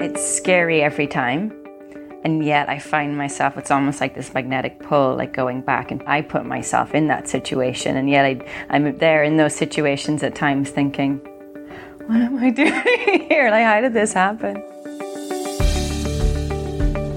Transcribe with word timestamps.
It's 0.00 0.24
scary 0.24 0.80
every 0.80 1.08
time. 1.08 1.52
And 2.22 2.44
yet 2.44 2.68
I 2.68 2.78
find 2.78 3.18
myself, 3.18 3.56
it's 3.56 3.72
almost 3.72 4.00
like 4.00 4.14
this 4.14 4.32
magnetic 4.32 4.78
pull, 4.78 5.16
like 5.16 5.32
going 5.32 5.60
back. 5.60 5.90
And 5.90 6.04
I 6.06 6.22
put 6.22 6.46
myself 6.46 6.94
in 6.94 7.08
that 7.08 7.28
situation. 7.28 7.96
And 7.96 8.08
yet 8.08 8.24
I, 8.24 8.66
I'm 8.70 8.96
there 8.98 9.24
in 9.24 9.38
those 9.38 9.56
situations 9.56 10.22
at 10.22 10.36
times 10.36 10.70
thinking, 10.70 11.16
what 12.06 12.20
am 12.20 12.38
I 12.38 12.50
doing 12.62 13.26
here? 13.28 13.50
Like, 13.50 13.64
how 13.64 13.80
did 13.80 13.92
this 13.92 14.12
happen? 14.12 14.62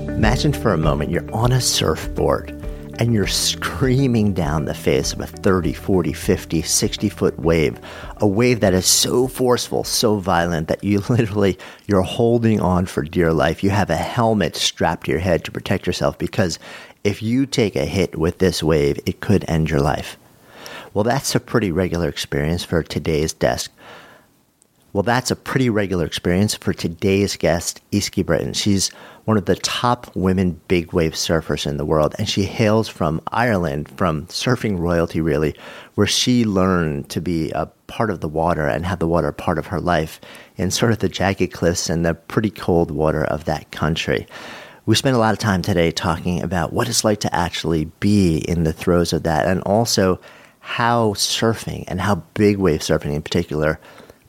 Imagine 0.09 0.51
for 0.51 0.73
a 0.73 0.77
moment 0.77 1.11
you're 1.11 1.31
on 1.35 1.51
a 1.51 1.61
surfboard 1.61 2.60
and 3.01 3.15
you're 3.15 3.25
screaming 3.25 4.31
down 4.31 4.65
the 4.65 4.75
face 4.75 5.11
of 5.11 5.19
a 5.21 5.25
30, 5.25 5.73
40, 5.73 6.13
50, 6.13 6.61
60 6.61 7.09
foot 7.09 7.39
wave, 7.39 7.79
a 8.17 8.27
wave 8.27 8.59
that 8.59 8.75
is 8.75 8.85
so 8.85 9.27
forceful, 9.27 9.83
so 9.83 10.17
violent 10.17 10.67
that 10.67 10.83
you 10.83 10.99
literally 11.09 11.57
you're 11.87 12.03
holding 12.03 12.61
on 12.61 12.85
for 12.85 13.01
dear 13.01 13.33
life. 13.33 13.63
You 13.63 13.71
have 13.71 13.89
a 13.89 13.95
helmet 13.95 14.55
strapped 14.55 15.05
to 15.05 15.11
your 15.11 15.19
head 15.19 15.43
to 15.45 15.51
protect 15.51 15.87
yourself 15.87 16.19
because 16.19 16.59
if 17.03 17.23
you 17.23 17.47
take 17.47 17.75
a 17.75 17.85
hit 17.85 18.19
with 18.19 18.37
this 18.37 18.61
wave, 18.61 18.99
it 19.07 19.19
could 19.19 19.45
end 19.47 19.71
your 19.71 19.81
life. 19.81 20.15
Well, 20.93 21.03
that's 21.03 21.33
a 21.33 21.39
pretty 21.39 21.71
regular 21.71 22.07
experience 22.07 22.63
for 22.63 22.83
today's 22.83 23.33
desk. 23.33 23.71
Well, 24.93 25.03
that's 25.03 25.31
a 25.31 25.37
pretty 25.37 25.69
regular 25.69 26.05
experience 26.05 26.53
for 26.53 26.73
today's 26.73 27.37
guest, 27.37 27.79
Easkey 27.91 28.25
Britton. 28.25 28.51
She's 28.51 28.89
one 29.23 29.37
of 29.37 29.45
the 29.45 29.55
top 29.55 30.13
women 30.17 30.59
big 30.67 30.91
wave 30.91 31.13
surfers 31.13 31.65
in 31.65 31.77
the 31.77 31.85
world, 31.85 32.13
and 32.19 32.27
she 32.27 32.43
hails 32.43 32.89
from 32.89 33.21
Ireland, 33.31 33.89
from 33.97 34.25
surfing 34.25 34.77
royalty, 34.77 35.21
really, 35.21 35.55
where 35.95 36.07
she 36.07 36.43
learned 36.43 37.07
to 37.09 37.21
be 37.21 37.51
a 37.51 37.67
part 37.87 38.09
of 38.09 38.19
the 38.19 38.27
water 38.27 38.67
and 38.67 38.85
have 38.85 38.99
the 38.99 39.07
water 39.07 39.31
part 39.31 39.57
of 39.57 39.67
her 39.67 39.79
life 39.79 40.19
in 40.57 40.71
sort 40.71 40.91
of 40.91 40.99
the 40.99 41.07
jagged 41.07 41.53
cliffs 41.53 41.89
and 41.89 42.05
the 42.05 42.13
pretty 42.13 42.49
cold 42.49 42.91
water 42.91 43.23
of 43.23 43.45
that 43.45 43.71
country. 43.71 44.27
We 44.85 44.95
spent 44.95 45.15
a 45.15 45.19
lot 45.19 45.31
of 45.31 45.39
time 45.39 45.61
today 45.61 45.91
talking 45.91 46.41
about 46.41 46.73
what 46.73 46.89
it's 46.89 47.05
like 47.05 47.21
to 47.21 47.33
actually 47.33 47.85
be 48.01 48.39
in 48.39 48.63
the 48.63 48.73
throes 48.73 49.13
of 49.13 49.23
that, 49.23 49.45
and 49.47 49.61
also 49.61 50.19
how 50.59 51.13
surfing 51.13 51.85
and 51.87 52.01
how 52.01 52.15
big 52.33 52.57
wave 52.57 52.81
surfing 52.81 53.13
in 53.13 53.21
particular 53.21 53.79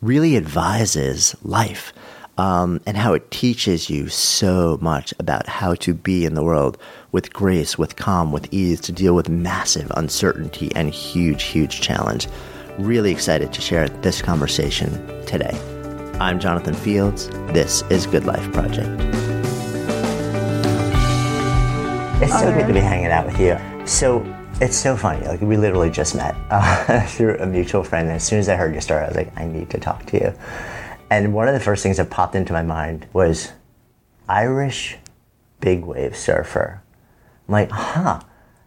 really 0.03 0.36
advises 0.36 1.34
life 1.45 1.92
um, 2.36 2.81
and 2.86 2.97
how 2.97 3.14
it 3.14 3.31
teaches 3.31 3.89
you 3.89 4.08
so 4.08 4.77
much 4.81 5.14
about 5.19 5.47
how 5.47 5.75
to 5.75 5.95
be 5.95 6.25
in 6.25 6.34
the 6.34 6.42
world 6.42 6.77
with 7.12 7.33
grace, 7.33 7.78
with 7.78 7.97
calm, 7.97 8.33
with 8.33 8.53
ease, 8.53 8.80
to 8.80 8.91
deal 8.91 9.14
with 9.14 9.28
massive 9.28 9.91
uncertainty 9.97 10.73
and 10.75 10.91
huge, 10.91 11.45
huge 11.45 11.80
challenge. 11.80 12.27
Really 12.78 13.12
excited 13.12 13.53
to 13.53 13.61
share 13.61 13.89
this 13.89 14.20
conversation 14.20 14.91
today. 15.25 15.56
I'm 16.19 16.41
Jonathan 16.41 16.75
Fields. 16.75 17.28
This 17.53 17.83
is 17.91 18.06
Good 18.06 18.25
Life 18.25 18.50
Project. 18.53 19.00
It's 22.20 22.39
so 22.39 22.53
good 22.53 22.67
to 22.67 22.73
be 22.73 22.80
hanging 22.80 23.06
out 23.06 23.27
with 23.27 23.39
you. 23.39 23.58
So 23.86 24.20
it's 24.63 24.77
so 24.77 24.97
funny. 24.97 25.27
Like 25.27 25.41
we 25.41 25.57
literally 25.57 25.91
just 25.91 26.15
met 26.15 26.37
uh, 26.51 27.05
through 27.07 27.37
a 27.39 27.47
mutual 27.47 27.83
friend. 27.83 28.07
And 28.07 28.17
as 28.17 28.25
soon 28.25 28.39
as 28.39 28.49
I 28.49 28.55
heard 28.55 28.73
your 28.73 28.81
story, 28.81 29.03
I 29.03 29.09
was 29.09 29.17
like, 29.17 29.37
I 29.37 29.45
need 29.45 29.69
to 29.71 29.81
talk 29.81 30.07
to 30.07 30.17
you. 30.17 30.35
And 31.11 31.35
one 31.35 31.49
of 31.49 31.55
the 31.55 31.61
first 31.61 31.83
things 31.83 31.97
that 31.97 32.11
popped 32.11 32.37
into 32.37 32.53
my 32.53 32.63
mind 32.63 33.07
was 33.13 33.53
Irish 34.29 34.97
big 35.61 35.85
wave 35.85 36.17
surfer. 36.17 36.81
I'm 37.49 37.53
like, 37.53 37.71
huh. 37.71 38.21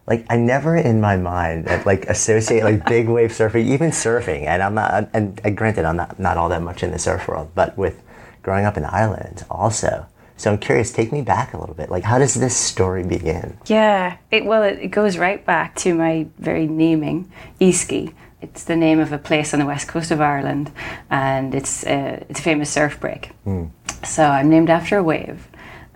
Like 0.06 0.26
I 0.30 0.36
never 0.36 0.76
in 0.76 1.00
my 1.00 1.16
mind 1.16 1.66
like 1.84 2.04
associate 2.06 2.62
like 2.62 2.86
big 2.88 3.08
wave 3.08 3.30
surfing, 3.30 3.64
even 3.64 3.90
surfing. 3.90 4.44
And 4.44 4.62
I'm 4.62 4.74
not. 4.74 5.08
And, 5.12 5.40
and 5.42 5.56
granted, 5.56 5.84
I'm 5.84 5.96
not 5.96 6.20
not 6.20 6.36
all 6.36 6.48
that 6.50 6.62
much 6.62 6.84
in 6.84 6.92
the 6.92 6.98
surf 6.98 7.26
world, 7.26 7.50
but 7.56 7.76
with 7.76 8.00
growing 8.42 8.66
up 8.66 8.76
in 8.76 8.84
Ireland, 8.84 9.44
also 9.50 10.06
so 10.36 10.52
I'm 10.52 10.58
curious, 10.58 10.92
take 10.92 11.12
me 11.12 11.22
back 11.22 11.54
a 11.54 11.58
little 11.58 11.74
bit. 11.74 11.90
Like, 11.90 12.04
how 12.04 12.18
does 12.18 12.34
this 12.34 12.56
story 12.56 13.02
begin? 13.02 13.58
Yeah, 13.66 14.18
it, 14.30 14.44
well, 14.44 14.62
it, 14.62 14.78
it 14.80 14.88
goes 14.88 15.16
right 15.16 15.44
back 15.44 15.74
to 15.76 15.94
my 15.94 16.26
very 16.38 16.66
naming, 16.66 17.32
Easkey. 17.60 18.14
It's 18.42 18.64
the 18.64 18.76
name 18.76 19.00
of 19.00 19.12
a 19.12 19.18
place 19.18 19.54
on 19.54 19.60
the 19.60 19.66
west 19.66 19.88
coast 19.88 20.10
of 20.10 20.20
Ireland, 20.20 20.70
and 21.10 21.54
it's 21.54 21.84
a, 21.86 22.16
uh, 22.16 22.24
it's 22.28 22.40
a 22.40 22.42
famous 22.42 22.70
surf 22.70 23.00
break. 23.00 23.32
Mm. 23.46 23.70
So 24.04 24.24
I'm 24.24 24.50
named 24.50 24.68
after 24.68 24.98
a 24.98 25.02
wave, 25.02 25.48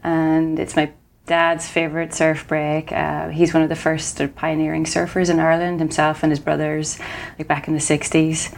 and 0.02 0.58
it's 0.58 0.74
my 0.74 0.90
dad's 1.26 1.68
favorite 1.68 2.14
surf 2.14 2.48
break. 2.48 2.90
Uh, 2.92 3.28
he's 3.28 3.52
one 3.52 3.62
of 3.62 3.68
the 3.68 3.76
first 3.76 4.20
pioneering 4.36 4.84
surfers 4.84 5.28
in 5.28 5.38
Ireland, 5.38 5.80
himself 5.80 6.22
and 6.22 6.32
his 6.32 6.40
brothers, 6.40 6.98
like 7.38 7.46
back 7.46 7.68
in 7.68 7.74
the 7.74 7.80
60s. 7.80 8.56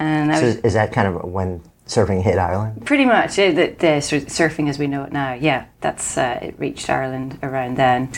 And 0.00 0.34
so 0.34 0.44
was, 0.44 0.56
is 0.56 0.74
that 0.74 0.92
kind 0.92 1.08
of 1.08 1.24
when 1.24 1.62
surfing 1.90 2.22
hit 2.22 2.38
Ireland? 2.38 2.86
Pretty 2.86 3.04
much. 3.04 3.36
The, 3.36 3.50
the 3.50 4.00
surfing 4.00 4.68
as 4.68 4.78
we 4.78 4.86
know 4.86 5.02
it 5.04 5.12
now, 5.12 5.34
yeah, 5.34 5.66
that's 5.80 6.16
uh, 6.16 6.38
it 6.40 6.58
reached 6.58 6.88
Ireland 6.88 7.38
around 7.42 7.76
then 7.76 8.10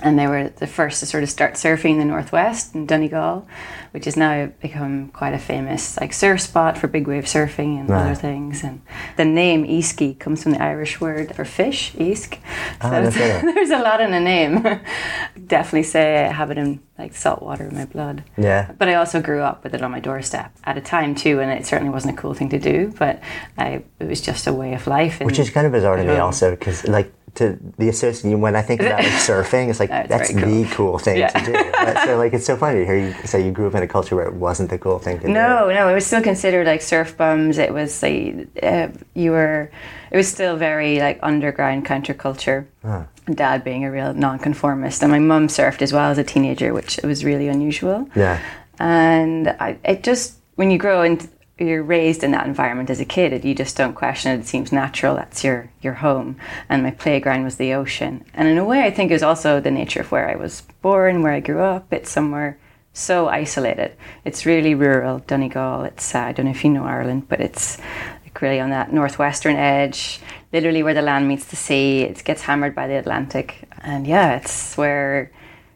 and 0.00 0.18
they 0.18 0.26
were 0.26 0.48
the 0.48 0.66
first 0.66 1.00
to 1.00 1.06
sort 1.06 1.22
of 1.22 1.30
start 1.30 1.54
surfing 1.54 1.92
in 1.92 1.98
the 1.98 2.04
northwest 2.04 2.74
in 2.74 2.86
Donegal, 2.86 3.46
which 3.92 4.06
has 4.06 4.16
now 4.16 4.46
become 4.60 5.08
quite 5.08 5.34
a 5.34 5.38
famous 5.38 5.98
like 6.00 6.12
surf 6.12 6.40
spot 6.40 6.76
for 6.76 6.88
big 6.88 7.06
wave 7.06 7.24
surfing 7.24 7.78
and 7.78 7.88
right. 7.88 8.02
other 8.02 8.14
things. 8.14 8.64
And 8.64 8.82
the 9.16 9.24
name 9.24 9.64
Easkey 9.64 10.18
comes 10.18 10.42
from 10.42 10.52
the 10.52 10.62
Irish 10.62 11.00
word 11.00 11.34
for 11.34 11.44
fish, 11.44 11.92
iasc. 11.92 12.38
Ah, 12.80 12.90
so 12.90 12.96
oh, 13.06 13.52
there's 13.54 13.70
a 13.70 13.78
lot 13.78 14.00
in 14.00 14.12
a 14.12 14.20
name. 14.20 14.62
Definitely 15.46 15.84
say 15.84 16.24
I 16.24 16.32
have 16.32 16.50
it 16.50 16.58
in 16.58 16.80
like 16.98 17.14
salt 17.14 17.42
water 17.42 17.64
in 17.64 17.74
my 17.74 17.84
blood. 17.84 18.24
Yeah. 18.36 18.72
But 18.76 18.88
I 18.88 18.94
also 18.94 19.22
grew 19.22 19.40
up 19.40 19.64
with 19.64 19.74
it 19.74 19.82
on 19.82 19.90
my 19.90 20.00
doorstep 20.00 20.52
at 20.64 20.76
a 20.76 20.80
time 20.80 21.14
too, 21.14 21.40
and 21.40 21.50
it 21.50 21.66
certainly 21.66 21.92
wasn't 21.92 22.18
a 22.18 22.20
cool 22.20 22.34
thing 22.34 22.48
to 22.50 22.58
do, 22.58 22.92
but 22.98 23.20
I, 23.56 23.84
it 24.00 24.08
was 24.08 24.20
just 24.20 24.46
a 24.46 24.52
way 24.52 24.74
of 24.74 24.86
life. 24.86 25.20
Which 25.20 25.38
is 25.38 25.50
kind 25.50 25.66
of 25.66 25.72
bizarre 25.72 25.96
to 25.96 26.04
me 26.04 26.16
also, 26.16 26.50
because 26.50 26.86
like 26.86 27.12
to 27.34 27.58
the 27.78 27.88
association 27.88 28.40
when 28.40 28.54
I 28.54 28.62
think 28.62 28.80
about 28.80 29.02
like 29.02 29.12
surfing, 29.28 29.68
it's 29.68 29.80
like 29.80 29.90
that's 29.90 30.32
cool. 30.32 30.40
the 30.40 30.64
cool 30.70 30.98
thing 30.98 31.18
yeah. 31.18 31.28
to 31.28 31.44
do. 31.44 31.52
But, 31.52 32.04
so 32.04 32.16
like 32.16 32.32
it's 32.32 32.46
so 32.46 32.56
funny 32.56 32.80
to 32.80 32.86
hear 32.86 32.96
you 32.96 33.14
say 33.24 33.44
you 33.44 33.50
grew 33.50 33.66
up 33.66 33.74
in 33.74 33.82
a 33.82 33.88
culture 33.88 34.16
where 34.16 34.26
it 34.26 34.34
wasn't 34.34 34.70
the 34.70 34.78
cool 34.78 34.98
thing 34.98 35.18
to 35.20 35.28
no, 35.28 35.32
do. 35.32 35.74
No, 35.74 35.74
no, 35.74 35.88
it 35.88 35.94
was 35.94 36.06
still 36.06 36.22
considered 36.22 36.66
like 36.66 36.82
surf 36.82 37.16
bums. 37.16 37.58
It 37.58 37.72
was 37.72 38.02
like 38.02 38.48
uh, 38.62 38.88
you 39.14 39.32
were. 39.32 39.70
It 40.10 40.16
was 40.16 40.28
still 40.28 40.56
very 40.56 41.00
like 41.00 41.18
underground 41.22 41.86
counterculture. 41.86 42.66
Huh. 42.82 43.04
Dad 43.26 43.64
being 43.64 43.84
a 43.84 43.90
real 43.90 44.12
nonconformist, 44.14 45.02
and 45.02 45.10
my 45.10 45.18
mum 45.18 45.48
surfed 45.48 45.82
as 45.82 45.92
well 45.92 46.10
as 46.10 46.18
a 46.18 46.24
teenager, 46.24 46.74
which 46.74 47.00
was 47.02 47.24
really 47.24 47.48
unusual. 47.48 48.08
Yeah, 48.14 48.40
and 48.78 49.48
I, 49.48 49.78
it 49.84 50.02
just 50.02 50.38
when 50.56 50.70
you 50.70 50.78
grow 50.78 51.02
and 51.02 51.28
you're 51.58 51.82
raised 51.82 52.24
in 52.24 52.32
that 52.32 52.46
environment 52.46 52.90
as 52.90 53.00
a 53.00 53.04
kid 53.04 53.32
and 53.32 53.44
you 53.44 53.54
just 53.54 53.76
don't 53.76 53.94
question 53.94 54.32
it. 54.32 54.40
It 54.40 54.46
seems 54.46 54.72
natural. 54.72 55.14
That's 55.14 55.44
your 55.44 55.70
your 55.82 55.94
home. 55.94 56.36
And 56.68 56.82
my 56.82 56.90
playground 56.90 57.44
was 57.44 57.56
the 57.56 57.74
ocean. 57.74 58.24
And 58.34 58.48
in 58.48 58.58
a 58.58 58.64
way 58.64 58.82
i 58.82 58.90
think 58.90 59.10
it 59.10 59.14
was 59.14 59.22
also 59.22 59.60
the 59.60 59.70
nature 59.70 60.00
of 60.00 60.10
where 60.10 60.28
i 60.28 60.34
was 60.34 60.62
born 60.82 61.22
where 61.22 61.32
i 61.32 61.40
grew 61.40 61.60
up. 61.60 61.92
It's 61.92 62.10
somewhere 62.10 62.58
so 62.92 63.28
isolated. 63.28 63.96
It's 64.24 64.46
really 64.46 64.74
rural 64.74 65.20
donegal. 65.20 65.84
It's 65.84 66.14
uh, 66.14 66.20
i 66.20 66.32
don't 66.32 66.46
know 66.46 66.52
if 66.52 66.64
you 66.64 66.70
know 66.70 66.84
ireland 66.84 67.28
but 67.28 67.40
it's 67.40 67.78
like 68.24 68.40
really 68.40 68.60
on 68.60 68.70
that 68.70 68.92
northwestern 68.92 69.56
edge 69.56 70.20
literally 70.52 70.82
where 70.82 70.94
the 70.94 71.02
land 71.02 71.28
meets 71.28 71.46
the 71.46 71.56
sea. 71.56 72.02
It 72.02 72.24
gets 72.24 72.42
hammered 72.42 72.74
by 72.74 72.88
the 72.88 72.94
atlantic. 72.94 73.68
And 73.82 74.06
yeah 74.08 74.36
it's 74.36 74.76
where 74.76 75.30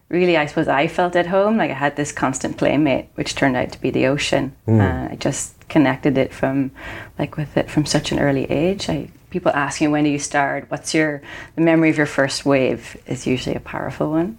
really, 0.09 0.37
I 0.37 0.47
suppose 0.47 0.69
I 0.69 0.89
felt 0.89 1.17
at 1.17 1.27
home. 1.27 1.57
Like 1.57 1.71
I 1.71 1.75
had 1.75 1.97
this 1.97 2.13
constant 2.13 2.57
playmate, 2.57 3.09
which 3.15 3.35
turned 3.35 3.57
out 3.57 3.73
to 3.73 3.81
be 3.81 3.91
the 3.91 4.07
ocean. 4.07 4.55
Mm. 4.67 4.81
Uh, 4.81 5.13
I 5.13 5.17
just 5.17 5.69
connected 5.69 6.17
it 6.17 6.33
from, 6.33 6.71
like 7.19 7.37
with 7.37 7.57
it 7.57 7.71
from 7.71 7.87
such 7.87 8.13
an 8.13 8.19
early 8.19 8.45
age. 8.51 8.89
I 8.89 9.11
people 9.31 9.53
ask 9.55 9.81
me 9.81 9.89
when 9.89 10.05
do 10.05 10.11
you 10.11 10.19
start? 10.19 10.71
What's 10.71 10.95
your 10.95 11.23
the 11.55 11.61
memory 11.61 11.91
of 11.91 11.97
your 11.97 12.07
first 12.07 12.45
wave? 12.45 12.97
Is 13.07 13.27
usually 13.27 13.57
a 13.57 13.61
powerful 13.61 14.11
one, 14.11 14.39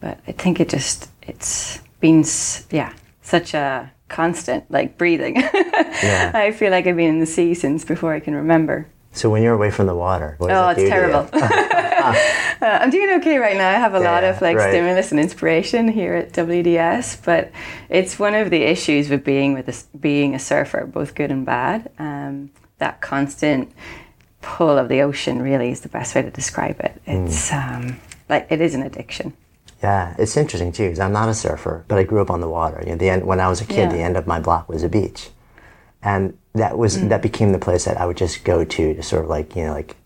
but 0.00 0.18
I 0.26 0.32
think 0.32 0.60
it 0.60 0.68
just 0.68 1.08
it's 1.22 1.80
been 2.00 2.24
yeah 2.70 2.92
such 3.22 3.54
a 3.54 3.92
constant 4.08 4.70
like 4.70 4.98
breathing. 4.98 5.36
yeah. 6.02 6.32
I 6.34 6.52
feel 6.52 6.70
like 6.70 6.86
I've 6.86 6.96
been 6.96 7.10
in 7.10 7.20
the 7.20 7.26
sea 7.26 7.54
since 7.54 7.84
before 7.84 8.12
I 8.12 8.20
can 8.20 8.34
remember. 8.34 8.86
So 9.12 9.30
when 9.30 9.44
you're 9.44 9.54
away 9.54 9.70
from 9.70 9.86
the 9.86 9.94
water, 9.94 10.36
oh, 10.40 10.68
it's 10.70 10.82
terrible. 10.82 11.28
uh, 12.60 12.78
I'm 12.80 12.90
doing 12.90 13.10
okay 13.20 13.38
right 13.38 13.56
now. 13.56 13.68
I 13.68 13.74
have 13.74 13.94
a 13.94 14.00
yeah, 14.00 14.10
lot 14.10 14.24
of 14.24 14.40
like 14.40 14.56
right. 14.56 14.70
stimulus 14.70 15.10
and 15.10 15.20
inspiration 15.20 15.88
here 15.88 16.14
at 16.14 16.32
WDS, 16.32 17.24
but 17.24 17.50
it's 17.88 18.18
one 18.18 18.34
of 18.34 18.50
the 18.50 18.62
issues 18.62 19.08
with 19.10 19.24
being 19.24 19.54
with 19.54 19.68
a, 19.68 19.96
being 19.98 20.34
a 20.34 20.38
surfer, 20.38 20.86
both 20.86 21.14
good 21.14 21.30
and 21.30 21.44
bad. 21.44 21.90
Um, 21.98 22.50
that 22.78 23.00
constant 23.00 23.72
pull 24.40 24.78
of 24.78 24.88
the 24.88 25.00
ocean 25.00 25.40
really 25.40 25.70
is 25.70 25.80
the 25.80 25.88
best 25.88 26.14
way 26.14 26.22
to 26.22 26.30
describe 26.30 26.80
it. 26.80 27.00
Hmm. 27.06 27.26
It's 27.26 27.50
mm. 27.50 27.76
um, 27.76 28.00
like 28.28 28.46
it 28.50 28.60
is 28.60 28.74
an 28.74 28.82
addiction. 28.82 29.34
Yeah, 29.82 30.14
it's 30.18 30.36
interesting 30.36 30.72
too 30.72 30.84
because 30.84 31.00
I'm 31.00 31.12
not 31.12 31.28
a 31.28 31.34
surfer, 31.34 31.84
but 31.88 31.98
I 31.98 32.04
grew 32.04 32.22
up 32.22 32.30
on 32.30 32.40
the 32.40 32.48
water. 32.48 32.82
You 32.84 32.92
know, 32.92 32.96
the 32.96 33.10
end 33.10 33.26
when 33.26 33.40
I 33.40 33.48
was 33.48 33.60
a 33.60 33.66
kid, 33.66 33.90
yeah. 33.90 33.92
the 33.92 34.02
end 34.02 34.16
of 34.16 34.26
my 34.26 34.40
block 34.40 34.68
was 34.68 34.82
a 34.82 34.88
beach, 34.88 35.30
and 36.02 36.38
that 36.54 36.78
was 36.78 36.96
mm. 36.96 37.08
that 37.08 37.22
became 37.22 37.52
the 37.52 37.58
place 37.58 37.84
that 37.84 37.98
I 37.98 38.06
would 38.06 38.16
just 38.16 38.44
go 38.44 38.64
to 38.64 38.94
to 38.94 39.02
sort 39.02 39.24
of 39.24 39.30
like 39.30 39.54
you 39.56 39.64
know 39.64 39.72
like 39.72 39.96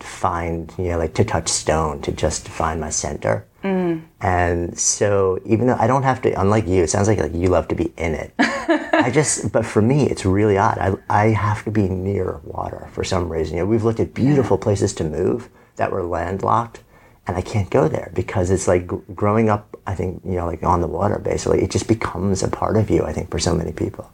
find 0.00 0.72
you 0.78 0.90
know 0.90 0.98
like 0.98 1.14
to 1.14 1.24
touch 1.24 1.48
stone 1.48 2.00
to 2.02 2.12
just 2.12 2.48
find 2.48 2.80
my 2.80 2.90
center. 2.90 3.46
Mm. 3.64 4.04
And 4.20 4.78
so 4.78 5.40
even 5.44 5.66
though 5.66 5.76
I 5.78 5.86
don't 5.86 6.04
have 6.04 6.22
to, 6.22 6.40
unlike 6.40 6.66
you, 6.66 6.84
it 6.84 6.90
sounds 6.90 7.08
like, 7.08 7.18
like 7.18 7.34
you 7.34 7.48
love 7.48 7.68
to 7.68 7.74
be 7.74 7.92
in 7.96 8.14
it. 8.14 8.32
I 8.38 9.10
just, 9.12 9.50
but 9.52 9.66
for 9.66 9.82
me, 9.82 10.08
it's 10.08 10.24
really 10.24 10.56
odd. 10.56 10.78
I, 10.78 10.94
I 11.10 11.26
have 11.30 11.64
to 11.64 11.70
be 11.70 11.88
near 11.88 12.40
water 12.44 12.88
for 12.92 13.02
some 13.02 13.28
reason. 13.28 13.56
You 13.56 13.62
know, 13.62 13.66
we've 13.66 13.84
looked 13.84 14.00
at 14.00 14.14
beautiful 14.14 14.58
places 14.58 14.94
to 14.94 15.04
move 15.04 15.48
that 15.76 15.90
were 15.90 16.04
landlocked 16.04 16.82
and 17.26 17.36
I 17.36 17.42
can't 17.42 17.68
go 17.68 17.88
there 17.88 18.10
because 18.14 18.50
it's 18.50 18.68
like 18.68 18.86
gr- 18.86 18.96
growing 19.14 19.48
up, 19.48 19.76
I 19.86 19.94
think, 19.94 20.22
you 20.24 20.32
know, 20.32 20.46
like 20.46 20.62
on 20.62 20.80
the 20.80 20.86
water 20.86 21.18
basically, 21.18 21.62
it 21.62 21.70
just 21.70 21.88
becomes 21.88 22.42
a 22.42 22.48
part 22.48 22.76
of 22.76 22.90
you, 22.90 23.04
I 23.04 23.12
think, 23.12 23.30
for 23.30 23.38
so 23.38 23.54
many 23.54 23.72
people 23.72 24.10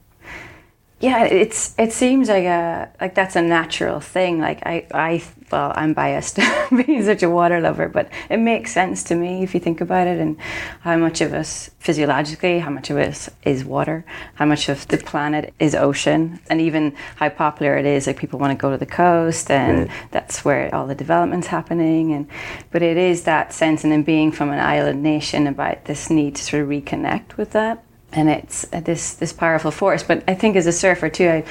yeah 1.04 1.24
it's 1.24 1.74
it 1.78 1.92
seems 1.92 2.28
like 2.28 2.44
a 2.44 2.90
like 3.00 3.14
that's 3.14 3.36
a 3.36 3.42
natural 3.42 4.00
thing 4.00 4.40
like 4.40 4.64
i 4.64 4.86
i 4.94 5.22
well 5.52 5.70
i'm 5.76 5.92
biased 5.92 6.36
being 6.86 7.04
such 7.04 7.22
a 7.22 7.28
water 7.28 7.60
lover 7.60 7.88
but 7.88 8.08
it 8.30 8.38
makes 8.38 8.72
sense 8.72 9.04
to 9.04 9.14
me 9.14 9.42
if 9.42 9.52
you 9.52 9.60
think 9.60 9.82
about 9.82 10.06
it 10.06 10.18
and 10.18 10.40
how 10.80 10.96
much 10.96 11.20
of 11.20 11.34
us 11.34 11.70
physiologically 11.78 12.58
how 12.58 12.70
much 12.70 12.88
of 12.88 12.96
us 12.96 13.28
is 13.42 13.66
water 13.66 14.02
how 14.36 14.46
much 14.46 14.70
of 14.70 14.88
the 14.88 14.96
planet 14.96 15.52
is 15.58 15.74
ocean 15.74 16.40
and 16.48 16.60
even 16.60 16.94
how 17.16 17.28
popular 17.28 17.76
it 17.76 17.84
is 17.84 18.06
like 18.06 18.16
people 18.16 18.38
want 18.38 18.50
to 18.50 18.60
go 18.60 18.70
to 18.70 18.78
the 18.78 18.86
coast 18.86 19.50
and 19.50 19.80
right. 19.80 19.90
that's 20.10 20.42
where 20.42 20.74
all 20.74 20.86
the 20.86 20.94
development's 20.94 21.48
happening 21.48 22.14
and 22.14 22.26
but 22.70 22.82
it 22.82 22.96
is 22.96 23.24
that 23.24 23.52
sense 23.52 23.84
and 23.84 23.92
then 23.92 24.02
being 24.02 24.32
from 24.32 24.50
an 24.50 24.58
island 24.58 25.02
nation 25.02 25.46
about 25.46 25.84
this 25.84 26.08
need 26.08 26.34
to 26.34 26.42
sort 26.42 26.62
of 26.62 26.68
reconnect 26.68 27.36
with 27.36 27.50
that 27.50 27.83
and 28.14 28.30
it's 28.30 28.66
uh, 28.72 28.80
this 28.80 29.14
this 29.14 29.32
powerful 29.32 29.70
force. 29.70 30.02
But 30.02 30.24
I 30.28 30.34
think 30.34 30.56
as 30.56 30.66
a 30.66 30.72
surfer 30.72 31.08
too, 31.08 31.28
I, 31.28 31.44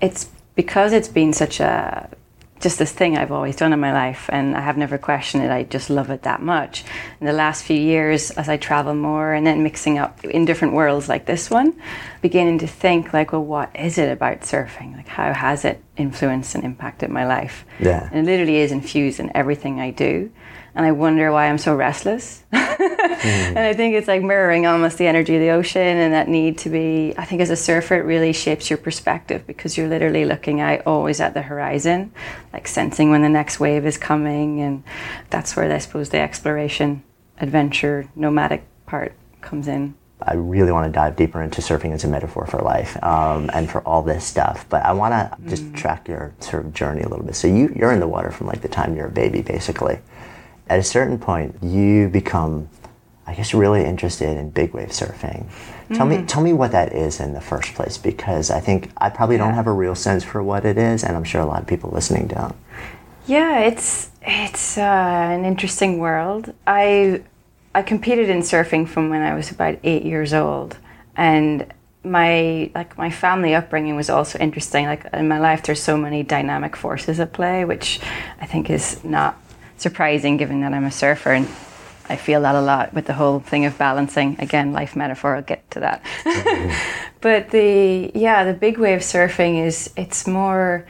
it's 0.00 0.30
because 0.54 0.92
it's 0.92 1.08
been 1.08 1.32
such 1.32 1.60
a 1.60 2.08
just 2.60 2.78
this 2.78 2.92
thing 2.92 3.18
I've 3.18 3.32
always 3.32 3.56
done 3.56 3.72
in 3.72 3.80
my 3.80 3.92
life, 3.92 4.30
and 4.32 4.56
I 4.56 4.60
have 4.60 4.76
never 4.76 4.96
questioned 4.96 5.42
it. 5.42 5.50
I 5.50 5.64
just 5.64 5.90
love 5.90 6.10
it 6.10 6.22
that 6.22 6.40
much. 6.40 6.84
In 7.20 7.26
the 7.26 7.32
last 7.32 7.64
few 7.64 7.76
years, 7.76 8.30
as 8.30 8.48
I 8.48 8.56
travel 8.56 8.94
more 8.94 9.32
and 9.32 9.44
then 9.44 9.64
mixing 9.64 9.98
up 9.98 10.24
in 10.24 10.44
different 10.44 10.72
worlds 10.72 11.08
like 11.08 11.26
this 11.26 11.50
one, 11.50 11.74
beginning 12.20 12.58
to 12.58 12.68
think 12.68 13.12
like, 13.12 13.32
well, 13.32 13.44
what 13.44 13.74
is 13.74 13.98
it 13.98 14.12
about 14.12 14.42
surfing? 14.42 14.96
Like, 14.96 15.08
how 15.08 15.32
has 15.32 15.64
it 15.64 15.82
influenced 15.96 16.54
and 16.54 16.62
impacted 16.62 17.10
my 17.10 17.26
life? 17.26 17.64
Yeah, 17.80 18.08
and 18.12 18.28
it 18.28 18.30
literally 18.30 18.58
is 18.58 18.70
infused 18.70 19.18
in 19.18 19.36
everything 19.36 19.80
I 19.80 19.90
do 19.90 20.30
and 20.74 20.86
I 20.86 20.92
wonder 20.92 21.30
why 21.30 21.48
I'm 21.48 21.58
so 21.58 21.74
restless. 21.74 22.42
mm. 22.52 23.22
And 23.22 23.58
I 23.58 23.74
think 23.74 23.94
it's 23.94 24.08
like 24.08 24.22
mirroring 24.22 24.66
almost 24.66 24.98
the 24.98 25.06
energy 25.06 25.34
of 25.34 25.40
the 25.40 25.50
ocean 25.50 25.82
and 25.82 26.14
that 26.14 26.28
need 26.28 26.58
to 26.58 26.70
be. 26.70 27.14
I 27.16 27.24
think 27.24 27.40
as 27.42 27.50
a 27.50 27.56
surfer, 27.56 27.96
it 27.96 28.04
really 28.04 28.32
shapes 28.32 28.70
your 28.70 28.78
perspective 28.78 29.46
because 29.46 29.76
you're 29.76 29.88
literally 29.88 30.24
looking 30.24 30.60
out 30.60 30.82
always 30.86 31.20
at 31.20 31.34
the 31.34 31.42
horizon, 31.42 32.12
like 32.52 32.66
sensing 32.66 33.10
when 33.10 33.22
the 33.22 33.28
next 33.28 33.60
wave 33.60 33.84
is 33.84 33.98
coming, 33.98 34.60
and 34.60 34.82
that's 35.30 35.54
where 35.56 35.70
I 35.70 35.78
suppose 35.78 36.08
the 36.08 36.18
exploration, 36.18 37.02
adventure, 37.38 38.08
nomadic 38.16 38.64
part 38.86 39.14
comes 39.42 39.68
in. 39.68 39.94
I 40.24 40.34
really 40.34 40.70
want 40.70 40.86
to 40.86 40.92
dive 40.92 41.16
deeper 41.16 41.42
into 41.42 41.60
surfing 41.60 41.92
as 41.92 42.04
a 42.04 42.08
metaphor 42.08 42.46
for 42.46 42.60
life 42.60 43.02
um, 43.02 43.50
and 43.52 43.68
for 43.68 43.80
all 43.80 44.02
this 44.02 44.24
stuff. 44.24 44.64
But 44.68 44.84
I 44.84 44.92
want 44.92 45.12
to 45.12 45.48
just 45.48 45.64
mm. 45.64 45.76
track 45.76 46.06
your 46.06 46.32
sort 46.38 46.64
of 46.64 46.72
journey 46.72 47.02
a 47.02 47.08
little 47.08 47.24
bit. 47.24 47.34
So 47.34 47.48
you, 47.48 47.74
you're 47.74 47.90
in 47.90 47.98
the 47.98 48.06
water 48.06 48.30
from 48.30 48.46
like 48.46 48.62
the 48.62 48.68
time 48.68 48.94
you're 48.94 49.08
a 49.08 49.10
baby, 49.10 49.42
basically 49.42 49.98
at 50.72 50.78
a 50.78 50.82
certain 50.82 51.18
point, 51.18 51.54
you 51.62 52.08
become, 52.08 52.66
I 53.26 53.34
guess, 53.34 53.52
really 53.52 53.84
interested 53.84 54.38
in 54.38 54.48
big 54.48 54.72
wave 54.72 54.88
surfing. 54.88 55.44
Mm-hmm. 55.44 55.94
Tell 55.94 56.06
me, 56.06 56.16
mm. 56.16 56.28
tell 56.28 56.42
me 56.42 56.54
what 56.54 56.72
that 56.72 56.94
is 56.94 57.20
in 57.20 57.34
the 57.34 57.42
first 57.42 57.74
place, 57.74 57.98
because 57.98 58.50
I 58.50 58.60
think 58.60 58.90
I 58.96 59.10
probably 59.10 59.36
yeah. 59.36 59.44
don't 59.44 59.54
have 59.54 59.66
a 59.66 59.72
real 59.72 59.94
sense 59.94 60.24
for 60.24 60.42
what 60.42 60.64
it 60.64 60.78
is, 60.78 61.04
and 61.04 61.14
I'm 61.14 61.24
sure 61.24 61.42
a 61.42 61.44
lot 61.44 61.60
of 61.60 61.66
people 61.66 61.90
listening 61.90 62.26
don't. 62.26 62.56
Yeah, 63.26 63.60
it's 63.60 64.10
it's 64.22 64.78
uh, 64.78 64.80
an 64.80 65.44
interesting 65.44 65.98
world. 65.98 66.54
I 66.66 67.20
I 67.74 67.82
competed 67.82 68.30
in 68.30 68.38
surfing 68.38 68.88
from 68.88 69.10
when 69.10 69.20
I 69.20 69.34
was 69.34 69.50
about 69.50 69.78
eight 69.84 70.04
years 70.04 70.32
old, 70.32 70.78
and 71.16 71.66
my 72.02 72.70
like 72.74 72.96
my 72.96 73.10
family 73.10 73.54
upbringing 73.54 73.94
was 73.94 74.08
also 74.08 74.38
interesting. 74.38 74.86
Like 74.86 75.04
in 75.12 75.28
my 75.28 75.38
life, 75.38 75.62
there's 75.64 75.82
so 75.82 75.98
many 75.98 76.22
dynamic 76.22 76.76
forces 76.76 77.20
at 77.20 77.34
play, 77.34 77.66
which 77.66 78.00
I 78.40 78.46
think 78.46 78.70
is 78.70 79.04
not 79.04 79.36
surprising 79.82 80.36
given 80.36 80.60
that 80.60 80.72
I'm 80.72 80.84
a 80.84 80.90
surfer 80.90 81.32
and 81.32 81.48
I 82.08 82.16
feel 82.16 82.42
that 82.42 82.54
a 82.54 82.60
lot 82.60 82.92
with 82.92 83.06
the 83.06 83.14
whole 83.14 83.40
thing 83.40 83.64
of 83.64 83.78
balancing. 83.78 84.36
Again, 84.38 84.72
life 84.72 84.96
metaphor, 84.96 85.36
I'll 85.36 85.42
get 85.42 85.70
to 85.72 85.80
that. 85.80 86.02
But 87.22 87.50
the, 87.50 88.10
yeah, 88.14 88.44
the 88.44 88.52
big 88.52 88.78
wave 88.78 88.98
surfing 88.98 89.64
is, 89.64 89.90
it's 89.96 90.26
more 90.26 90.84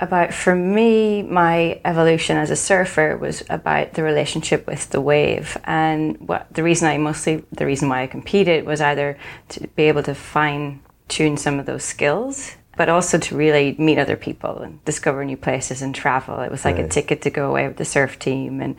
about, 0.00 0.34
for 0.34 0.54
me, 0.54 1.22
my 1.22 1.80
evolution 1.84 2.36
as 2.36 2.50
a 2.50 2.56
surfer 2.56 3.16
was 3.16 3.44
about 3.48 3.94
the 3.94 4.02
relationship 4.02 4.66
with 4.66 4.90
the 4.90 5.00
wave. 5.00 5.56
And 5.62 6.18
what 6.28 6.52
the 6.52 6.64
reason 6.64 6.88
I 6.88 6.98
mostly, 6.98 7.44
the 7.52 7.64
reason 7.64 7.88
why 7.88 8.02
I 8.02 8.08
competed 8.08 8.66
was 8.66 8.80
either 8.80 9.16
to 9.50 9.68
be 9.68 9.84
able 9.84 10.02
to 10.02 10.14
fine 10.14 10.82
tune 11.06 11.36
some 11.36 11.60
of 11.60 11.66
those 11.66 11.84
skills 11.84 12.56
but 12.76 12.88
also 12.88 13.18
to 13.18 13.36
really 13.36 13.74
meet 13.78 13.98
other 13.98 14.16
people 14.16 14.58
and 14.58 14.84
discover 14.84 15.24
new 15.24 15.36
places 15.36 15.82
and 15.82 15.94
travel. 15.94 16.40
It 16.40 16.50
was 16.50 16.64
like 16.64 16.76
right. 16.76 16.86
a 16.86 16.88
ticket 16.88 17.22
to 17.22 17.30
go 17.30 17.48
away 17.48 17.68
with 17.68 17.76
the 17.76 17.84
surf 17.84 18.18
team, 18.18 18.60
and 18.60 18.76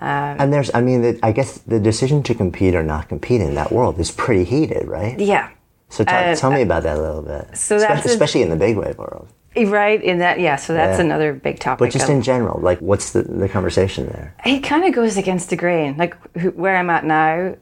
um, 0.00 0.36
and 0.40 0.52
there's, 0.52 0.70
I 0.74 0.80
mean, 0.80 1.02
the, 1.02 1.18
I 1.22 1.32
guess 1.32 1.58
the 1.58 1.80
decision 1.80 2.22
to 2.24 2.34
compete 2.34 2.74
or 2.74 2.82
not 2.82 3.08
compete 3.08 3.40
in 3.40 3.54
that 3.54 3.72
world 3.72 3.98
is 3.98 4.10
pretty 4.10 4.44
heated, 4.44 4.88
right? 4.88 5.18
Yeah. 5.18 5.50
So 5.88 6.04
t- 6.04 6.10
uh, 6.10 6.34
tell 6.34 6.50
me 6.50 6.62
about 6.62 6.84
that 6.84 6.96
a 6.96 7.00
little 7.00 7.22
bit. 7.22 7.56
So 7.56 7.76
especially, 7.76 8.10
a, 8.10 8.14
especially 8.14 8.42
in 8.42 8.50
the 8.50 8.56
big 8.56 8.76
wave 8.76 8.96
world. 8.96 9.28
Right 9.54 10.02
in 10.02 10.18
that, 10.20 10.40
yeah. 10.40 10.56
So 10.56 10.72
that's 10.72 10.98
yeah. 10.98 11.04
another 11.04 11.34
big 11.34 11.58
topic. 11.58 11.80
But 11.80 11.92
just 11.92 12.08
in 12.08 12.22
general, 12.22 12.58
like, 12.60 12.78
what's 12.78 13.12
the 13.12 13.22
the 13.22 13.48
conversation 13.48 14.06
there? 14.06 14.34
It 14.46 14.60
kind 14.60 14.84
of 14.84 14.94
goes 14.94 15.18
against 15.18 15.50
the 15.50 15.56
grain. 15.56 15.98
Like 15.98 16.14
where 16.54 16.76
I'm 16.76 16.88
at 16.88 17.04
now, 17.04 17.56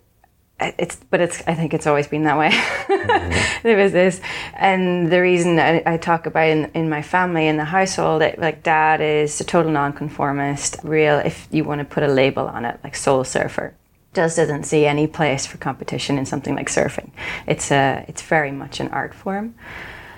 it's 0.60 0.96
but 1.10 1.20
it's 1.20 1.42
I 1.46 1.54
think 1.54 1.74
it's 1.74 1.86
always 1.86 2.06
been 2.06 2.24
that 2.24 2.38
way. 2.38 2.50
mm-hmm. 2.50 3.62
there 3.62 3.76
was 3.76 3.92
this, 3.92 4.20
and 4.54 5.10
the 5.10 5.20
reason 5.20 5.58
I, 5.58 5.82
I, 5.86 5.96
talk 5.96 6.26
about 6.26 6.48
in, 6.48 6.70
in 6.74 6.88
my 6.88 7.02
family 7.02 7.46
in 7.46 7.56
the 7.56 7.64
household, 7.64 8.22
that 8.22 8.38
like 8.38 8.62
dad 8.62 9.00
is 9.00 9.40
a 9.40 9.44
total 9.44 9.72
nonconformist, 9.72 10.76
real 10.82 11.18
if 11.18 11.48
you 11.50 11.64
want 11.64 11.80
to 11.80 11.84
put 11.84 12.02
a 12.02 12.08
label 12.08 12.46
on 12.46 12.64
it, 12.64 12.78
like 12.84 12.96
soul 12.96 13.24
surfer. 13.24 13.74
Just 14.12 14.36
doesn't 14.36 14.64
see 14.64 14.86
any 14.86 15.06
place 15.06 15.46
for 15.46 15.56
competition 15.58 16.18
in 16.18 16.26
something 16.26 16.54
like 16.54 16.68
surfing. 16.68 17.10
It's 17.46 17.70
a 17.70 18.04
it's 18.08 18.22
very 18.22 18.50
much 18.50 18.80
an 18.80 18.88
art 18.88 19.14
form. 19.14 19.54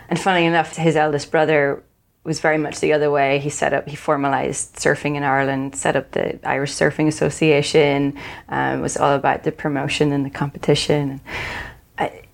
And 0.08 0.18
funny 0.18 0.44
enough, 0.44 0.76
his 0.76 0.96
eldest 0.96 1.30
brother 1.30 1.82
was 2.24 2.40
very 2.40 2.58
much 2.58 2.80
the 2.80 2.92
other 2.92 3.10
way. 3.10 3.38
He 3.40 3.50
set 3.50 3.72
up, 3.72 3.88
he 3.88 3.96
formalized 3.96 4.76
surfing 4.76 5.16
in 5.16 5.24
Ireland, 5.24 5.74
set 5.74 5.96
up 5.96 6.12
the 6.12 6.38
Irish 6.46 6.72
Surfing 6.72 7.08
Association. 7.08 8.16
Um, 8.48 8.80
was 8.80 8.96
all 8.96 9.14
about 9.14 9.42
the 9.42 9.52
promotion 9.52 10.12
and 10.12 10.24
the 10.24 10.30
competition. 10.30 11.20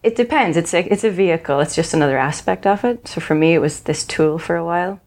it 0.02 0.14
depends. 0.14 0.56
It's 0.56 0.74
a, 0.74 0.80
it's 0.92 1.04
a 1.04 1.10
vehicle. 1.10 1.60
It's 1.60 1.74
just 1.74 1.94
another 1.94 2.18
aspect 2.18 2.66
of 2.66 2.84
it. 2.84 3.08
So 3.08 3.20
for 3.20 3.34
me, 3.34 3.54
it 3.54 3.60
was 3.60 3.80
this 3.80 4.04
tool 4.04 4.38
for 4.38 4.56
a 4.56 4.64
while. 4.64 5.00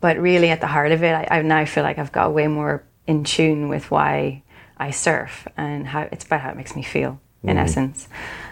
But 0.00 0.18
really, 0.18 0.50
at 0.50 0.60
the 0.60 0.66
heart 0.66 0.92
of 0.92 1.02
it, 1.02 1.12
I, 1.12 1.38
I 1.38 1.42
now 1.42 1.64
feel 1.64 1.84
like 1.84 1.98
I've 1.98 2.12
got 2.12 2.34
way 2.34 2.48
more 2.48 2.84
in 3.06 3.24
tune 3.24 3.68
with 3.68 3.90
why 3.90 4.42
I 4.76 4.90
surf 4.90 5.46
and 5.56 5.86
how 5.86 6.08
it's 6.10 6.24
about 6.24 6.40
how 6.40 6.50
it 6.50 6.56
makes 6.56 6.74
me 6.74 6.82
feel, 6.82 7.20
in 7.42 7.56
mm. 7.56 7.60
essence, 7.60 8.08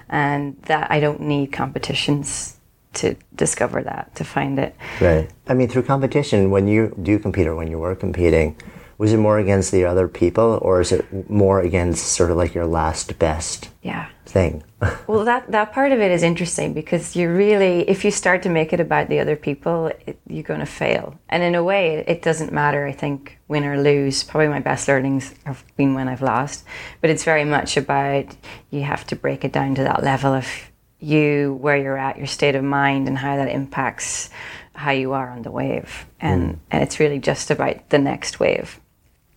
and 0.08 0.56
that 0.62 0.90
I 0.90 1.00
don't 1.00 1.22
need 1.22 1.52
competitions 1.52 2.59
to 2.94 3.16
discover 3.34 3.82
that, 3.82 4.14
to 4.16 4.24
find 4.24 4.58
it. 4.58 4.74
Right. 5.00 5.30
I 5.46 5.54
mean, 5.54 5.68
through 5.68 5.84
competition, 5.84 6.50
when 6.50 6.66
you 6.66 6.96
do 7.02 7.18
compete 7.18 7.46
or 7.46 7.54
when 7.54 7.68
you 7.68 7.78
were 7.78 7.94
competing, 7.94 8.56
was 9.00 9.14
it 9.14 9.16
more 9.16 9.38
against 9.38 9.72
the 9.72 9.86
other 9.86 10.06
people 10.08 10.58
or 10.60 10.82
is 10.82 10.92
it 10.92 11.30
more 11.30 11.60
against 11.60 12.08
sort 12.08 12.30
of 12.30 12.36
like 12.36 12.54
your 12.54 12.66
last 12.66 13.18
best 13.18 13.70
yeah. 13.80 14.10
thing? 14.26 14.62
well, 15.06 15.24
that, 15.24 15.50
that 15.50 15.72
part 15.72 15.92
of 15.92 16.00
it 16.00 16.10
is 16.10 16.22
interesting 16.22 16.74
because 16.74 17.16
you 17.16 17.30
really, 17.30 17.88
if 17.88 18.04
you 18.04 18.10
start 18.10 18.42
to 18.42 18.50
make 18.50 18.74
it 18.74 18.80
about 18.80 19.08
the 19.08 19.18
other 19.18 19.36
people, 19.36 19.86
it, 20.06 20.20
you're 20.26 20.42
going 20.42 20.60
to 20.60 20.66
fail. 20.66 21.18
And 21.30 21.42
in 21.42 21.54
a 21.54 21.64
way, 21.64 22.04
it 22.06 22.20
doesn't 22.20 22.52
matter, 22.52 22.86
I 22.86 22.92
think, 22.92 23.38
win 23.48 23.64
or 23.64 23.80
lose. 23.80 24.22
Probably 24.22 24.48
my 24.48 24.60
best 24.60 24.86
learnings 24.86 25.34
have 25.44 25.64
been 25.78 25.94
when 25.94 26.06
I've 26.06 26.20
lost. 26.20 26.66
But 27.00 27.08
it's 27.08 27.24
very 27.24 27.46
much 27.46 27.78
about 27.78 28.36
you 28.68 28.82
have 28.82 29.06
to 29.06 29.16
break 29.16 29.46
it 29.46 29.52
down 29.52 29.76
to 29.76 29.82
that 29.82 30.02
level 30.02 30.34
of 30.34 30.46
you 31.00 31.58
where 31.60 31.76
you're 31.76 31.96
at, 31.96 32.18
your 32.18 32.26
state 32.26 32.54
of 32.54 32.64
mind, 32.64 33.08
and 33.08 33.16
how 33.16 33.36
that 33.36 33.48
impacts 33.48 34.30
how 34.74 34.92
you 34.92 35.12
are 35.12 35.30
on 35.30 35.42
the 35.42 35.50
wave. 35.50 36.06
And, 36.20 36.54
mm. 36.54 36.58
and 36.70 36.82
it's 36.82 37.00
really 37.00 37.18
just 37.18 37.50
about 37.50 37.90
the 37.90 37.98
next 37.98 38.40
wave 38.40 38.80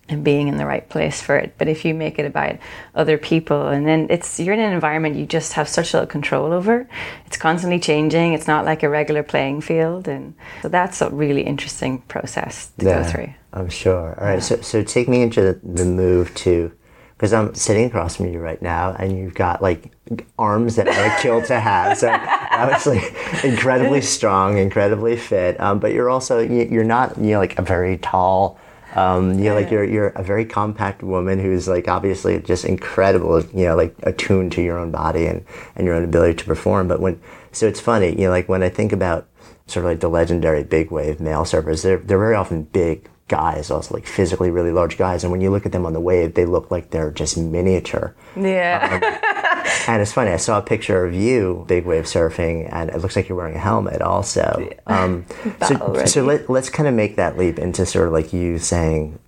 and 0.08 0.22
being 0.22 0.48
in 0.48 0.56
the 0.56 0.66
right 0.66 0.86
place 0.88 1.20
for 1.20 1.36
it. 1.36 1.54
But 1.56 1.68
if 1.68 1.84
you 1.84 1.94
make 1.94 2.18
it 2.18 2.26
about 2.26 2.56
other 2.94 3.16
people, 3.16 3.68
and 3.68 3.86
then 3.86 4.08
it's 4.10 4.38
you're 4.38 4.54
in 4.54 4.60
an 4.60 4.72
environment 4.72 5.16
you 5.16 5.26
just 5.26 5.54
have 5.54 5.68
such 5.68 5.94
little 5.94 6.06
control 6.06 6.52
over. 6.52 6.88
It's 7.26 7.36
constantly 7.36 7.80
changing. 7.80 8.34
It's 8.34 8.46
not 8.46 8.64
like 8.64 8.82
a 8.82 8.88
regular 8.88 9.22
playing 9.22 9.62
field, 9.62 10.08
and 10.08 10.34
so 10.62 10.68
that's 10.68 11.00
a 11.00 11.10
really 11.10 11.42
interesting 11.42 11.98
process 12.02 12.70
to 12.78 12.86
yeah, 12.86 13.02
go 13.02 13.08
through. 13.08 13.34
I'm 13.52 13.70
sure. 13.70 14.18
All 14.20 14.26
right, 14.26 14.34
yeah. 14.34 14.40
so 14.40 14.60
so 14.60 14.82
take 14.82 15.08
me 15.08 15.22
into 15.22 15.40
the, 15.40 15.60
the 15.62 15.84
move 15.86 16.34
to 16.36 16.72
because 17.16 17.32
I'm 17.32 17.54
sitting 17.54 17.84
across 17.86 18.16
from 18.16 18.26
you 18.26 18.40
right 18.40 18.60
now, 18.60 18.94
and 18.98 19.16
you've 19.16 19.34
got 19.34 19.62
like 19.62 19.92
arms 20.38 20.76
that 20.76 20.88
I 20.88 21.08
would 21.08 21.18
kill 21.20 21.42
to 21.42 21.60
have. 21.60 21.96
So 21.98 22.08
obviously, 22.10 23.00
incredibly 23.48 24.00
strong, 24.16 24.58
incredibly 24.58 25.16
fit. 25.16 25.60
Um, 25.60 25.78
but 25.78 25.92
you're 25.92 26.10
also 26.10 26.40
you're 26.40 26.84
not 26.84 27.16
you 27.18 27.32
know 27.32 27.38
like 27.38 27.58
a 27.58 27.62
very 27.62 27.98
tall 27.98 28.58
Um, 28.94 29.38
you 29.38 29.46
know, 29.46 29.54
like 29.54 29.70
you're 29.70 29.84
you're 29.84 30.08
a 30.08 30.22
very 30.22 30.44
compact 30.44 31.02
woman 31.02 31.40
who's 31.40 31.66
like 31.66 31.88
obviously 31.88 32.38
just 32.40 32.64
incredible. 32.64 33.42
You 33.52 33.66
know, 33.66 33.76
like 33.76 33.94
attuned 34.04 34.52
to 34.52 34.62
your 34.62 34.78
own 34.78 34.90
body 34.92 35.26
and 35.26 35.44
and 35.76 35.86
your 35.86 35.96
own 35.96 36.04
ability 36.04 36.34
to 36.34 36.44
perform. 36.44 36.88
But 36.88 37.00
when 37.00 37.20
so 37.52 37.66
it's 37.66 37.80
funny, 37.80 38.10
you 38.10 38.26
know, 38.26 38.30
like 38.30 38.48
when 38.48 38.62
I 38.62 38.68
think 38.68 38.92
about 38.92 39.26
sort 39.66 39.84
of 39.84 39.90
like 39.90 40.00
the 40.00 40.08
legendary 40.08 40.62
big 40.62 40.90
wave 40.90 41.20
male 41.20 41.42
surfers, 41.44 41.82
they're 41.82 41.98
they're 41.98 42.18
very 42.18 42.34
often 42.36 42.64
big 42.64 43.08
guys, 43.34 43.68
also 43.68 43.92
like 43.92 44.06
physically 44.06 44.50
really 44.50 44.70
large 44.70 44.96
guys. 44.96 45.24
And 45.24 45.32
when 45.32 45.40
you 45.40 45.50
look 45.50 45.66
at 45.66 45.72
them 45.72 45.84
on 45.86 45.92
the 45.92 46.00
wave, 46.00 46.34
they 46.34 46.46
look 46.46 46.70
like 46.70 46.90
they're 46.90 47.10
just 47.10 47.36
miniature. 47.36 48.14
Yeah. 48.36 49.00
Um, 49.02 49.84
and 49.88 50.00
it's 50.00 50.12
funny. 50.12 50.30
I 50.30 50.36
saw 50.36 50.58
a 50.58 50.62
picture 50.62 51.04
of 51.04 51.12
you 51.12 51.64
big 51.66 51.84
wave 51.84 52.04
surfing, 52.04 52.72
and 52.72 52.90
it 52.90 52.98
looks 52.98 53.16
like 53.16 53.28
you're 53.28 53.36
wearing 53.36 53.56
a 53.56 53.58
helmet 53.58 54.00
also. 54.02 54.68
Um, 54.86 55.26
so 55.66 56.04
so 56.04 56.24
let, 56.24 56.48
let's 56.48 56.70
kind 56.70 56.88
of 56.88 56.94
make 56.94 57.16
that 57.16 57.36
leap 57.36 57.58
into 57.58 57.84
sort 57.84 58.06
of 58.06 58.12
like 58.12 58.32
you 58.32 58.58
saying 58.58 59.18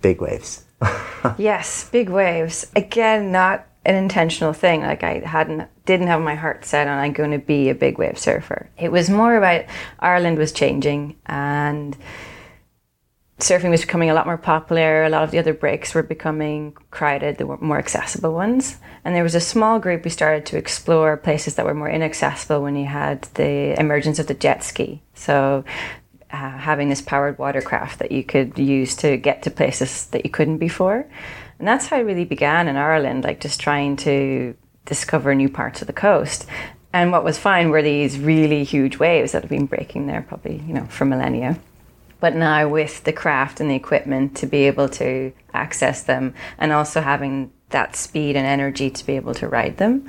big 0.00 0.20
waves. 0.20 0.64
yes, 1.38 1.88
big 1.90 2.08
waves. 2.08 2.70
Again, 2.76 3.32
not 3.32 3.66
an 3.84 3.96
intentional 3.96 4.52
thing. 4.52 4.82
Like 4.82 5.02
I 5.02 5.18
hadn't 5.20 5.68
didn't 5.86 6.06
have 6.06 6.20
my 6.20 6.36
heart 6.36 6.64
set 6.64 6.86
on 6.86 6.98
I'm 6.98 7.12
going 7.12 7.32
to 7.32 7.38
be 7.38 7.68
a 7.68 7.74
big 7.74 7.98
wave 7.98 8.18
surfer. 8.18 8.68
It 8.78 8.92
was 8.92 9.10
more 9.10 9.36
about 9.36 9.64
Ireland 9.98 10.38
was 10.38 10.52
changing 10.52 11.16
and 11.26 11.96
surfing 13.38 13.70
was 13.70 13.82
becoming 13.82 14.08
a 14.08 14.14
lot 14.14 14.26
more 14.26 14.38
popular. 14.38 15.04
A 15.04 15.10
lot 15.10 15.22
of 15.22 15.30
the 15.30 15.38
other 15.38 15.52
breaks 15.52 15.94
were 15.94 16.02
becoming 16.02 16.72
crowded, 16.90 17.36
the 17.36 17.44
more 17.44 17.78
accessible 17.78 18.32
ones. 18.32 18.78
And 19.04 19.14
there 19.14 19.22
was 19.22 19.34
a 19.34 19.40
small 19.40 19.78
group 19.78 20.04
who 20.04 20.10
started 20.10 20.46
to 20.46 20.56
explore 20.56 21.16
places 21.16 21.54
that 21.56 21.66
were 21.66 21.74
more 21.74 21.90
inaccessible 21.90 22.62
when 22.62 22.76
you 22.76 22.86
had 22.86 23.22
the 23.34 23.78
emergence 23.78 24.18
of 24.18 24.26
the 24.26 24.34
jet 24.34 24.64
ski. 24.64 25.02
So 25.14 25.64
uh, 26.30 26.58
having 26.58 26.88
this 26.88 27.02
powered 27.02 27.38
watercraft 27.38 27.98
that 27.98 28.10
you 28.10 28.24
could 28.24 28.58
use 28.58 28.96
to 28.96 29.16
get 29.16 29.42
to 29.42 29.50
places 29.50 30.06
that 30.06 30.24
you 30.24 30.30
couldn't 30.30 30.58
before. 30.58 31.06
And 31.58 31.68
that's 31.68 31.86
how 31.86 31.98
it 31.98 32.04
really 32.04 32.24
began 32.24 32.68
in 32.68 32.76
Ireland, 32.76 33.24
like 33.24 33.40
just 33.40 33.60
trying 33.60 33.96
to 33.98 34.56
discover 34.86 35.34
new 35.34 35.48
parts 35.48 35.82
of 35.82 35.86
the 35.86 35.92
coast. 35.92 36.46
And 36.92 37.12
what 37.12 37.24
was 37.24 37.38
fine 37.38 37.68
were 37.68 37.82
these 37.82 38.18
really 38.18 38.64
huge 38.64 38.98
waves 38.98 39.32
that 39.32 39.42
have 39.42 39.50
been 39.50 39.66
breaking 39.66 40.06
there 40.06 40.22
probably, 40.22 40.62
you 40.66 40.72
know, 40.72 40.86
for 40.86 41.04
millennia 41.04 41.58
but 42.20 42.34
now 42.34 42.68
with 42.68 43.04
the 43.04 43.12
craft 43.12 43.60
and 43.60 43.70
the 43.70 43.74
equipment 43.74 44.36
to 44.36 44.46
be 44.46 44.64
able 44.64 44.88
to 44.88 45.32
access 45.52 46.02
them 46.02 46.34
and 46.58 46.72
also 46.72 47.00
having 47.00 47.50
that 47.70 47.96
speed 47.96 48.36
and 48.36 48.46
energy 48.46 48.90
to 48.90 49.04
be 49.04 49.16
able 49.16 49.34
to 49.34 49.48
ride 49.48 49.76
them. 49.76 50.08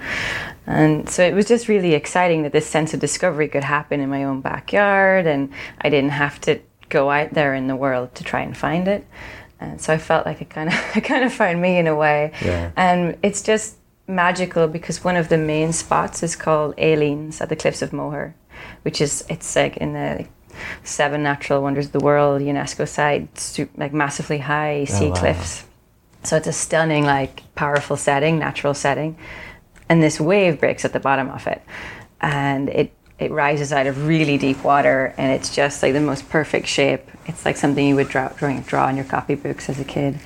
And 0.65 1.09
so 1.09 1.23
it 1.25 1.33
was 1.33 1.47
just 1.47 1.67
really 1.67 1.93
exciting 1.93 2.43
that 2.43 2.51
this 2.51 2.67
sense 2.67 2.93
of 2.93 2.99
discovery 2.99 3.47
could 3.47 3.63
happen 3.63 3.99
in 3.99 4.09
my 4.09 4.23
own 4.23 4.41
backyard 4.41 5.25
and 5.25 5.51
I 5.81 5.89
didn't 5.89 6.11
have 6.11 6.39
to 6.41 6.59
go 6.89 7.09
out 7.09 7.33
there 7.33 7.53
in 7.53 7.67
the 7.67 7.75
world 7.75 8.13
to 8.15 8.23
try 8.23 8.41
and 8.41 8.55
find 8.55 8.87
it. 8.87 9.05
And 9.59 9.81
so 9.81 9.91
I 9.91 9.97
felt 9.97 10.25
like 10.25 10.41
it 10.41 10.49
kind 10.49 10.69
of 10.69 10.75
it 10.95 11.01
kind 11.01 11.23
of 11.23 11.33
found 11.33 11.61
me 11.61 11.77
in 11.77 11.87
a 11.87 11.95
way. 11.95 12.31
Yeah. 12.43 12.71
And 12.75 13.17
it's 13.23 13.41
just 13.41 13.77
magical 14.07 14.67
because 14.67 15.03
one 15.03 15.15
of 15.15 15.29
the 15.29 15.37
main 15.37 15.73
spots 15.73 16.23
is 16.23 16.35
called 16.35 16.75
Aileens 16.77 17.41
at 17.41 17.49
the 17.49 17.55
Cliffs 17.55 17.81
of 17.81 17.91
Moher, 17.91 18.35
which 18.83 19.01
is 19.01 19.25
it's 19.29 19.55
like 19.55 19.77
in 19.77 19.93
the 19.93 20.27
seven 20.83 21.23
natural 21.23 21.61
wonders 21.61 21.87
of 21.87 21.91
the 21.91 21.99
world, 21.99 22.41
UNESCO 22.41 22.87
site, 22.87 23.69
like 23.77 23.93
massively 23.93 24.37
high 24.37 24.81
oh, 24.81 24.85
sea 24.85 25.05
oh, 25.05 25.09
wow. 25.09 25.15
cliffs. 25.15 25.65
So 26.23 26.35
it's 26.35 26.47
a 26.47 26.53
stunning, 26.53 27.05
like 27.05 27.43
powerful 27.55 27.95
setting, 27.95 28.39
natural 28.39 28.73
setting, 28.73 29.17
and 29.87 30.03
this 30.03 30.19
wave 30.19 30.59
breaks 30.59 30.83
at 30.83 30.93
the 30.93 30.99
bottom 30.99 31.29
of 31.29 31.47
it, 31.47 31.61
and 32.21 32.69
it 32.69 32.93
it 33.19 33.31
rises 33.31 33.73
out 33.73 33.87
of 33.87 34.07
really 34.07 34.37
deep 34.37 34.63
water, 34.63 35.13
and 35.17 35.31
it's 35.31 35.55
just 35.55 35.81
like 35.81 35.93
the 35.93 36.01
most 36.01 36.29
perfect 36.29 36.67
shape. 36.67 37.09
It's 37.25 37.45
like 37.45 37.57
something 37.57 37.87
you 37.87 37.95
would 37.95 38.09
draw 38.09 38.29
draw, 38.29 38.59
draw 38.59 38.89
in 38.89 38.95
your 38.95 39.05
copybooks 39.05 39.69
as 39.69 39.79
a 39.79 39.85
kid, 39.85 40.19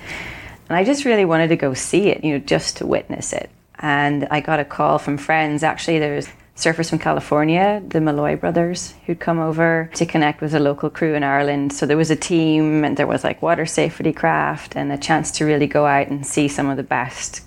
and 0.70 0.78
I 0.78 0.84
just 0.84 1.06
really 1.06 1.26
wanted 1.26 1.50
to 1.50 1.56
go 1.56 1.74
see 1.74 2.10
it, 2.10 2.24
you 2.24 2.34
know, 2.34 2.40
just 2.40 2.78
to 2.78 2.88
witness 2.88 3.34
it. 3.34 3.50
And 3.80 4.28
I 4.32 4.42
got 4.42 4.60
a 4.60 4.66
call 4.66 5.00
from 5.00 5.18
friends. 5.18 5.64
Actually, 5.64 6.00
there's 6.00 6.28
surfers 6.62 6.92
from 6.92 7.00
California, 7.00 7.82
the 7.88 8.00
Malloy 8.00 8.36
brothers, 8.36 8.94
who'd 9.06 9.20
come 9.20 9.40
over 9.40 9.90
to 9.96 10.06
connect 10.06 10.42
with 10.42 10.54
a 10.54 10.60
local 10.60 10.92
crew 10.92 11.16
in 11.16 11.24
Ireland. 11.24 11.74
So 11.74 11.88
there 11.88 11.98
was 11.98 12.12
a 12.12 12.16
team, 12.16 12.84
and 12.84 12.96
there 12.98 13.08
was 13.08 13.24
like 13.24 13.42
water 13.42 13.66
safety 13.66 14.14
craft, 14.14 14.76
and 14.76 14.92
a 14.92 14.98
chance 14.98 15.32
to 15.32 15.46
really 15.46 15.66
go 15.66 15.88
out 15.88 16.08
and 16.08 16.26
see 16.26 16.48
some 16.48 16.70
of 16.70 16.78
the 16.78 16.84
best 16.84 17.42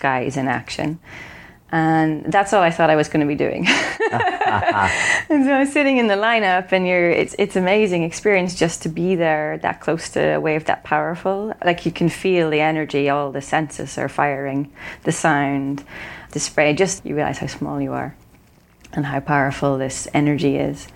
guys 0.00 0.38
in 0.38 0.48
action. 0.48 0.98
And 1.70 2.32
that's 2.32 2.54
all 2.54 2.62
I 2.62 2.70
thought 2.70 2.88
I 2.88 2.96
was 2.96 3.08
going 3.08 3.20
to 3.20 3.26
be 3.26 3.34
doing. 3.34 3.66
and 4.12 5.44
so 5.44 5.52
I 5.52 5.58
was 5.58 5.72
sitting 5.72 5.98
in 5.98 6.06
the 6.06 6.14
lineup, 6.14 6.72
and 6.72 6.86
you're, 6.86 7.10
it's, 7.10 7.34
it's 7.38 7.56
amazing 7.56 8.02
experience 8.02 8.54
just 8.54 8.82
to 8.84 8.88
be 8.88 9.14
there 9.14 9.58
that 9.58 9.80
close 9.82 10.08
to 10.10 10.36
a 10.36 10.40
wave 10.40 10.64
that 10.66 10.84
powerful. 10.84 11.52
Like 11.62 11.84
you 11.84 11.92
can 11.92 12.08
feel 12.08 12.48
the 12.48 12.60
energy, 12.60 13.10
all 13.10 13.30
the 13.30 13.42
senses 13.42 13.98
are 13.98 14.08
firing, 14.08 14.72
the 15.02 15.12
sound, 15.12 15.84
the 16.30 16.40
spray, 16.40 16.72
just 16.74 17.04
you 17.04 17.14
realize 17.14 17.38
how 17.38 17.48
small 17.48 17.78
you 17.78 17.92
are 17.92 18.16
and 18.94 19.06
how 19.06 19.20
powerful 19.20 19.78
this 19.78 20.08
energy 20.14 20.56
is. 20.56 20.88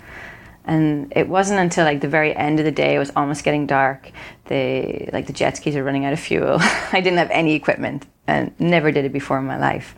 And 0.65 1.11
it 1.15 1.27
wasn't 1.27 1.59
until 1.59 1.85
like 1.85 2.01
the 2.01 2.07
very 2.07 2.35
end 2.35 2.59
of 2.59 2.65
the 2.65 2.71
day, 2.71 2.95
it 2.95 2.99
was 2.99 3.11
almost 3.15 3.43
getting 3.43 3.65
dark. 3.65 4.11
The 4.45 5.09
like 5.11 5.27
the 5.27 5.33
jet 5.33 5.57
skis 5.57 5.75
are 5.75 5.83
running 5.83 6.05
out 6.05 6.13
of 6.13 6.19
fuel. 6.19 6.57
I 6.91 7.01
didn't 7.01 7.17
have 7.17 7.31
any 7.31 7.55
equipment 7.55 8.05
and 8.27 8.53
never 8.59 8.91
did 8.91 9.05
it 9.05 9.13
before 9.13 9.39
in 9.39 9.45
my 9.45 9.57
life. 9.57 9.95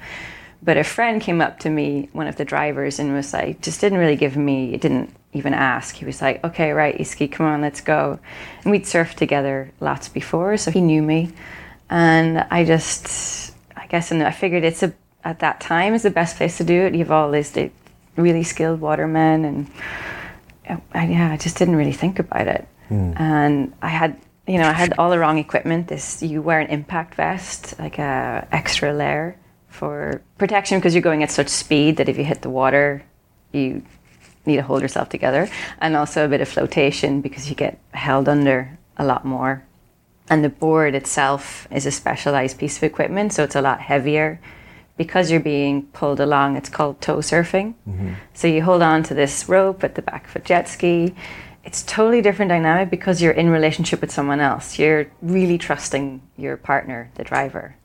But 0.64 0.78
a 0.78 0.84
friend 0.84 1.22
came 1.22 1.42
up 1.42 1.60
to 1.60 1.70
me, 1.70 2.10
one 2.14 2.28
of 2.28 2.36
the 2.36 2.46
drivers, 2.46 3.00
and 3.00 3.14
was 3.14 3.34
like, 3.34 3.62
just 3.62 3.82
didn't 3.82 3.98
really 3.98 4.16
give 4.16 4.38
me, 4.38 4.78
didn't 4.78 5.14
even 5.34 5.54
ask. 5.54 5.96
He 5.96 6.06
was 6.06 6.22
like, 6.22 6.44
okay, 6.44 6.72
right, 6.72 6.96
Easkey, 6.98 7.32
come 7.32 7.48
on, 7.48 7.62
let's 7.62 7.82
go. 7.82 8.20
And 8.64 8.72
we'd 8.72 8.84
surfed 8.84 9.16
together 9.16 9.72
lots 9.80 10.08
before, 10.08 10.58
so 10.58 10.70
he 10.70 10.80
knew 10.80 11.02
me. 11.02 11.32
And 11.90 12.46
I 12.52 12.64
just, 12.64 13.56
I 13.76 13.88
guess, 13.88 14.12
and 14.12 14.22
I 14.22 14.32
figured 14.32 14.64
it's 14.64 14.84
a, 14.84 14.94
at 15.24 15.40
that 15.40 15.60
time 15.62 15.96
is 15.96 16.04
the 16.04 16.12
best 16.12 16.38
place 16.38 16.58
to 16.58 16.64
do 16.64 16.84
it. 16.84 16.94
You've 16.94 17.12
all 17.12 17.32
this, 17.32 17.58
really 18.16 18.44
skilled 18.44 18.82
watermen, 18.82 19.46
and 19.46 19.72
I, 20.94 21.06
yeah, 21.06 21.32
I 21.32 21.38
just 21.38 21.58
didn't 21.58 21.76
really 21.76 21.94
think 21.94 22.20
about 22.20 22.48
it. 22.48 22.68
Mm. 22.90 23.20
And 23.20 23.74
I 23.82 23.90
had, 23.90 24.20
you 24.48 24.58
know, 24.58 24.68
I 24.68 24.74
had 24.74 24.94
all 24.98 25.10
the 25.10 25.20
wrong 25.20 25.38
equipment. 25.38 25.88
This 25.88 26.22
you 26.22 26.42
wear 26.42 26.60
an 26.60 26.68
impact 26.68 27.16
vest, 27.16 27.80
like 27.80 28.00
a 28.00 28.48
extra 28.52 28.94
layer 28.94 29.38
for 29.70 30.22
protection 30.38 30.80
because 30.80 30.94
you're 30.94 31.02
going 31.02 31.24
at 31.24 31.32
such 31.32 31.48
speed 31.48 31.98
that 31.98 32.10
if 32.10 32.18
you 32.18 32.24
hit 32.24 32.42
the 32.42 32.50
water, 32.50 33.04
you 33.52 33.84
need 34.46 34.58
to 34.58 34.64
hold 34.64 34.82
yourself 34.82 35.10
together, 35.10 35.50
and 35.80 35.96
also 35.96 36.26
a 36.26 36.28
bit 36.28 36.42
of 36.42 36.48
flotation 36.48 37.22
because 37.22 37.50
you 37.50 37.56
get 37.56 37.80
held 37.94 38.28
under 38.28 38.78
a 38.98 39.06
lot 39.06 39.26
more. 39.26 39.64
And 40.30 40.44
the 40.44 40.50
board 40.50 40.96
itself 40.96 41.68
is 41.72 41.86
a 41.86 41.92
specialized 41.92 42.58
piece 42.58 42.78
of 42.78 42.84
equipment, 42.84 43.34
so 43.34 43.44
it's 43.44 43.56
a 43.56 43.62
lot 43.62 43.82
heavier 43.82 44.40
because 45.04 45.32
you're 45.32 45.40
being 45.40 45.88
pulled 46.00 46.20
along, 46.20 46.58
it's 46.58 46.70
called 46.70 47.02
tow 47.02 47.18
surfing. 47.18 47.74
Mm-hmm. 47.90 48.14
So 48.36 48.48
you 48.48 48.62
hold 48.62 48.84
on 48.84 49.02
to 49.04 49.16
this 49.16 49.50
rope 49.50 49.84
at 49.84 49.96
the 49.96 50.04
back 50.04 50.28
of 50.28 50.36
a 50.36 50.40
jet 50.40 50.68
ski. 50.70 51.16
It's 51.64 51.82
totally 51.82 52.22
different 52.22 52.50
dynamic 52.50 52.92
because 52.92 53.20
you're 53.20 53.40
in 53.44 53.50
relationship 53.50 54.00
with 54.02 54.12
someone 54.12 54.40
else. 54.40 54.78
You're 54.78 55.08
really 55.24 55.58
trusting 55.58 56.22
your 56.38 56.56
partner, 56.56 57.10
the 57.16 57.24
driver, 57.24 57.76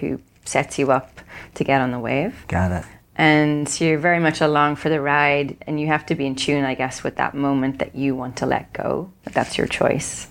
who 0.00 0.20
sets 0.44 0.80
you 0.80 0.90
up 0.90 1.20
to 1.54 1.62
get 1.62 1.80
on 1.80 1.92
the 1.92 2.00
wave. 2.00 2.44
Got 2.48 2.72
it. 2.72 2.84
And 3.14 3.68
so 3.68 3.84
you're 3.84 3.98
very 3.98 4.20
much 4.20 4.40
along 4.40 4.76
for 4.76 4.88
the 4.88 5.00
ride, 5.00 5.56
and 5.66 5.80
you 5.80 5.86
have 5.88 6.06
to 6.06 6.14
be 6.16 6.26
in 6.26 6.34
tune, 6.34 6.64
I 6.64 6.74
guess, 6.74 7.04
with 7.04 7.16
that 7.16 7.34
moment 7.34 7.78
that 7.78 7.94
you 7.94 8.16
want 8.16 8.36
to 8.38 8.46
let 8.46 8.72
go. 8.72 9.12
That's 9.24 9.58
your 9.58 9.68
choice. 9.68 10.28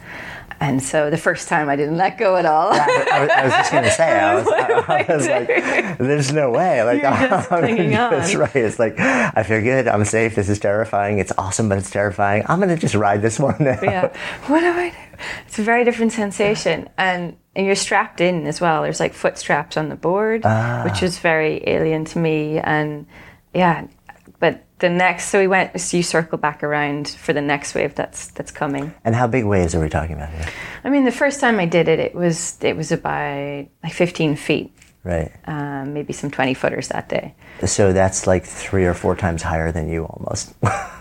And 0.59 0.81
so 0.81 1.09
the 1.09 1.17
first 1.17 1.47
time 1.47 1.69
I 1.69 1.75
didn't 1.75 1.97
let 1.97 2.17
go 2.17 2.35
at 2.35 2.45
all. 2.45 2.73
yeah, 2.73 2.85
I, 3.11 3.21
was, 3.21 3.29
I, 3.29 3.43
was, 3.43 3.53
just 3.53 3.71
going 3.71 3.83
to 3.83 3.91
say, 3.91 4.19
I 4.19 4.35
was, 4.35 4.47
I, 4.47 5.05
was 5.07 5.27
like, 5.27 5.97
there's 5.97 6.31
no 6.31 6.51
way. 6.51 6.83
Like, 6.83 7.01
You're 7.01 7.29
just 7.29 7.47
clinging 7.49 7.95
on. 7.95 8.11
That's 8.11 8.33
right. 8.35 8.55
It's 8.55 8.79
like, 8.79 8.99
I 8.99 9.43
feel 9.43 9.61
good. 9.61 9.87
I'm 9.87 10.03
safe. 10.05 10.35
This 10.35 10.49
is 10.49 10.59
terrifying. 10.59 11.19
It's 11.19 11.31
awesome, 11.37 11.69
but 11.69 11.77
it's 11.77 11.91
terrifying. 11.91 12.43
I'm 12.47 12.59
going 12.59 12.73
to 12.73 12.77
just 12.77 12.95
ride 12.95 13.21
this 13.21 13.39
one 13.39 13.55
now. 13.59 13.79
Yeah. 13.81 14.15
What 14.47 14.61
do 14.61 14.71
I 14.71 14.89
do? 14.89 15.23
It's 15.47 15.59
a 15.59 15.63
very 15.63 15.83
different 15.83 16.11
sensation. 16.13 16.89
And, 16.97 17.37
and 17.55 17.65
you're 17.65 17.75
strapped 17.75 18.19
in 18.21 18.47
as 18.47 18.59
well. 18.59 18.81
There's 18.81 18.99
like 18.99 19.13
foot 19.13 19.37
straps 19.37 19.77
on 19.77 19.89
the 19.89 19.95
board, 19.95 20.41
ah. 20.43 20.83
which 20.83 21.03
is 21.03 21.19
very 21.19 21.63
alien 21.67 22.05
to 22.05 22.19
me. 22.19 22.59
And 22.59 23.05
yeah, 23.53 23.87
but 24.39 24.63
the 24.79 24.89
next 24.89 25.25
so 25.25 25.39
we 25.39 25.47
went 25.47 25.79
so 25.79 25.97
you 25.97 26.03
circle 26.03 26.37
back 26.37 26.63
around 26.63 27.07
for 27.07 27.33
the 27.33 27.41
next 27.41 27.73
wave 27.73 27.95
that's 27.95 28.27
that's 28.29 28.51
coming. 28.51 28.93
And 29.03 29.15
how 29.15 29.27
big 29.27 29.45
waves 29.45 29.73
are 29.73 29.81
we 29.81 29.89
talking 29.89 30.15
about 30.15 30.29
here? 30.29 30.45
I 30.83 30.89
mean 30.89 31.05
the 31.05 31.11
first 31.11 31.39
time 31.39 31.59
i 31.59 31.65
did 31.65 31.87
it 31.87 31.99
it 31.99 32.13
was 32.13 32.57
it 32.61 32.75
was 32.75 32.91
about 32.91 33.65
like 33.83 33.93
15 33.93 34.35
feet. 34.35 34.71
Right. 35.03 35.31
Um, 35.45 35.93
maybe 35.93 36.11
some 36.11 36.29
20 36.29 36.53
footers 36.53 36.89
that 36.89 37.07
day. 37.07 37.33
So 37.65 37.93
that's 37.93 38.27
like 38.27 38.45
three 38.45 38.85
or 38.85 38.93
four 38.93 39.15
times 39.15 39.41
higher 39.41 39.71
than 39.71 39.87
you 39.87 40.03
almost. 40.03 40.53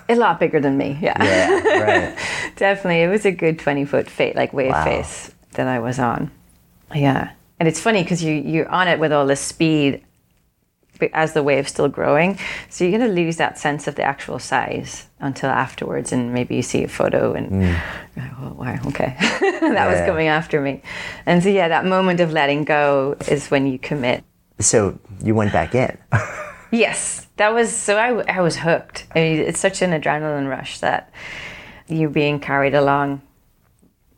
A 0.08 0.14
lot 0.14 0.38
bigger 0.38 0.60
than 0.60 0.78
me 0.78 0.98
yeah. 1.02 1.22
Yeah 1.22 1.80
right. 1.80 2.18
Definitely 2.56 3.02
it 3.02 3.08
was 3.08 3.26
a 3.26 3.32
good 3.32 3.58
20 3.58 3.84
foot 3.84 4.08
face 4.08 4.34
like 4.34 4.52
wave 4.52 4.70
wow. 4.70 4.84
face 4.84 5.30
that 5.52 5.68
i 5.68 5.78
was 5.78 5.98
on. 5.98 6.30
Yeah. 6.94 7.32
And 7.58 7.68
it's 7.68 7.80
funny 7.80 8.02
because 8.02 8.22
you 8.22 8.34
you're 8.34 8.68
on 8.68 8.88
it 8.88 8.98
with 8.98 9.12
all 9.12 9.26
this 9.26 9.40
speed 9.40 10.02
as 11.12 11.32
the 11.32 11.42
wave's 11.42 11.70
still 11.70 11.88
growing. 11.88 12.38
So 12.68 12.84
you're 12.84 12.98
going 12.98 13.08
to 13.08 13.14
lose 13.14 13.36
that 13.36 13.58
sense 13.58 13.86
of 13.86 13.94
the 13.94 14.02
actual 14.02 14.38
size 14.38 15.06
until 15.20 15.50
afterwards, 15.50 16.12
and 16.12 16.34
maybe 16.34 16.56
you 16.56 16.62
see 16.62 16.84
a 16.84 16.88
photo 16.88 17.32
and 17.32 17.50
mm. 17.50 17.82
oh 18.40 18.52
wow, 18.52 18.78
okay, 18.86 19.16
that 19.20 19.60
yeah. 19.62 19.90
was 19.90 20.06
coming 20.06 20.28
after 20.28 20.60
me. 20.60 20.82
And 21.24 21.42
so 21.42 21.48
yeah, 21.48 21.68
that 21.68 21.86
moment 21.86 22.20
of 22.20 22.32
letting 22.32 22.64
go 22.64 23.16
is 23.28 23.50
when 23.50 23.66
you 23.66 23.78
commit. 23.78 24.24
So 24.58 24.98
you 25.22 25.34
went 25.34 25.52
back 25.52 25.74
in. 25.74 25.96
yes, 26.70 27.26
that 27.36 27.52
was 27.52 27.74
so. 27.74 27.96
I 27.96 28.38
I 28.38 28.40
was 28.40 28.56
hooked. 28.56 29.06
I 29.14 29.20
mean, 29.20 29.40
it's 29.40 29.60
such 29.60 29.82
an 29.82 29.90
adrenaline 29.90 30.48
rush 30.48 30.80
that 30.80 31.10
you're 31.88 32.10
being 32.10 32.40
carried 32.40 32.74
along 32.74 33.22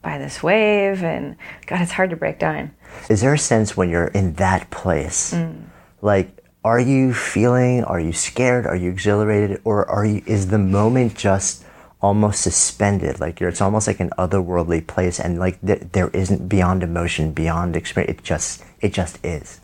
by 0.03 0.19
this 0.19 0.43
wave, 0.43 1.03
and 1.03 1.37
God, 1.67 1.81
it's 1.81 1.93
hard 1.93 2.11
to 2.11 2.17
break 2.17 2.39
down. 2.39 2.73
Is 3.09 3.21
there 3.21 3.35
a 3.35 3.39
sense 3.39 3.77
when 3.77 3.89
you're 3.89 4.09
in 4.09 4.35
that 4.35 4.71
place, 4.71 5.35
mm. 5.35 5.63
like? 6.03 6.38
Are 6.69 6.79
you 6.79 7.15
feeling, 7.15 7.83
are 7.85 7.99
you 7.99 8.13
scared, 8.13 8.67
are 8.67 8.77
you 8.77 8.91
exhilarated, 8.91 9.63
or 9.65 9.89
are 9.89 10.05
you, 10.05 10.23
is 10.27 10.49
the 10.49 10.59
moment 10.59 11.17
just 11.17 11.65
almost 12.03 12.43
suspended? 12.43 13.21
Like 13.21 13.41
it's 13.41 13.63
almost 13.63 13.87
like 13.87 14.01
an 14.01 14.11
otherworldly 14.19 14.87
place 14.87 15.19
and 15.19 15.39
like 15.39 15.59
th- 15.63 15.85
there 15.93 16.11
isn't 16.11 16.47
beyond 16.47 16.83
emotion, 16.83 17.33
beyond 17.33 17.75
experience. 17.75 18.19
It 18.19 18.23
just, 18.23 18.65
it 18.83 18.93
just 18.93 19.25
is. 19.25 19.61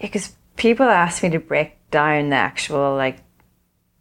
Because 0.00 0.36
people 0.54 0.86
ask 0.86 1.24
me 1.24 1.30
to 1.30 1.40
break 1.40 1.72
down 1.90 2.30
the 2.30 2.36
actual, 2.36 2.94
like, 2.94 3.18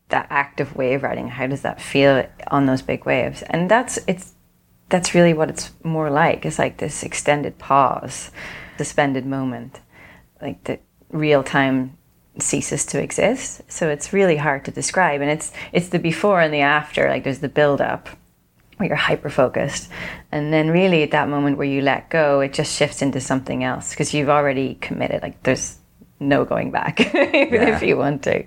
that 0.10 0.60
of 0.60 0.76
wave 0.76 1.02
riding. 1.02 1.28
How 1.28 1.48
does 1.48 1.64
that 1.64 1.82
feel 1.82 2.24
on 2.52 2.68
those 2.68 2.84
big 2.84 3.04
waves? 3.04 3.42
And 3.50 3.68
that's, 3.68 3.98
it's, 4.06 4.36
that's 4.90 5.16
really 5.16 5.34
what 5.34 5.50
it's 5.50 5.72
more 5.84 6.12
like. 6.12 6.46
It's 6.46 6.60
like 6.60 6.78
this 6.78 7.02
extended 7.02 7.58
pause, 7.58 8.30
suspended 8.78 9.26
moment, 9.26 9.80
like 10.40 10.64
the 10.66 10.78
real 11.10 11.42
time 11.42 11.98
ceases 12.40 12.86
to 12.88 13.02
exist. 13.02 13.62
So 13.68 13.90
it's 13.90 14.14
really 14.14 14.38
hard 14.38 14.66
to 14.66 14.72
describe. 14.72 15.22
And 15.22 15.30
it's 15.30 15.52
it's 15.72 15.90
the 15.90 16.00
before 16.00 16.42
and 16.42 16.54
the 16.54 16.62
after. 16.62 17.10
Like 17.10 17.24
there's 17.24 17.40
the 17.40 17.50
build 17.50 17.82
up 17.82 18.10
where 18.78 18.88
you're 18.88 18.96
hyper 18.96 19.30
focused. 19.30 19.90
And 20.32 20.52
then 20.52 20.70
really 20.70 21.04
at 21.04 21.12
that 21.12 21.30
moment 21.30 21.58
where 21.58 21.68
you 21.68 21.82
let 21.82 22.10
go, 22.10 22.40
it 22.40 22.54
just 22.54 22.76
shifts 22.76 23.02
into 23.02 23.22
something 23.22 23.64
else 23.64 23.92
because 23.92 24.14
you've 24.14 24.30
already 24.30 24.76
committed. 24.76 25.22
Like 25.22 25.44
there's 25.44 25.78
no 26.20 26.46
going 26.46 26.72
back 26.72 27.00
even 27.16 27.34
yeah. 27.34 27.76
if 27.76 27.82
you 27.82 27.98
want 27.98 28.24
to. 28.24 28.44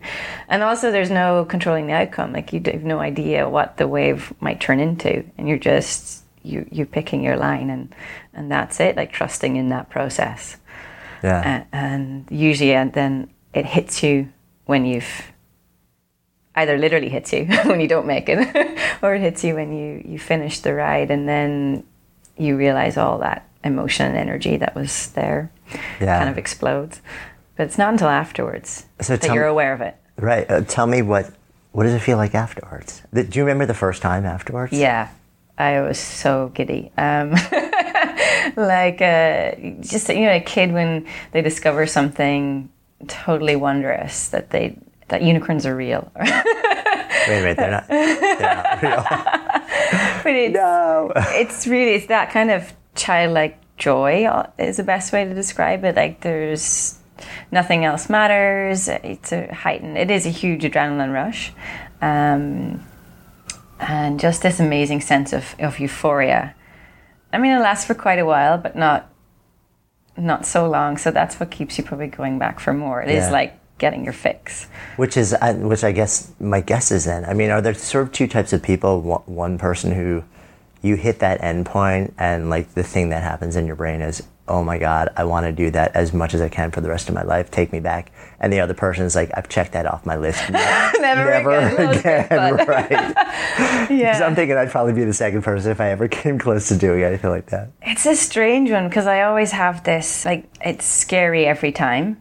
And 0.48 0.62
also 0.62 0.90
there's 0.90 1.10
no 1.10 1.44
controlling 1.44 1.86
the 1.86 1.92
outcome. 1.92 2.32
Like 2.32 2.52
you 2.52 2.62
have 2.66 2.84
no 2.84 3.00
idea 3.00 3.48
what 3.48 3.76
the 3.76 3.88
wave 3.88 4.32
might 4.40 4.60
turn 4.60 4.80
into. 4.80 5.24
And 5.36 5.48
you're 5.48 5.58
just 5.58 6.22
you 6.42 6.66
you're 6.70 6.86
picking 6.86 7.22
your 7.22 7.36
line 7.36 7.70
and 7.70 7.94
and 8.32 8.50
that's 8.50 8.80
it, 8.80 8.96
like 8.96 9.12
trusting 9.12 9.56
in 9.56 9.70
that 9.70 9.90
process. 9.90 10.56
Yeah. 11.22 11.40
And, 11.40 11.66
and 11.72 12.28
usually 12.30 12.74
and 12.74 12.92
then 12.92 13.30
it 13.54 13.66
hits 13.66 14.02
you 14.02 14.28
when 14.66 14.84
you've 14.84 15.32
either 16.56 16.78
literally 16.78 17.08
hits 17.08 17.32
you 17.32 17.46
when 17.64 17.80
you 17.80 17.88
don't 17.88 18.06
make 18.06 18.28
it 18.28 18.38
or 19.02 19.14
it 19.14 19.20
hits 19.20 19.44
you 19.44 19.54
when 19.54 19.72
you 19.76 20.02
you 20.04 20.18
finish 20.18 20.60
the 20.60 20.74
ride 20.74 21.10
and 21.10 21.28
then 21.28 21.84
you 22.36 22.56
realize 22.56 22.96
all 22.96 23.18
that 23.18 23.48
emotion 23.62 24.06
and 24.06 24.16
energy 24.16 24.56
that 24.56 24.74
was 24.74 25.08
there 25.12 25.50
yeah. 26.00 26.18
kind 26.18 26.28
of 26.28 26.38
explodes. 26.38 27.00
But 27.56 27.64
it's 27.64 27.78
not 27.78 27.92
until 27.92 28.08
afterwards 28.08 28.86
so 29.00 29.16
that 29.16 29.32
you're 29.32 29.46
aware 29.46 29.72
of 29.72 29.80
it. 29.80 29.96
Right. 30.16 30.48
Uh, 30.50 30.62
tell 30.62 30.86
me 30.86 31.02
what 31.02 31.32
what 31.72 31.84
does 31.84 31.94
it 31.94 32.00
feel 32.00 32.16
like 32.16 32.34
afterwards? 32.34 33.02
Do 33.12 33.26
you 33.32 33.42
remember 33.42 33.66
the 33.66 33.74
first 33.74 34.02
time 34.02 34.24
afterwards? 34.24 34.72
Yeah. 34.72 35.08
I 35.56 35.80
was 35.80 35.98
so 35.98 36.50
giddy. 36.54 36.90
Um, 36.96 37.30
like 38.56 39.00
uh, 39.00 39.54
just 39.80 40.08
you 40.08 40.26
know 40.26 40.34
a 40.34 40.40
kid 40.40 40.72
when 40.72 41.06
they 41.32 41.42
discover 41.42 41.86
something 41.86 42.68
totally 43.08 43.56
wondrous 43.56 44.28
that 44.28 44.50
they 44.50 44.78
that 45.08 45.22
unicorns 45.22 45.66
are 45.66 45.76
real. 45.76 46.10
wait, 46.20 46.34
wait, 47.28 47.56
they're 47.56 47.70
not. 47.70 47.88
They're 47.88 48.40
not 48.40 48.82
real. 48.82 49.04
but 50.22 50.34
it's, 50.34 50.54
no. 50.54 51.12
it's 51.14 51.66
really 51.66 51.92
it's 51.94 52.06
that 52.06 52.30
kind 52.30 52.50
of 52.50 52.72
childlike 52.94 53.60
joy 53.76 54.26
is 54.58 54.76
the 54.76 54.82
best 54.82 55.12
way 55.12 55.24
to 55.24 55.34
describe 55.34 55.84
it. 55.84 55.96
Like 55.96 56.20
there's 56.20 56.98
nothing 57.50 57.84
else 57.84 58.08
matters. 58.08 58.88
It's 58.88 59.32
a 59.32 59.52
heightened. 59.52 59.98
It 59.98 60.10
is 60.10 60.26
a 60.26 60.30
huge 60.30 60.62
adrenaline 60.62 61.12
rush, 61.12 61.52
um, 62.00 62.84
and 63.78 64.18
just 64.20 64.42
this 64.42 64.60
amazing 64.60 65.00
sense 65.00 65.32
of, 65.32 65.54
of 65.58 65.78
euphoria. 65.78 66.54
I 67.32 67.38
mean, 67.38 67.52
it 67.52 67.60
lasts 67.60 67.86
for 67.86 67.94
quite 67.94 68.18
a 68.18 68.24
while, 68.24 68.58
but 68.58 68.76
not 68.76 69.10
not 70.16 70.46
so 70.46 70.68
long. 70.68 70.96
So 70.96 71.10
that's 71.10 71.40
what 71.40 71.50
keeps 71.50 71.78
you 71.78 71.84
probably 71.84 72.06
going 72.06 72.38
back 72.38 72.60
for 72.60 72.72
more. 72.72 73.02
It 73.02 73.10
yeah. 73.10 73.26
is 73.26 73.32
like 73.32 73.58
getting 73.78 74.04
your 74.04 74.12
fix. 74.12 74.66
Which 74.96 75.16
is, 75.16 75.34
uh, 75.34 75.54
which 75.54 75.84
I 75.84 75.92
guess 75.92 76.32
my 76.40 76.60
guess 76.60 76.90
is 76.90 77.04
then. 77.04 77.24
I 77.24 77.34
mean, 77.34 77.50
are 77.50 77.60
there 77.60 77.74
sort 77.74 78.04
of 78.04 78.12
two 78.12 78.28
types 78.28 78.52
of 78.52 78.62
people? 78.62 79.22
One 79.26 79.58
person 79.58 79.92
who 79.92 80.24
you 80.82 80.96
hit 80.96 81.18
that 81.20 81.42
end 81.42 81.66
point 81.66 82.14
and 82.18 82.50
like 82.50 82.74
the 82.74 82.82
thing 82.82 83.08
that 83.08 83.22
happens 83.22 83.56
in 83.56 83.66
your 83.66 83.76
brain 83.76 84.02
is, 84.02 84.22
oh 84.46 84.62
my 84.62 84.78
God, 84.78 85.08
I 85.16 85.24
want 85.24 85.46
to 85.46 85.52
do 85.52 85.70
that 85.70 85.94
as 85.94 86.12
much 86.12 86.34
as 86.34 86.40
I 86.40 86.48
can 86.48 86.70
for 86.70 86.80
the 86.80 86.88
rest 86.88 87.08
of 87.08 87.14
my 87.14 87.22
life. 87.22 87.50
Take 87.50 87.72
me 87.72 87.80
back. 87.80 88.12
And 88.38 88.52
the 88.52 88.60
other 88.60 88.74
person 88.74 89.06
is 89.06 89.14
like, 89.14 89.30
I've 89.34 89.48
checked 89.48 89.72
that 89.72 89.86
off 89.86 90.04
my 90.04 90.16
list. 90.16 90.50
never, 90.50 91.30
never 91.30 91.50
again. 91.50 92.26
again. 92.26 92.56
right. 92.68 92.90
yeah. 93.90 94.18
So 94.18 94.26
I'm 94.26 94.34
thinking 94.34 94.56
I'd 94.56 94.70
probably 94.70 94.92
be 94.92 95.04
the 95.04 95.14
second 95.14 95.42
person 95.42 95.70
if 95.70 95.80
I 95.80 95.90
ever 95.90 96.08
came 96.08 96.38
close 96.38 96.68
to 96.68 96.76
doing 96.76 97.02
anything 97.02 97.30
like 97.30 97.46
that. 97.46 97.70
It's 97.82 98.04
a 98.04 98.14
strange 98.14 98.70
one 98.70 98.88
because 98.88 99.06
I 99.06 99.22
always 99.22 99.52
have 99.52 99.84
this, 99.84 100.24
like, 100.26 100.44
it's 100.60 100.84
scary 100.84 101.46
every 101.46 101.72
time. 101.72 102.20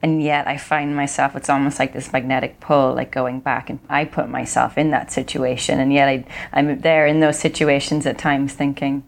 And 0.00 0.22
yet 0.22 0.46
I 0.46 0.58
find 0.58 0.94
myself, 0.94 1.34
it's 1.34 1.50
almost 1.50 1.80
like 1.80 1.92
this 1.92 2.12
magnetic 2.12 2.60
pull, 2.60 2.94
like 2.94 3.10
going 3.10 3.40
back. 3.40 3.68
And 3.68 3.80
I 3.88 4.04
put 4.04 4.28
myself 4.28 4.78
in 4.78 4.92
that 4.92 5.10
situation. 5.10 5.80
And 5.80 5.92
yet 5.92 6.08
I, 6.08 6.24
I'm 6.52 6.80
there 6.82 7.04
in 7.08 7.18
those 7.18 7.36
situations 7.36 8.06
at 8.06 8.16
times 8.16 8.52
thinking, 8.52 9.02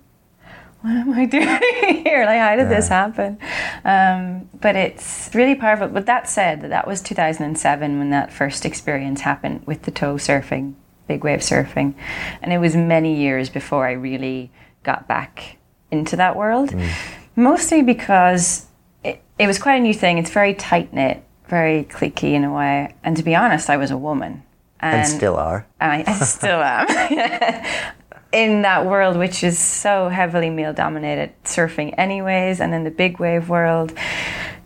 what 0.82 0.92
am 0.92 1.12
I 1.12 1.24
doing 1.26 2.04
here? 2.04 2.24
Like, 2.24 2.38
how 2.38 2.56
did 2.56 2.62
yeah. 2.62 2.76
this 2.76 2.88
happen? 2.88 3.38
Um, 3.84 4.48
but 4.60 4.76
it's 4.76 5.30
really 5.34 5.54
powerful. 5.54 5.88
But 5.88 6.06
that 6.06 6.28
said, 6.28 6.62
that 6.62 6.86
was 6.86 7.02
2007 7.02 7.98
when 7.98 8.10
that 8.10 8.32
first 8.32 8.64
experience 8.64 9.20
happened 9.20 9.66
with 9.66 9.82
the 9.82 9.90
tow 9.90 10.14
surfing, 10.14 10.74
big 11.06 11.22
wave 11.24 11.40
surfing. 11.40 11.94
And 12.42 12.52
it 12.52 12.58
was 12.58 12.76
many 12.76 13.16
years 13.16 13.48
before 13.50 13.86
I 13.86 13.92
really 13.92 14.50
got 14.82 15.06
back 15.06 15.58
into 15.90 16.16
that 16.16 16.36
world. 16.36 16.70
Mm. 16.70 16.90
Mostly 17.36 17.82
because 17.82 18.66
it, 19.04 19.22
it 19.38 19.46
was 19.46 19.58
quite 19.58 19.76
a 19.76 19.80
new 19.80 19.94
thing. 19.94 20.18
It's 20.18 20.30
very 20.30 20.54
tight 20.54 20.92
knit, 20.92 21.22
very 21.48 21.84
cliquey 21.84 22.32
in 22.32 22.44
a 22.44 22.52
way. 22.52 22.94
And 23.04 23.16
to 23.16 23.22
be 23.22 23.34
honest, 23.34 23.68
I 23.68 23.76
was 23.76 23.90
a 23.90 23.98
woman. 23.98 24.44
And, 24.82 25.00
and 25.00 25.08
still 25.08 25.36
are. 25.36 25.66
And 25.78 25.92
I, 25.92 26.10
I 26.10 26.14
still 26.14 26.62
am. 26.62 27.92
in 28.32 28.62
that 28.62 28.86
world, 28.86 29.16
which 29.16 29.42
is 29.42 29.58
so 29.58 30.08
heavily 30.08 30.50
male 30.50 30.72
dominated, 30.72 31.32
surfing 31.44 31.94
anyways, 31.98 32.60
and 32.60 32.74
in 32.74 32.84
the 32.84 32.90
big 32.90 33.18
wave 33.18 33.48
world, 33.48 33.92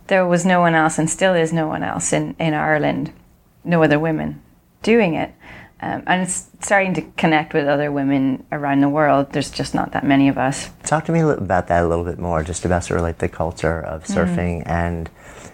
there 0.07 0.25
was 0.25 0.45
no 0.45 0.59
one 0.59 0.75
else, 0.75 0.99
and 0.99 1.09
still 1.09 1.33
is 1.33 1.51
no 1.51 1.67
one 1.67 1.83
else 1.83 2.13
in, 2.13 2.35
in 2.39 2.53
Ireland, 2.53 3.11
no 3.63 3.81
other 3.83 3.99
women 3.99 4.41
doing 4.83 5.15
it. 5.15 5.33
Um, 5.81 6.03
and 6.07 6.21
it's 6.23 6.47
starting 6.61 6.93
to 6.93 7.01
connect 7.17 7.53
with 7.53 7.67
other 7.67 7.91
women 7.91 8.45
around 8.51 8.81
the 8.81 8.89
world. 8.89 9.33
There's 9.33 9.51
just 9.51 9.75
not 9.75 9.91
that 9.91 10.05
many 10.05 10.29
of 10.29 10.37
us. 10.37 10.69
Talk 10.83 11.05
to 11.05 11.11
me 11.11 11.19
about 11.19 11.67
that 11.67 11.83
a 11.83 11.87
little 11.87 12.05
bit 12.05 12.17
more, 12.17 12.43
just 12.43 12.65
about 12.65 12.85
sort 12.85 12.99
of 12.99 13.03
like 13.03 13.17
the 13.17 13.27
culture 13.27 13.81
of 13.81 14.05
mm-hmm. 14.05 14.13
surfing 14.13 14.63
mm. 14.63 14.69
and 14.69 15.09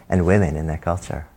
and 0.10 0.26
women 0.26 0.56
in 0.56 0.67
that 0.67 0.82
culture. 0.82 1.28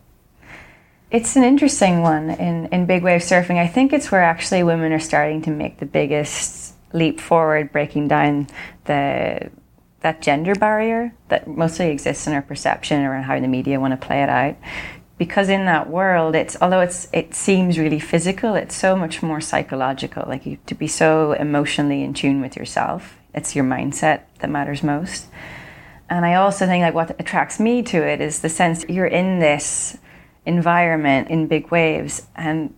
It's 1.11 1.37
an 1.37 1.45
interesting 1.45 2.03
one 2.03 2.31
in, 2.31 2.67
in 2.67 2.87
big 2.87 3.05
wave 3.05 3.21
surfing. 3.21 3.57
I 3.57 3.69
think 3.69 3.93
it's 3.93 4.11
where 4.11 4.23
actually 4.23 4.65
women 4.65 4.93
are 4.93 4.99
starting 4.99 5.43
to 5.43 5.51
make 5.51 5.79
the 5.79 5.87
biggest 5.87 6.64
leap 6.95 7.21
forward, 7.21 7.71
breaking 7.73 8.09
down 8.09 8.47
the 8.85 9.51
that 10.01 10.21
gender 10.21 10.55
barrier 10.55 11.15
that 11.29 11.49
mostly 11.49 11.89
exists 11.89 12.27
in 12.27 12.35
our 12.35 12.43
perception 12.43 13.03
around 13.03 13.23
how 13.23 13.41
the 13.41 13.49
media 13.49 13.81
want 13.81 13.99
to 13.99 14.07
play 14.07 14.23
it 14.23 14.29
out. 14.29 14.55
Because 15.17 15.49
in 15.49 15.65
that 15.65 15.89
world, 15.89 16.35
it's 16.35 16.57
although 16.61 16.81
it's 16.81 17.09
it 17.13 17.35
seems 17.35 17.79
really 17.79 18.01
physical, 18.01 18.55
it's 18.55 18.75
so 18.75 18.95
much 18.97 19.23
more 19.23 19.41
psychological. 19.41 20.25
Like 20.27 20.47
you 20.47 20.59
to 20.67 20.75
be 20.75 20.87
so 20.89 21.33
emotionally 21.33 22.03
in 22.03 22.15
tune 22.15 22.41
with 22.41 22.57
yourself. 22.57 23.19
It's 23.35 23.57
your 23.57 23.65
mindset 23.65 24.23
that 24.41 24.51
matters 24.51 24.83
most. 24.83 25.27
And 26.11 26.27
I 26.27 26.35
also 26.35 26.67
think 26.67 26.83
like 26.83 26.95
what 26.95 27.19
attracts 27.19 27.59
me 27.59 27.83
to 27.85 27.97
it 27.97 28.21
is 28.21 28.41
the 28.41 28.49
sense 28.49 28.85
you're 28.89 29.07
in 29.07 29.39
this 29.39 29.97
environment 30.45 31.31
in 31.31 31.47
big 31.47 31.71
waves 31.71 32.27
and 32.37 32.75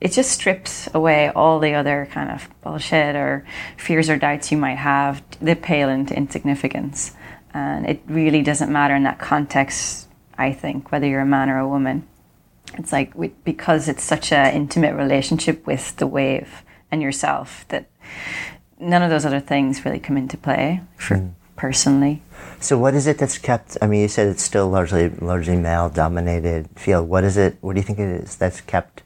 it 0.00 0.12
just 0.12 0.30
strips 0.30 0.88
away 0.94 1.28
all 1.28 1.58
the 1.58 1.74
other 1.74 2.08
kind 2.10 2.30
of 2.30 2.48
bullshit 2.62 3.16
or 3.16 3.44
fears 3.76 4.08
or 4.08 4.16
doubts 4.16 4.50
you 4.50 4.58
might 4.58 4.76
have 4.76 5.22
they 5.40 5.54
pale 5.54 5.88
into 5.88 6.16
insignificance 6.16 7.12
and 7.52 7.86
it 7.86 8.00
really 8.06 8.42
doesn't 8.42 8.72
matter 8.72 8.94
in 8.94 9.02
that 9.02 9.18
context 9.18 10.08
i 10.38 10.52
think 10.52 10.90
whether 10.90 11.06
you're 11.06 11.20
a 11.20 11.26
man 11.26 11.50
or 11.50 11.58
a 11.58 11.68
woman 11.68 12.06
it's 12.74 12.92
like 12.92 13.14
we, 13.14 13.28
because 13.44 13.88
it's 13.88 14.04
such 14.04 14.32
an 14.32 14.54
intimate 14.54 14.94
relationship 14.94 15.66
with 15.66 15.96
the 15.96 16.06
wave 16.06 16.62
and 16.90 17.02
yourself 17.02 17.64
that 17.68 17.88
none 18.78 19.02
of 19.02 19.10
those 19.10 19.26
other 19.26 19.40
things 19.40 19.84
really 19.84 19.98
come 19.98 20.16
into 20.16 20.36
play 20.36 20.80
for 20.96 21.16
mm. 21.16 21.32
personally. 21.56 22.22
So 22.60 22.78
what 22.78 22.94
is 22.94 23.06
it 23.06 23.18
that's 23.18 23.38
kept? 23.38 23.76
I 23.82 23.86
mean, 23.86 24.02
you 24.02 24.08
said 24.08 24.28
it's 24.28 24.42
still 24.42 24.68
largely 24.68 25.08
largely 25.08 25.56
male 25.56 25.90
dominated 25.90 26.68
field. 26.76 27.08
What 27.08 27.24
is 27.24 27.36
it? 27.36 27.56
What 27.60 27.74
do 27.74 27.80
you 27.80 27.86
think 27.86 27.98
it 27.98 28.08
is 28.22 28.36
that's 28.36 28.60
kept? 28.60 29.02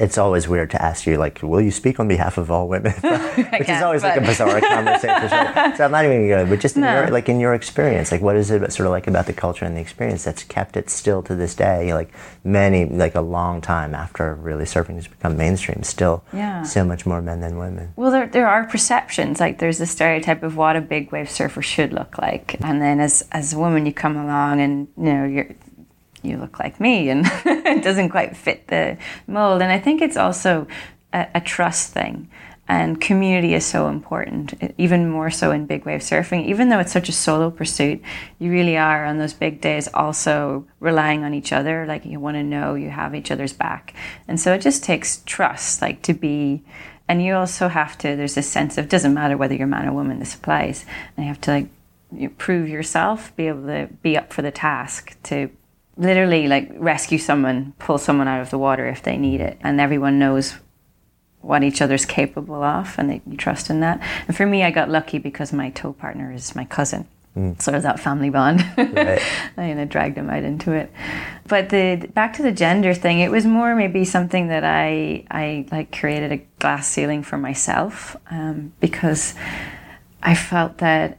It's 0.00 0.16
always 0.18 0.46
weird 0.48 0.70
to 0.70 0.82
ask 0.82 1.06
you, 1.06 1.16
like, 1.16 1.40
will 1.42 1.60
you 1.60 1.70
speak 1.70 1.98
on 1.98 2.08
behalf 2.08 2.38
of 2.38 2.50
all 2.50 2.68
women? 2.68 2.92
Which 3.02 3.68
is 3.68 3.82
always 3.82 4.02
like 4.02 4.16
a 4.16 4.20
bizarre 4.26 4.60
conversation. 4.60 5.28
So, 5.28 5.74
so 5.76 5.84
I'm 5.84 5.90
not 5.90 6.04
even 6.04 6.28
going. 6.28 6.44
To, 6.46 6.50
but 6.50 6.60
just 6.60 6.76
in 6.76 6.82
your, 6.82 7.08
like 7.10 7.28
in 7.28 7.40
your 7.40 7.54
experience, 7.54 8.12
like, 8.12 8.20
what 8.20 8.36
is 8.36 8.50
it 8.50 8.60
sort 8.72 8.86
of 8.86 8.92
like 8.92 9.06
about 9.06 9.26
the 9.26 9.32
culture 9.32 9.64
and 9.64 9.76
the 9.76 9.80
experience 9.80 10.24
that's 10.24 10.44
kept 10.44 10.76
it 10.76 10.90
still 10.90 11.22
to 11.24 11.34
this 11.34 11.54
day? 11.54 11.92
Like 11.94 12.12
many, 12.44 12.84
like 12.86 13.14
a 13.14 13.20
long 13.20 13.60
time 13.60 13.94
after 13.94 14.34
really 14.34 14.64
surfing 14.64 14.94
has 14.94 15.08
become 15.08 15.36
mainstream, 15.36 15.82
still 15.82 16.24
Yeah. 16.32 16.62
so 16.62 16.84
much 16.84 17.04
more 17.06 17.20
men 17.20 17.40
than 17.40 17.58
women. 17.58 17.92
Well, 17.96 18.10
there, 18.10 18.26
there 18.26 18.48
are 18.48 18.64
perceptions. 18.64 19.40
Like 19.40 19.58
there's 19.58 19.80
a 19.80 19.86
stereotype 19.86 20.42
of 20.42 20.56
what 20.56 20.76
a 20.76 20.80
big 20.80 21.10
wave 21.12 21.30
surfer 21.30 21.62
should 21.62 21.92
look 21.92 22.18
like, 22.18 22.56
and 22.60 22.80
then 22.80 23.00
as 23.00 23.26
as 23.32 23.52
a 23.52 23.58
woman, 23.58 23.86
you 23.86 23.92
come 23.92 24.16
along 24.16 24.60
and 24.60 24.88
you 24.96 25.12
know 25.12 25.24
you're 25.24 25.48
you 26.22 26.36
look 26.36 26.58
like 26.58 26.80
me, 26.80 27.08
and 27.10 27.24
it 27.44 27.82
doesn't 27.82 28.10
quite 28.10 28.36
fit 28.36 28.68
the 28.68 28.98
mold. 29.26 29.62
And 29.62 29.72
I 29.72 29.78
think 29.78 30.02
it's 30.02 30.16
also 30.16 30.66
a, 31.12 31.26
a 31.34 31.40
trust 31.40 31.92
thing. 31.92 32.28
And 32.70 33.00
community 33.00 33.54
is 33.54 33.64
so 33.64 33.88
important, 33.88 34.52
even 34.76 35.08
more 35.08 35.30
so 35.30 35.52
in 35.52 35.64
big 35.64 35.86
wave 35.86 36.00
surfing. 36.00 36.44
Even 36.44 36.68
though 36.68 36.78
it's 36.78 36.92
such 36.92 37.08
a 37.08 37.12
solo 37.12 37.50
pursuit, 37.50 38.02
you 38.38 38.50
really 38.50 38.76
are 38.76 39.06
on 39.06 39.16
those 39.16 39.32
big 39.32 39.62
days 39.62 39.88
also 39.94 40.66
relying 40.78 41.24
on 41.24 41.32
each 41.32 41.50
other. 41.50 41.86
Like 41.86 42.04
you 42.04 42.20
want 42.20 42.36
to 42.36 42.42
know 42.42 42.74
you 42.74 42.90
have 42.90 43.14
each 43.14 43.30
other's 43.30 43.54
back. 43.54 43.94
And 44.28 44.38
so 44.38 44.52
it 44.52 44.60
just 44.60 44.84
takes 44.84 45.22
trust, 45.24 45.80
like 45.80 46.02
to 46.02 46.12
be 46.12 46.62
and 47.08 47.24
you 47.24 47.34
also 47.34 47.68
have 47.68 47.96
to 47.98 48.14
there's 48.16 48.34
this 48.34 48.48
sense 48.48 48.78
of 48.78 48.88
doesn't 48.88 49.14
matter 49.14 49.36
whether 49.36 49.54
you're 49.54 49.66
man 49.66 49.88
or 49.88 49.92
woman 49.92 50.18
this 50.18 50.34
applies 50.34 50.84
and 51.16 51.24
you 51.24 51.32
have 51.32 51.40
to 51.40 51.50
like 51.50 51.68
you 52.12 52.28
prove 52.30 52.68
yourself 52.68 53.34
be 53.34 53.48
able 53.48 53.66
to 53.66 53.88
be 54.02 54.16
up 54.16 54.32
for 54.32 54.42
the 54.42 54.50
task 54.50 55.16
to 55.22 55.50
literally 55.98 56.48
like 56.48 56.70
rescue 56.76 57.18
someone 57.18 57.74
pull 57.78 57.98
someone 57.98 58.28
out 58.28 58.40
of 58.40 58.50
the 58.50 58.58
water 58.58 58.88
if 58.88 59.02
they 59.02 59.16
need 59.16 59.40
it. 59.40 59.58
And 59.60 59.80
everyone 59.80 60.18
knows 60.18 60.54
what 61.40 61.62
each 61.62 61.82
other's 61.82 62.04
capable 62.04 62.62
of 62.62 62.94
and 62.98 63.10
that 63.10 63.20
you 63.26 63.36
trust 63.36 63.68
in 63.68 63.80
that. 63.80 64.00
And 64.26 64.36
for 64.36 64.46
me 64.46 64.64
i 64.64 64.70
got 64.70 64.88
lucky 64.88 65.18
because 65.18 65.52
my 65.52 65.70
tow 65.70 65.92
partner 65.92 66.32
is 66.32 66.54
my 66.54 66.64
cousin. 66.64 67.06
So 67.58 67.70
there's 67.70 67.84
that 67.84 68.00
family 68.00 68.30
bond. 68.30 68.64
Right. 68.76 69.22
I 69.56 69.70
of 69.70 69.88
dragged 69.88 70.18
him 70.18 70.28
out 70.28 70.42
into 70.42 70.72
it. 70.72 70.92
But 71.46 71.68
the 71.68 72.08
back 72.12 72.32
to 72.34 72.42
the 72.42 72.50
gender 72.50 72.94
thing, 72.94 73.20
it 73.20 73.30
was 73.30 73.46
more 73.46 73.76
maybe 73.76 74.04
something 74.04 74.48
that 74.48 74.64
I 74.64 75.24
I 75.30 75.66
like 75.70 75.96
created 75.96 76.32
a 76.32 76.38
glass 76.58 76.88
ceiling 76.88 77.22
for 77.22 77.38
myself 77.38 78.16
um, 78.30 78.72
because 78.80 79.34
I 80.20 80.34
felt 80.34 80.78
that 80.78 81.18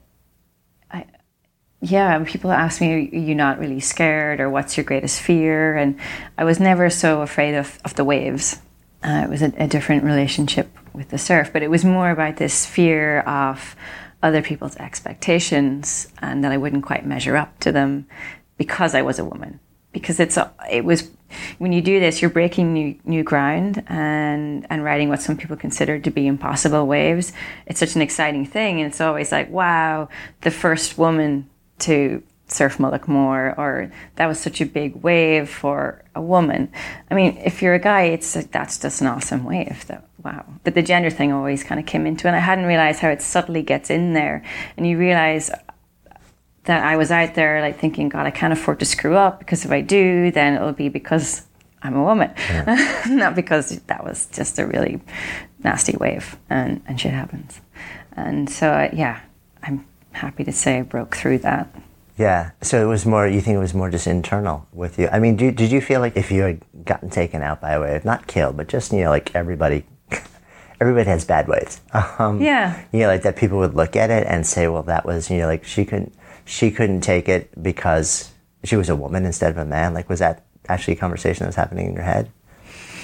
yeah 1.82 2.22
people 2.26 2.52
ask 2.52 2.82
me 2.82 2.94
are 2.94 2.98
you 2.98 3.36
not 3.36 3.60
really 3.60 3.80
scared 3.80 4.40
or 4.40 4.50
what's 4.50 4.76
your 4.76 4.84
greatest 4.84 5.22
fear 5.22 5.76
and 5.76 6.00
I 6.38 6.44
was 6.44 6.60
never 6.60 6.90
so 6.90 7.22
afraid 7.22 7.56
of, 7.56 7.80
of 7.86 7.96
the 7.96 8.04
waves. 8.04 8.60
Uh, 9.04 9.24
it 9.24 9.30
was 9.30 9.42
a, 9.42 9.54
a 9.58 9.68
different 9.68 10.04
relationship 10.04 10.70
with 10.94 11.10
the 11.10 11.18
surf, 11.18 11.52
but 11.54 11.64
it 11.64 11.70
was 11.70 11.86
more 11.86 12.12
about 12.12 12.38
this 12.38 12.66
fear 12.66 13.22
of 13.22 13.76
other 14.22 14.42
people's 14.42 14.76
expectations 14.78 16.08
and 16.22 16.44
that 16.44 16.52
I 16.52 16.58
wouldn't 16.58 16.84
quite 16.84 17.06
measure 17.06 17.38
up 17.38 17.58
to 17.62 17.72
them 17.72 18.08
because 18.58 18.94
I 18.96 19.02
was 19.02 19.20
a 19.20 19.26
woman. 19.26 19.60
Because 19.92 20.20
it's 20.20 20.38
a, 20.38 20.54
it 20.70 20.86
was 20.86 21.10
when 21.58 21.72
you 21.74 21.82
do 21.82 22.00
this, 22.00 22.22
you're 22.22 22.30
breaking 22.30 22.74
new 22.74 23.00
new 23.06 23.24
ground 23.24 23.84
and 23.88 24.68
and 24.70 24.84
riding 24.84 25.10
what 25.10 25.22
some 25.22 25.36
people 25.36 25.56
consider 25.56 25.98
to 25.98 26.12
be 26.12 26.28
impossible 26.28 26.86
waves. 26.86 27.34
It's 27.66 27.80
such 27.80 27.96
an 27.96 28.02
exciting 28.02 28.46
thing, 28.46 28.80
and 28.80 28.92
it's 28.92 29.02
always 29.02 29.32
like, 29.32 29.50
wow, 29.50 30.10
the 30.42 30.52
first 30.52 31.00
woman 31.00 31.50
to 31.80 32.24
surf 32.48 32.78
Mullaghmore, 32.78 33.58
or 33.58 33.92
that 34.16 34.28
was 34.28 34.40
such 34.40 34.62
a 34.62 34.66
big 34.66 34.96
wave 35.04 35.50
for 35.50 36.04
a 36.16 36.22
woman. 36.22 36.72
I 37.10 37.16
mean, 37.16 37.38
if 37.38 37.62
you're 37.62 37.76
a 37.76 37.80
guy, 37.80 38.04
it's 38.04 38.36
like, 38.36 38.52
that's 38.52 38.78
just 38.80 39.02
an 39.02 39.08
awesome 39.08 39.44
wave. 39.44 39.86
That 39.88 40.08
wow. 40.24 40.46
But 40.64 40.74
the 40.74 40.82
gender 40.82 41.10
thing 41.10 41.32
always 41.32 41.64
kind 41.64 41.80
of 41.80 41.86
came 41.86 42.06
into 42.06 42.28
it. 42.28 42.30
And 42.30 42.36
I 42.36 42.40
hadn't 42.40 42.66
realized 42.66 43.00
how 43.00 43.10
it 43.10 43.22
subtly 43.22 43.62
gets 43.62 43.90
in 43.90 44.14
there, 44.14 44.44
and 44.78 44.88
you 44.88 44.98
realize 44.98 45.52
that 46.66 46.84
I 46.84 46.98
was 46.98 47.10
out 47.12 47.36
there 47.36 47.62
like 47.62 47.80
thinking, 47.80 48.10
God, 48.10 48.26
I 48.26 48.32
can't 48.32 48.54
afford 48.54 48.80
to 48.80 48.86
screw 48.86 49.16
up 49.16 49.40
because 49.40 49.66
if 49.66 49.72
I 49.72 49.82
do, 49.82 50.30
then 50.32 50.56
it'll 50.56 50.74
be 50.74 50.90
because 50.90 51.48
I'm 51.82 51.96
a 51.96 52.04
woman, 52.04 52.32
not 53.10 53.36
because 53.36 53.80
that 53.88 54.04
was 54.04 54.28
just 54.28 54.60
a 54.60 54.68
really 54.68 55.02
nasty 55.64 55.98
wave 55.98 56.38
and, 56.50 56.84
and 56.86 57.00
shit 57.00 57.14
happens. 57.14 57.62
And 58.16 58.50
so, 58.50 58.70
uh, 58.70 58.90
yeah, 58.94 59.20
I'm 59.64 59.86
happy 60.12 60.44
to 60.44 60.52
say 60.52 60.80
I 60.80 60.82
broke 60.82 61.16
through 61.16 61.40
that. 61.40 61.74
Yeah. 62.18 62.52
So 62.62 62.84
it 62.84 62.88
was 62.88 63.06
more. 63.06 63.28
You 63.28 63.40
think 63.42 63.56
it 63.56 63.60
was 63.60 63.74
more 63.74 63.90
just 63.90 64.06
internal 64.06 64.68
with 64.74 65.00
you? 65.00 65.08
I 65.10 65.20
mean, 65.20 65.38
do, 65.38 65.52
did 65.52 65.72
you 65.72 65.80
feel 65.80 66.02
like 66.02 66.18
if 66.18 66.32
you 66.32 66.42
had 66.42 66.62
gotten 66.84 67.10
taken 67.10 67.42
out 67.42 67.62
by 67.62 67.72
a 67.72 67.80
wave, 67.82 68.04
not 68.04 68.28
killed, 68.28 68.58
but 68.58 68.68
just 68.68 68.92
you 68.92 69.02
know, 69.02 69.10
like 69.10 69.34
everybody, 69.34 69.86
everybody 70.82 71.10
has 71.10 71.24
bad 71.24 71.48
waves. 71.48 71.80
Um, 72.20 72.42
Yeah. 72.42 72.84
You 72.92 73.00
know, 73.00 73.08
like 73.08 73.24
that 73.24 73.38
people 73.38 73.58
would 73.60 73.74
look 73.74 73.96
at 73.96 74.10
it 74.10 74.28
and 74.28 74.46
say, 74.46 74.68
well, 74.68 74.84
that 74.84 75.06
was 75.06 75.30
you 75.30 75.38
know, 75.38 75.48
like 75.48 75.64
she 75.64 75.86
couldn't, 75.86 76.14
she 76.44 76.72
couldn't 76.72 77.02
take 77.02 77.30
it 77.30 77.52
because 77.64 78.32
she 78.66 78.76
was 78.76 78.90
a 78.90 78.96
woman 78.96 79.26
instead 79.26 79.52
of 79.52 79.58
a 79.58 79.66
man. 79.66 79.94
Like, 79.94 80.10
was 80.10 80.20
that 80.20 80.44
actually 80.68 80.96
a 80.96 80.98
conversation 80.98 81.46
that 81.46 81.50
was 81.50 81.56
happening 81.56 81.88
in 81.88 81.94
your 81.94 82.04
head? 82.04 82.30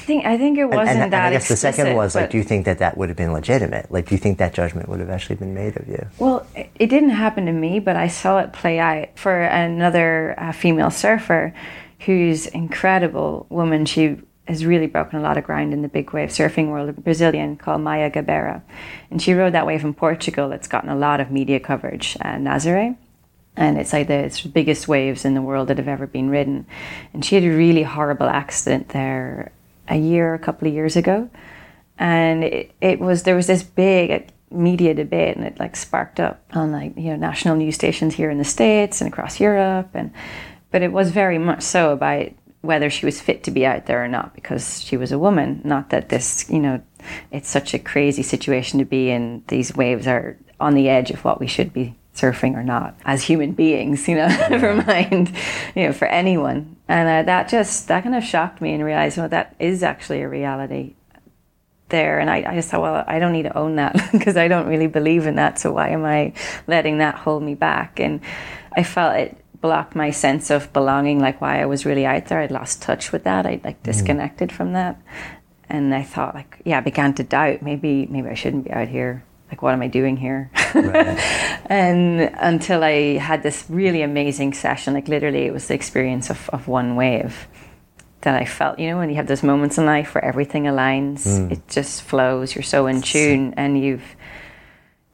I 0.06 0.08
think, 0.08 0.26
I 0.26 0.38
think 0.38 0.60
it 0.60 0.66
wasn't 0.66 0.90
and, 0.90 1.02
and 1.06 1.14
that 1.14 1.26
I 1.26 1.32
guess 1.32 1.48
the 1.48 1.56
second 1.56 1.96
was 1.96 2.14
like, 2.14 2.30
do 2.30 2.38
you 2.38 2.44
think 2.44 2.66
that 2.66 2.78
that 2.78 2.96
would 2.96 3.10
have 3.10 3.18
been 3.18 3.34
legitimate? 3.34 3.92
Like, 3.92 4.08
do 4.08 4.14
you 4.14 4.20
think 4.20 4.38
that 4.38 4.54
judgment 4.54 4.88
would 4.88 5.00
have 5.00 5.10
actually 5.10 5.38
been 5.38 5.56
made 5.56 5.78
of 5.78 5.88
you? 5.88 6.06
Well, 6.20 6.46
it 6.56 6.92
didn't 6.92 7.10
happen 7.10 7.48
to 7.48 7.52
me, 7.52 7.80
but 7.80 7.96
I 7.96 8.08
saw 8.08 8.38
it 8.38 8.54
play 8.54 8.78
out 8.78 9.18
for 9.18 9.42
another 9.42 10.36
uh, 10.38 10.52
female 10.52 10.92
surfer 10.92 11.56
who's 12.02 12.46
incredible 12.46 13.48
woman. 13.50 13.88
She 13.88 14.18
has 14.48 14.64
really 14.64 14.86
broken 14.86 15.18
a 15.18 15.24
lot 15.24 15.40
of 15.40 15.44
ground 15.44 15.74
in 15.74 15.82
the 15.82 15.88
big 15.88 16.14
wave 16.14 16.30
surfing 16.30 16.68
world, 16.70 16.88
a 16.90 16.94
Brazilian 16.94 17.56
called 17.56 17.82
Maya 17.82 18.12
Gabeira, 18.12 18.62
And 19.10 19.20
she 19.20 19.34
rode 19.34 19.54
that 19.56 19.66
wave 19.66 19.84
in 19.84 19.96
Portugal. 19.96 20.52
It's 20.52 20.68
gotten 20.68 20.92
a 20.92 20.96
lot 20.96 21.20
of 21.20 21.32
media 21.32 21.60
coverage, 21.60 22.16
uh, 22.22 22.36
Nazare. 22.36 22.96
And 23.58 23.80
it's 23.80 23.92
like 23.92 24.08
the 24.08 24.14
it's 24.14 24.44
the 24.44 24.50
biggest 24.50 24.88
waves 24.88 25.26
in 25.26 25.34
the 25.34 25.42
world 25.42 25.70
that 25.70 25.78
have 25.78 25.88
ever 25.88 26.06
been 26.06 26.30
ridden. 26.30 26.68
And 27.12 27.26
she 27.26 27.34
had 27.34 27.44
a 27.44 27.58
really 27.58 27.82
horrible 27.82 28.28
accident 28.28 28.90
there 28.90 29.52
a 29.88 29.98
year, 29.98 30.34
a 30.34 30.40
couple 30.40 30.68
of 30.68 30.74
years 30.74 30.96
ago. 30.96 31.30
And 31.98 32.44
it, 32.44 32.72
it 32.82 33.00
was 33.00 33.24
there 33.24 33.36
was 33.36 33.48
this 33.48 33.64
big 33.64 34.32
media 34.52 34.94
debate 34.94 35.36
and 35.36 35.46
it 35.46 35.60
like 35.60 35.76
sparked 35.76 36.20
up 36.20 36.44
on 36.54 36.72
like 36.72 36.96
you 36.96 37.10
know 37.10 37.16
national 37.16 37.56
news 37.56 37.76
stations 37.76 38.14
here 38.14 38.30
in 38.30 38.38
the 38.38 38.44
states 38.44 39.02
and 39.02 39.12
across 39.12 39.40
Europe. 39.40 39.90
And 39.94 40.12
but 40.72 40.82
it 40.82 40.92
was 40.92 41.12
very 41.12 41.38
much 41.38 41.62
so 41.62 41.92
about 41.92 42.28
whether 42.62 42.90
she 42.90 43.06
was 43.06 43.22
fit 43.22 43.44
to 43.44 43.52
be 43.52 43.66
out 43.66 43.86
there 43.86 44.04
or 44.04 44.08
not 44.08 44.34
because 44.34 44.82
she 44.84 44.98
was 44.98 45.12
a 45.12 45.20
woman. 45.20 45.62
Not 45.64 45.90
that 45.92 46.10
this 46.10 46.50
you 46.50 46.60
know 46.60 46.82
it's 47.32 47.50
such 47.50 47.74
a 47.74 47.80
crazy 47.80 48.24
situation 48.24 48.80
to 48.80 48.86
be 48.86 49.10
in. 49.10 49.44
These 49.48 49.76
waves 49.76 50.08
are 50.08 50.38
on 50.60 50.74
the 50.74 50.90
edge 50.90 51.12
of 51.12 51.24
what 51.24 51.40
we 51.40 51.48
should 51.48 51.74
be 51.74 51.96
surfing 52.16 52.56
or 52.56 52.64
not 52.64 52.96
as 53.04 53.24
human 53.24 53.52
beings 53.52 54.08
you 54.08 54.16
know 54.16 54.28
never 54.50 54.74
mind 54.74 55.36
you 55.76 55.84
know 55.84 55.94
for 55.94 56.08
anyone. 56.08 56.76
And 56.88 57.10
uh, 57.10 57.24
that 57.24 57.50
just 57.50 57.88
that 57.88 58.04
kind 58.04 58.16
of 58.16 58.24
shocked 58.24 58.62
me 58.62 58.74
and 58.74 58.84
realized 58.84 59.18
well 59.18 59.30
that 59.30 59.56
is 59.60 59.84
actually 59.84 60.22
a 60.22 60.30
reality 60.30 60.96
there. 61.90 62.20
And 62.20 62.30
I, 62.32 62.38
I 62.38 62.56
just 62.56 62.70
thought 62.70 62.82
well 62.82 63.04
i 63.08 63.20
don't 63.20 63.34
need 63.34 63.44
to 63.44 63.58
own 63.58 63.76
that 63.76 63.94
because 64.12 64.38
i 64.38 64.48
don't 64.48 64.68
really 64.68 64.88
believe 64.88 65.28
in 65.28 65.36
that. 65.36 65.60
So 65.60 65.74
why 65.74 65.90
am 65.90 66.06
i 66.06 66.34
letting 66.68 67.00
that 67.00 67.16
hold 67.16 67.44
me 67.44 67.54
back? 67.54 68.00
And 68.00 68.22
i 68.76 68.84
felt 68.84 69.16
it 69.18 69.38
blocked 69.62 69.96
my 69.96 70.12
sense 70.12 70.52
of 70.52 70.72
belonging 70.74 71.20
like 71.20 71.42
why 71.42 71.62
i 71.62 71.66
was 71.66 71.86
really 71.86 72.06
out 72.06 72.28
there. 72.28 72.40
I'd 72.40 72.52
lost 72.52 72.82
touch 72.82 73.12
with 73.12 73.26
that. 73.26 73.46
I'd 73.46 73.64
like 73.64 73.84
disconnected 73.84 74.52
from 74.52 74.74
that. 74.74 75.02
And 75.68 75.94
i 75.94 76.04
thought 76.04 76.34
like 76.34 76.62
yeah 76.64 76.78
i 76.78 76.82
began 76.82 77.14
to 77.16 77.24
doubt. 77.24 77.62
Maybe 77.62 78.06
maybe 78.06 78.30
i 78.30 78.36
shouldn't 78.36 78.66
be 78.66 78.72
out 78.72 78.88
here 78.88 79.26
like 79.50 79.62
what 79.62 79.74
am 79.74 79.82
i 79.82 79.88
doing 79.88 80.18
here 80.18 80.50
and 81.66 82.22
until 82.40 82.84
i 82.84 83.18
had 83.18 83.44
this 83.44 83.66
really 83.70 84.02
amazing 84.02 84.54
session 84.54 84.94
like 84.94 85.08
literally 85.08 85.44
it 85.46 85.54
was 85.54 85.68
the 85.68 85.74
experience 85.74 86.30
of, 86.30 86.50
of 86.50 86.68
one 86.68 86.96
wave 86.96 87.48
that 88.26 88.42
I 88.42 88.46
felt, 88.46 88.80
you 88.80 88.90
know, 88.90 88.98
when 88.98 89.10
you 89.10 89.16
have 89.18 89.28
those 89.28 89.44
moments 89.44 89.78
in 89.78 89.86
life 89.86 90.16
where 90.16 90.26
everything 90.26 90.64
aligns, 90.64 91.52
it 91.52 91.68
just 91.68 92.02
flows, 92.02 92.56
you're 92.56 92.64
so 92.64 92.88
in 92.88 93.02
tune, 93.02 93.54
and 93.56 93.80
you've 93.80 94.16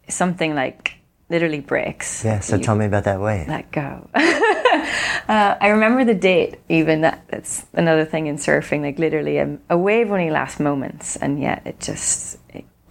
something 0.08 0.56
like 0.56 0.96
literally 1.30 1.60
breaks. 1.60 2.24
Yeah. 2.26 2.40
So 2.40 2.56
You 2.56 2.64
tell 2.64 2.76
me 2.76 2.86
about 2.86 3.04
that 3.06 3.20
wave. 3.20 3.48
let 3.48 3.72
go. 3.72 4.10
uh, 4.16 5.56
I 5.60 5.68
remember 5.68 6.06
the 6.06 6.14
date, 6.14 6.60
even 6.70 7.02
that, 7.02 7.26
that's 7.28 7.66
another 7.74 8.06
thing 8.06 8.28
in 8.28 8.38
surfing, 8.38 8.82
like 8.82 8.98
literally 8.98 9.38
a, 9.38 9.58
a 9.70 9.78
wave 9.78 10.12
only 10.12 10.30
lasts 10.30 10.60
moments, 10.60 11.16
and 11.18 11.40
yet 11.40 11.64
it 11.66 11.80
just 11.80 12.38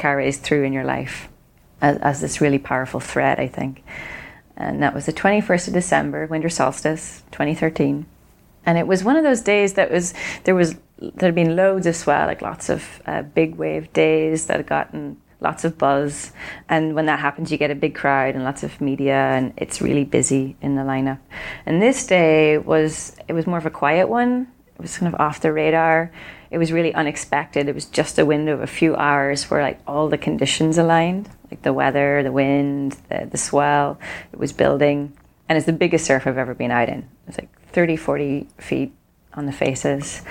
carries 0.00 0.38
through 0.38 0.64
in 0.64 0.72
your 0.72 0.84
life 0.84 1.28
as, 1.80 1.96
as 1.98 2.20
this 2.20 2.40
really 2.40 2.58
powerful 2.58 2.98
thread, 2.98 3.38
I 3.38 3.46
think. 3.46 3.84
And 4.56 4.82
that 4.82 4.94
was 4.94 5.06
the 5.06 5.12
21st 5.12 5.68
of 5.68 5.74
December, 5.74 6.26
winter 6.26 6.48
solstice, 6.48 7.22
2013 7.30 8.06
and 8.66 8.76
it 8.76 8.86
was 8.86 9.02
one 9.02 9.16
of 9.16 9.24
those 9.24 9.40
days 9.40 9.72
that 9.72 9.90
was 9.90 10.12
there 10.44 10.54
was 10.54 10.76
there 10.98 11.28
had 11.28 11.34
been 11.34 11.56
loads 11.56 11.86
of 11.86 11.96
swell 11.96 12.26
like 12.26 12.42
lots 12.42 12.68
of 12.68 13.00
uh, 13.06 13.22
big 13.22 13.54
wave 13.54 13.90
days 13.94 14.46
that 14.46 14.58
had 14.58 14.66
gotten 14.66 15.16
lots 15.40 15.64
of 15.64 15.78
buzz. 15.78 16.32
And 16.68 16.94
when 16.94 17.06
that 17.06 17.18
happens, 17.18 17.50
you 17.50 17.58
get 17.58 17.70
a 17.70 17.74
big 17.74 17.94
crowd 17.94 18.34
and 18.34 18.44
lots 18.44 18.62
of 18.62 18.80
media, 18.80 19.14
and 19.14 19.52
it's 19.56 19.80
really 19.80 20.04
busy 20.04 20.56
in 20.60 20.76
the 20.76 20.82
lineup. 20.82 21.18
And 21.66 21.80
this 21.80 22.06
day 22.06 22.58
was 22.58 23.16
it 23.28 23.32
was 23.32 23.46
more 23.46 23.58
of 23.58 23.66
a 23.66 23.70
quiet 23.70 24.08
one. 24.08 24.48
It 24.80 24.82
was 24.84 24.98
kind 24.98 25.12
of 25.12 25.20
off 25.20 25.40
the 25.40 25.52
radar. 25.52 26.10
It 26.50 26.58
was 26.58 26.72
really 26.72 26.94
unexpected. 26.94 27.68
It 27.68 27.74
was 27.74 27.84
just 27.84 28.18
a 28.18 28.24
window 28.24 28.54
of 28.54 28.62
a 28.62 28.66
few 28.66 28.96
hours 28.96 29.50
where 29.50 29.62
like 29.62 29.78
all 29.86 30.08
the 30.08 30.18
conditions 30.18 30.78
aligned, 30.78 31.28
like 31.50 31.62
the 31.62 31.72
weather, 31.72 32.22
the 32.22 32.32
wind, 32.32 32.92
the, 33.08 33.28
the 33.30 33.36
swell. 33.36 33.98
It 34.32 34.38
was 34.38 34.52
building, 34.52 35.12
and 35.48 35.58
it's 35.58 35.66
the 35.66 35.74
biggest 35.74 36.06
surf 36.06 36.26
I've 36.26 36.38
ever 36.38 36.54
been 36.54 36.70
out 36.70 36.88
in. 36.88 37.06
It's 37.28 37.38
like 37.38 37.50
30, 37.72 37.96
40 37.96 38.48
feet 38.58 38.92
on 39.34 39.46
the 39.46 39.52
faces, 39.52 40.22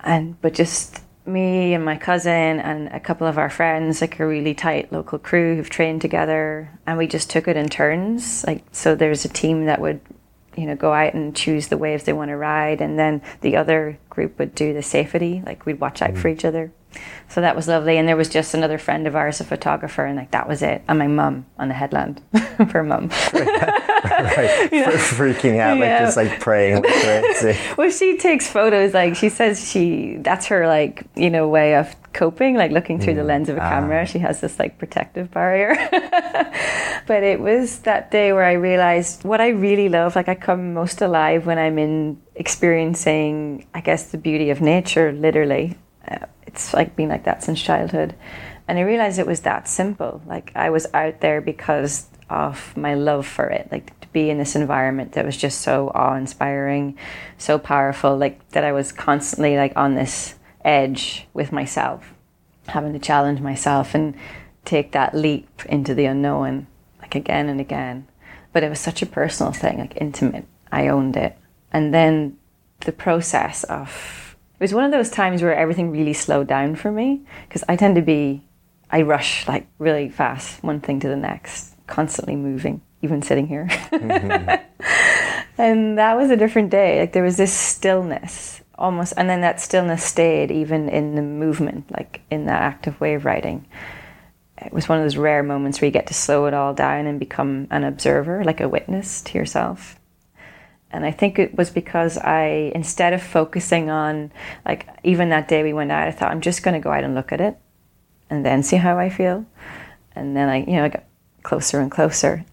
and 0.00 0.40
but 0.42 0.52
just 0.52 1.00
me 1.26 1.74
and 1.74 1.84
my 1.84 1.96
cousin 1.96 2.60
and 2.60 2.88
a 2.88 3.00
couple 3.00 3.26
of 3.26 3.38
our 3.38 3.50
friends, 3.50 4.00
like 4.00 4.18
a 4.20 4.26
really 4.26 4.54
tight 4.54 4.92
local 4.92 5.18
crew 5.18 5.56
who've 5.56 5.70
trained 5.70 6.00
together, 6.00 6.70
and 6.86 6.98
we 6.98 7.06
just 7.06 7.30
took 7.30 7.48
it 7.48 7.56
in 7.56 7.68
turns. 7.68 8.44
Like, 8.44 8.64
so 8.72 8.94
there's 8.94 9.24
a 9.24 9.28
team 9.28 9.66
that 9.66 9.80
would, 9.80 10.00
you 10.56 10.66
know, 10.66 10.76
go 10.76 10.92
out 10.92 11.14
and 11.14 11.34
choose 11.34 11.68
the 11.68 11.76
waves 11.76 12.04
they 12.04 12.12
want 12.12 12.30
to 12.30 12.36
ride, 12.36 12.80
and 12.80 12.98
then 12.98 13.22
the 13.40 13.56
other 13.56 13.98
group 14.10 14.38
would 14.38 14.54
do 14.54 14.72
the 14.72 14.82
safety. 14.82 15.42
Like, 15.44 15.66
we'd 15.66 15.80
watch 15.80 16.02
out 16.02 16.10
mm. 16.10 16.18
for 16.18 16.28
each 16.28 16.44
other. 16.44 16.72
So 17.28 17.40
that 17.40 17.56
was 17.56 17.68
lovely. 17.68 17.98
And 17.98 18.08
there 18.08 18.16
was 18.16 18.28
just 18.28 18.54
another 18.54 18.78
friend 18.78 19.06
of 19.06 19.16
ours, 19.16 19.40
a 19.40 19.44
photographer, 19.44 20.04
and 20.04 20.16
like 20.16 20.30
that 20.30 20.48
was 20.48 20.62
it. 20.62 20.82
And 20.88 20.98
my 20.98 21.06
mum 21.06 21.46
on 21.58 21.68
the 21.68 21.74
headland 21.74 22.22
for 22.70 22.82
mum. 22.82 23.10
right. 23.32 24.68
You 24.72 24.80
know? 24.82 24.92
Freaking 24.92 25.58
out, 25.58 25.78
like 25.78 25.98
just 26.00 26.16
like 26.16 26.40
praying 26.40 26.82
like 26.82 27.56
well, 27.78 27.90
she 27.90 28.16
takes 28.18 28.48
photos, 28.48 28.94
like 28.94 29.16
she 29.16 29.28
says 29.28 29.70
she, 29.70 30.16
that's 30.20 30.46
her 30.46 30.66
like, 30.66 31.04
you 31.14 31.30
know, 31.30 31.48
way 31.48 31.76
of 31.76 31.94
coping, 32.12 32.56
like 32.56 32.72
looking 32.72 32.98
through 32.98 33.14
mm. 33.14 33.16
the 33.16 33.24
lens 33.24 33.48
of 33.48 33.56
a 33.56 33.60
camera. 33.60 34.02
Ah. 34.02 34.04
She 34.04 34.18
has 34.20 34.40
this 34.40 34.58
like 34.58 34.78
protective 34.78 35.30
barrier. 35.30 35.76
but 37.06 37.22
it 37.22 37.40
was 37.40 37.80
that 37.80 38.10
day 38.10 38.32
where 38.32 38.44
I 38.44 38.52
realized 38.52 39.24
what 39.24 39.40
I 39.40 39.48
really 39.48 39.88
love, 39.88 40.16
like 40.16 40.28
I 40.28 40.34
come 40.34 40.74
most 40.74 41.00
alive 41.00 41.46
when 41.46 41.58
I'm 41.58 41.78
in 41.78 42.20
experiencing, 42.34 43.66
I 43.74 43.80
guess, 43.80 44.10
the 44.10 44.18
beauty 44.18 44.50
of 44.50 44.60
nature, 44.60 45.12
literally. 45.12 45.76
Uh, 46.06 46.26
it's 46.46 46.72
like 46.72 46.96
been 46.96 47.08
like 47.08 47.24
that 47.24 47.42
since 47.42 47.60
childhood. 47.60 48.14
And 48.68 48.78
I 48.78 48.82
realized 48.82 49.18
it 49.18 49.26
was 49.26 49.40
that 49.40 49.68
simple. 49.68 50.22
Like 50.26 50.52
I 50.54 50.70
was 50.70 50.86
out 50.92 51.20
there 51.20 51.40
because 51.40 52.06
of 52.28 52.76
my 52.76 52.94
love 52.94 53.26
for 53.26 53.46
it. 53.46 53.68
Like 53.70 53.98
to 54.00 54.08
be 54.08 54.30
in 54.30 54.38
this 54.38 54.56
environment 54.56 55.12
that 55.12 55.24
was 55.24 55.36
just 55.36 55.60
so 55.60 55.90
awe 55.94 56.16
inspiring, 56.16 56.98
so 57.38 57.58
powerful, 57.58 58.16
like 58.16 58.48
that 58.50 58.64
I 58.64 58.72
was 58.72 58.92
constantly 58.92 59.56
like 59.56 59.72
on 59.76 59.94
this 59.94 60.34
edge 60.64 61.26
with 61.32 61.52
myself, 61.52 62.12
having 62.68 62.92
to 62.92 62.98
challenge 62.98 63.40
myself 63.40 63.94
and 63.94 64.14
take 64.64 64.92
that 64.92 65.14
leap 65.14 65.64
into 65.66 65.94
the 65.94 66.06
unknown, 66.06 66.66
like 67.00 67.14
again 67.14 67.48
and 67.48 67.60
again. 67.60 68.08
But 68.52 68.64
it 68.64 68.70
was 68.70 68.80
such 68.80 69.02
a 69.02 69.06
personal 69.06 69.52
thing, 69.52 69.78
like 69.78 69.96
intimate. 70.00 70.46
I 70.72 70.88
owned 70.88 71.16
it. 71.16 71.36
And 71.72 71.94
then 71.94 72.38
the 72.80 72.92
process 72.92 73.64
of 73.64 74.25
it 74.58 74.64
was 74.64 74.72
one 74.72 74.84
of 74.84 74.90
those 74.90 75.10
times 75.10 75.42
where 75.42 75.54
everything 75.54 75.90
really 75.90 76.14
slowed 76.14 76.46
down 76.46 76.76
for 76.76 76.90
me 76.90 77.20
because 77.46 77.62
I 77.68 77.76
tend 77.76 77.96
to 77.96 78.02
be, 78.02 78.42
I 78.90 79.02
rush 79.02 79.46
like 79.46 79.66
really 79.78 80.08
fast, 80.08 80.62
one 80.62 80.80
thing 80.80 80.98
to 81.00 81.08
the 81.08 81.16
next, 81.16 81.74
constantly 81.86 82.36
moving, 82.36 82.80
even 83.02 83.20
sitting 83.20 83.46
here. 83.46 83.66
Mm-hmm. 83.68 84.80
and 85.58 85.98
that 85.98 86.16
was 86.16 86.30
a 86.30 86.38
different 86.38 86.70
day. 86.70 87.00
Like 87.00 87.12
there 87.12 87.22
was 87.22 87.36
this 87.36 87.52
stillness 87.52 88.62
almost, 88.78 89.12
and 89.18 89.28
then 89.28 89.42
that 89.42 89.60
stillness 89.60 90.02
stayed 90.02 90.50
even 90.50 90.88
in 90.88 91.16
the 91.16 91.22
movement, 91.22 91.90
like 91.90 92.22
in 92.30 92.46
that 92.46 92.62
active 92.62 92.98
wave 92.98 93.26
riding. 93.26 93.66
It 94.56 94.72
was 94.72 94.88
one 94.88 94.96
of 94.96 95.04
those 95.04 95.18
rare 95.18 95.42
moments 95.42 95.82
where 95.82 95.86
you 95.86 95.92
get 95.92 96.06
to 96.06 96.14
slow 96.14 96.46
it 96.46 96.54
all 96.54 96.72
down 96.72 97.06
and 97.06 97.20
become 97.20 97.68
an 97.70 97.84
observer, 97.84 98.42
like 98.42 98.62
a 98.62 98.68
witness 98.70 99.20
to 99.22 99.36
yourself. 99.38 100.00
And 100.96 101.04
I 101.04 101.10
think 101.10 101.38
it 101.38 101.54
was 101.54 101.68
because 101.68 102.16
I, 102.16 102.72
instead 102.74 103.12
of 103.12 103.22
focusing 103.22 103.90
on, 103.90 104.32
like, 104.64 104.88
even 105.04 105.28
that 105.28 105.46
day 105.46 105.62
we 105.62 105.74
went 105.74 105.92
out, 105.92 106.08
I 106.08 106.10
thought, 106.10 106.30
I'm 106.30 106.40
just 106.40 106.62
going 106.62 106.72
to 106.72 106.82
go 106.82 106.90
out 106.90 107.04
and 107.04 107.14
look 107.14 107.32
at 107.32 107.40
it 107.42 107.58
and 108.30 108.46
then 108.46 108.62
see 108.62 108.76
how 108.76 108.98
I 108.98 109.10
feel. 109.10 109.44
And 110.14 110.34
then 110.34 110.48
I, 110.48 110.64
you 110.64 110.72
know, 110.72 110.84
I 110.84 110.88
got 110.88 111.04
closer 111.42 111.80
and 111.80 111.90
closer. 111.90 112.46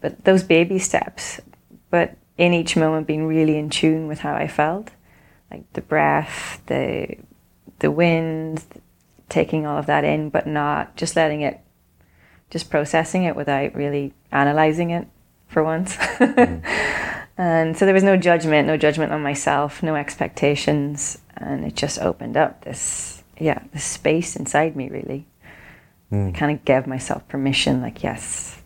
But 0.00 0.24
those 0.24 0.42
baby 0.42 0.78
steps, 0.78 1.42
but 1.90 2.16
in 2.38 2.54
each 2.54 2.74
moment 2.74 3.06
being 3.06 3.26
really 3.26 3.58
in 3.58 3.68
tune 3.68 4.08
with 4.08 4.20
how 4.20 4.34
I 4.34 4.48
felt, 4.48 4.88
like 5.50 5.70
the 5.74 5.82
breath, 5.82 6.62
the, 6.68 7.18
the 7.80 7.90
wind, 7.90 8.64
taking 9.28 9.66
all 9.66 9.76
of 9.76 9.84
that 9.86 10.04
in, 10.04 10.30
but 10.30 10.46
not 10.46 10.96
just 10.96 11.16
letting 11.16 11.42
it, 11.42 11.60
just 12.48 12.70
processing 12.70 13.24
it 13.24 13.36
without 13.36 13.74
really 13.74 14.14
analyzing 14.32 14.88
it 14.88 15.06
for 15.48 15.62
once. 15.62 15.98
Mm. 16.20 17.16
And 17.40 17.74
so 17.74 17.86
there 17.86 17.94
was 17.94 18.02
no 18.02 18.18
judgment, 18.18 18.68
no 18.68 18.76
judgment 18.76 19.12
on 19.12 19.22
myself, 19.22 19.82
no 19.82 19.96
expectations. 19.96 21.16
And 21.38 21.64
it 21.64 21.74
just 21.74 21.98
opened 21.98 22.36
up 22.36 22.66
this, 22.66 23.22
yeah, 23.38 23.62
this 23.72 23.82
space 23.82 24.36
inside 24.36 24.76
me, 24.76 24.90
really. 24.90 25.26
Mm. 26.12 26.28
I 26.28 26.38
kind 26.38 26.52
of 26.52 26.62
gave 26.66 26.86
myself 26.86 27.26
permission, 27.28 27.80
like, 27.80 28.02
yes, 28.02 28.60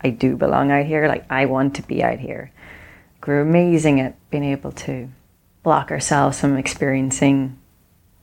I 0.00 0.10
do 0.10 0.34
belong 0.36 0.72
out 0.72 0.86
here. 0.86 1.06
Like, 1.06 1.24
I 1.30 1.46
want 1.46 1.76
to 1.76 1.82
be 1.82 2.02
out 2.02 2.18
here. 2.18 2.50
We're 3.24 3.42
amazing 3.42 4.00
at 4.00 4.16
being 4.30 4.42
able 4.42 4.72
to 4.72 5.08
block 5.62 5.92
ourselves 5.92 6.40
from 6.40 6.56
experiencing 6.56 7.56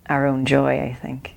our 0.10 0.28
own 0.28 0.46
joy, 0.46 0.82
I 0.82 0.94
think. 1.02 1.34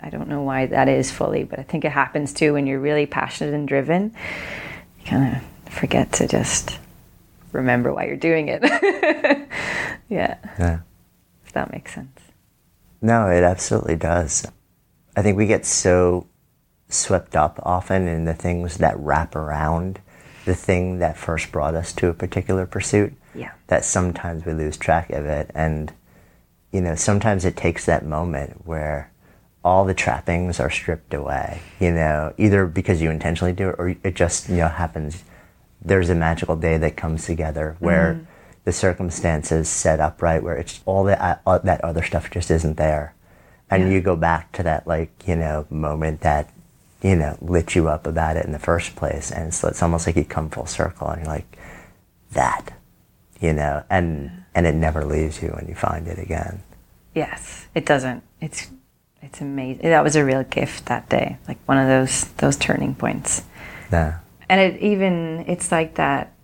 I 0.00 0.10
don't 0.10 0.28
know 0.28 0.42
why 0.42 0.66
that 0.66 0.88
is 0.88 1.10
fully, 1.10 1.42
but 1.42 1.58
I 1.58 1.64
think 1.64 1.84
it 1.84 1.90
happens 1.90 2.32
too 2.32 2.52
when 2.52 2.68
you're 2.68 2.78
really 2.78 3.06
passionate 3.06 3.52
and 3.52 3.66
driven. 3.66 4.14
You 5.00 5.06
kind 5.06 5.36
of 5.36 5.72
forget 5.72 6.12
to 6.12 6.28
just 6.28 6.78
remember 7.52 7.92
why 7.92 8.06
you're 8.06 8.16
doing 8.16 8.48
it. 8.48 8.62
yeah. 10.08 10.36
Yeah. 10.58 10.80
If 11.44 11.52
that 11.52 11.72
makes 11.72 11.94
sense. 11.94 12.20
No, 13.02 13.28
it 13.28 13.42
absolutely 13.42 13.96
does. 13.96 14.46
I 15.16 15.22
think 15.22 15.36
we 15.36 15.46
get 15.46 15.66
so 15.66 16.26
swept 16.88 17.36
up 17.36 17.60
often 17.62 18.08
in 18.08 18.24
the 18.24 18.34
things 18.34 18.78
that 18.78 18.98
wrap 18.98 19.34
around 19.34 20.00
the 20.44 20.54
thing 20.54 20.98
that 20.98 21.16
first 21.16 21.52
brought 21.52 21.74
us 21.74 21.92
to 21.94 22.08
a 22.08 22.14
particular 22.14 22.66
pursuit. 22.66 23.12
Yeah. 23.34 23.52
That 23.68 23.84
sometimes 23.84 24.44
we 24.44 24.52
lose 24.52 24.76
track 24.76 25.10
of 25.10 25.24
it. 25.26 25.50
And, 25.54 25.92
you 26.72 26.80
know, 26.80 26.94
sometimes 26.94 27.44
it 27.44 27.56
takes 27.56 27.86
that 27.86 28.04
moment 28.04 28.66
where 28.66 29.12
all 29.64 29.84
the 29.84 29.94
trappings 29.94 30.58
are 30.58 30.70
stripped 30.70 31.14
away, 31.14 31.60
you 31.78 31.92
know, 31.92 32.32
either 32.38 32.66
because 32.66 33.02
you 33.02 33.10
intentionally 33.10 33.52
do 33.52 33.68
it 33.68 33.76
or 33.78 33.94
it 34.02 34.14
just, 34.14 34.48
you 34.48 34.56
know, 34.56 34.68
happens 34.68 35.22
there's 35.82 36.10
a 36.10 36.14
magical 36.14 36.56
day 36.56 36.76
that 36.78 36.96
comes 36.96 37.24
together 37.24 37.76
where 37.78 38.14
mm. 38.14 38.26
the 38.64 38.72
circumstances 38.72 39.68
set 39.68 40.00
up 40.00 40.22
right, 40.22 40.42
where 40.42 40.56
it's 40.56 40.80
all 40.84 41.04
that 41.04 41.42
uh, 41.46 41.58
that 41.58 41.82
other 41.82 42.02
stuff 42.02 42.30
just 42.30 42.50
isn't 42.50 42.76
there, 42.76 43.14
and 43.70 43.84
yeah. 43.84 43.90
you 43.90 44.00
go 44.00 44.16
back 44.16 44.52
to 44.52 44.62
that 44.62 44.86
like 44.86 45.10
you 45.26 45.36
know 45.36 45.66
moment 45.70 46.20
that 46.20 46.52
you 47.02 47.16
know 47.16 47.36
lit 47.40 47.74
you 47.74 47.88
up 47.88 48.06
about 48.06 48.36
it 48.36 48.44
in 48.44 48.52
the 48.52 48.58
first 48.58 48.94
place, 48.96 49.30
and 49.30 49.54
so 49.54 49.68
it's 49.68 49.82
almost 49.82 50.06
like 50.06 50.16
you 50.16 50.24
come 50.24 50.50
full 50.50 50.66
circle, 50.66 51.08
and 51.08 51.22
you're 51.22 51.32
like 51.32 51.58
that, 52.32 52.72
you 53.40 53.52
know, 53.52 53.82
and 53.88 54.44
and 54.54 54.66
it 54.66 54.74
never 54.74 55.04
leaves 55.04 55.42
you 55.42 55.48
when 55.48 55.66
you 55.66 55.74
find 55.74 56.06
it 56.06 56.18
again. 56.18 56.62
Yes, 57.14 57.66
it 57.74 57.86
doesn't. 57.86 58.22
It's 58.40 58.70
it's 59.22 59.40
amazing. 59.40 59.82
That 59.82 60.04
was 60.04 60.14
a 60.14 60.24
real 60.24 60.44
gift 60.44 60.86
that 60.86 61.08
day, 61.08 61.38
like 61.48 61.58
one 61.64 61.78
of 61.78 61.88
those 61.88 62.24
those 62.34 62.56
turning 62.56 62.94
points. 62.94 63.44
Yeah 63.90 64.18
and 64.50 64.60
it 64.60 64.82
even 64.82 65.46
it's 65.48 65.72
like 65.72 65.94
that 65.94 66.34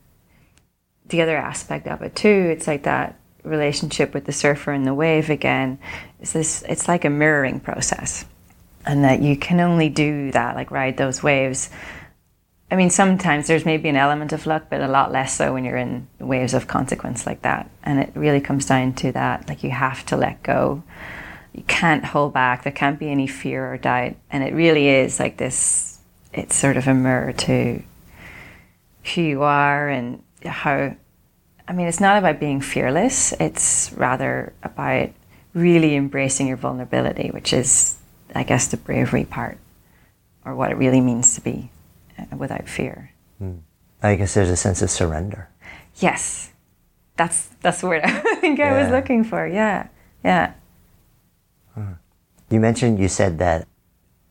the 1.08 1.20
other 1.20 1.36
aspect 1.36 1.86
of 1.86 2.00
it 2.00 2.16
too 2.16 2.48
it's 2.50 2.66
like 2.66 2.84
that 2.84 3.18
relationship 3.46 4.12
with 4.12 4.24
the 4.24 4.32
surfer 4.32 4.72
and 4.72 4.86
the 4.86 4.94
wave 4.94 5.30
again. 5.30 5.78
Is 6.20 6.32
this 6.32 6.62
it's 6.68 6.88
like 6.88 7.04
a 7.04 7.10
mirroring 7.10 7.60
process. 7.60 8.26
And 8.84 9.04
that 9.04 9.20
you 9.20 9.36
can 9.36 9.60
only 9.60 9.88
do 9.88 10.30
that 10.32 10.54
like 10.54 10.70
ride 10.70 10.96
those 10.96 11.22
waves. 11.22 11.70
I 12.70 12.76
mean 12.76 12.90
sometimes 12.90 13.46
there's 13.46 13.64
maybe 13.64 13.88
an 13.88 13.96
element 13.96 14.32
of 14.32 14.46
luck 14.46 14.66
but 14.68 14.80
a 14.80 14.88
lot 14.88 15.12
less 15.12 15.36
so 15.36 15.52
when 15.52 15.64
you're 15.64 15.76
in 15.76 16.08
waves 16.18 16.54
of 16.54 16.66
consequence 16.66 17.26
like 17.26 17.42
that. 17.42 17.70
And 17.82 18.00
it 18.00 18.12
really 18.14 18.40
comes 18.40 18.66
down 18.66 18.92
to 18.94 19.12
that 19.12 19.48
like 19.48 19.62
you 19.62 19.70
have 19.70 20.04
to 20.06 20.16
let 20.16 20.42
go. 20.42 20.82
You 21.52 21.62
can't 21.62 22.04
hold 22.04 22.34
back. 22.34 22.64
There 22.64 22.72
can't 22.72 22.98
be 22.98 23.08
any 23.08 23.26
fear 23.26 23.72
or 23.72 23.78
doubt. 23.78 24.16
And 24.30 24.44
it 24.44 24.52
really 24.52 24.88
is 24.88 25.18
like 25.18 25.36
this 25.36 25.98
it's 26.32 26.54
sort 26.54 26.76
of 26.76 26.86
a 26.86 26.94
mirror 26.94 27.32
to 27.32 27.82
who 29.08 29.22
you 29.22 29.42
are 29.42 29.88
and 29.88 30.22
how 30.44 30.94
I 31.68 31.72
mean 31.72 31.86
it's 31.86 32.00
not 32.00 32.18
about 32.18 32.40
being 32.40 32.60
fearless 32.60 33.32
it's 33.32 33.92
rather 33.92 34.52
about 34.62 35.10
really 35.54 35.96
embracing 35.96 36.46
your 36.46 36.56
vulnerability 36.56 37.30
which 37.30 37.52
is 37.52 37.96
I 38.34 38.42
guess 38.42 38.68
the 38.68 38.76
bravery 38.76 39.24
part 39.24 39.58
or 40.44 40.54
what 40.54 40.70
it 40.70 40.76
really 40.76 41.00
means 41.00 41.34
to 41.34 41.40
be 41.40 41.70
uh, 42.18 42.36
without 42.36 42.68
fear 42.68 43.12
mm. 43.42 43.60
I 44.02 44.16
guess 44.16 44.34
there's 44.34 44.50
a 44.50 44.56
sense 44.56 44.82
of 44.82 44.90
surrender 44.90 45.48
yes 45.96 46.52
that's 47.16 47.48
that's 47.62 47.80
the 47.80 47.86
word 47.88 48.02
I 48.04 48.34
think 48.36 48.58
yeah. 48.58 48.74
I 48.74 48.82
was 48.82 48.90
looking 48.90 49.24
for 49.24 49.46
yeah 49.46 49.88
yeah 50.24 50.52
huh. 51.74 51.94
you 52.50 52.60
mentioned 52.60 52.98
you 52.98 53.08
said 53.08 53.38
that 53.38 53.66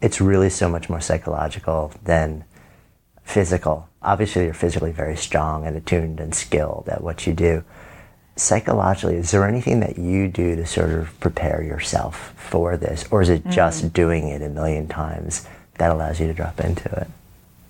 it's 0.01 0.21
really 0.21 0.49
so 0.49 0.69
much 0.69 0.89
more 0.89 1.01
psychological 1.01 1.91
than 2.03 2.43
physical. 3.23 3.89
Obviously, 4.05 4.45
you're 4.45 4.53
physically 4.53 4.91
very 4.91 5.17
strong 5.17 5.65
and 5.65 5.75
attuned 5.75 6.19
and 6.19 6.33
skilled 6.33 6.87
at 6.87 7.01
what 7.01 7.25
you 7.25 7.33
do. 7.33 7.63
Psychologically, 8.37 9.15
is 9.15 9.31
there 9.31 9.47
anything 9.47 9.79
that 9.79 9.97
you 9.97 10.27
do 10.27 10.55
to 10.55 10.65
sort 10.65 10.91
of 10.91 11.19
prepare 11.19 11.63
yourself 11.63 12.33
for 12.37 12.77
this? 12.77 13.05
Or 13.09 13.21
is 13.21 13.29
it 13.29 13.47
just 13.47 13.83
mm. 13.83 13.93
doing 13.93 14.29
it 14.29 14.41
a 14.41 14.49
million 14.49 14.87
times 14.87 15.47
that 15.79 15.91
allows 15.91 16.19
you 16.19 16.27
to 16.27 16.33
drop 16.33 16.59
into 16.59 16.89
it? 16.89 17.07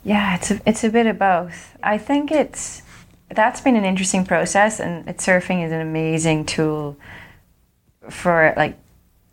Yeah, 0.04 0.36
it's 0.36 0.52
a, 0.52 0.62
it's 0.66 0.84
a 0.84 0.90
bit 0.90 1.08
of 1.08 1.18
both. 1.18 1.76
I 1.82 1.98
think 1.98 2.32
it's 2.32 2.82
that's 3.30 3.62
been 3.62 3.76
an 3.76 3.86
interesting 3.86 4.26
process, 4.26 4.80
and 4.80 5.06
surfing 5.18 5.66
is 5.66 5.72
an 5.72 5.82
amazing 5.82 6.46
tool 6.46 6.98
for 8.10 8.54
like 8.56 8.78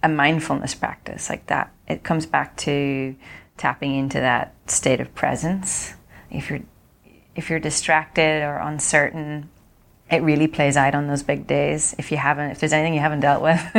a 0.02 0.08
mindfulness 0.08 0.74
practice 0.74 1.28
like 1.28 1.46
that. 1.46 1.70
It 1.88 2.02
comes 2.02 2.26
back 2.26 2.56
to 2.58 3.14
tapping 3.56 3.94
into 3.94 4.18
that 4.18 4.54
state 4.66 5.00
of 5.00 5.14
presence. 5.14 5.94
If 6.30 6.48
you're 6.48 6.60
if 7.34 7.50
you're 7.50 7.60
distracted 7.60 8.42
or 8.42 8.56
uncertain, 8.58 9.48
it 10.10 10.22
really 10.22 10.46
plays 10.46 10.76
out 10.76 10.94
on 10.94 11.06
those 11.06 11.22
big 11.22 11.46
days. 11.46 11.94
If 11.98 12.10
you 12.10 12.18
haven't, 12.18 12.50
if 12.50 12.60
there's 12.60 12.72
anything 12.72 12.94
you 12.94 13.00
haven't 13.00 13.20
dealt 13.20 13.42
with, 13.42 13.60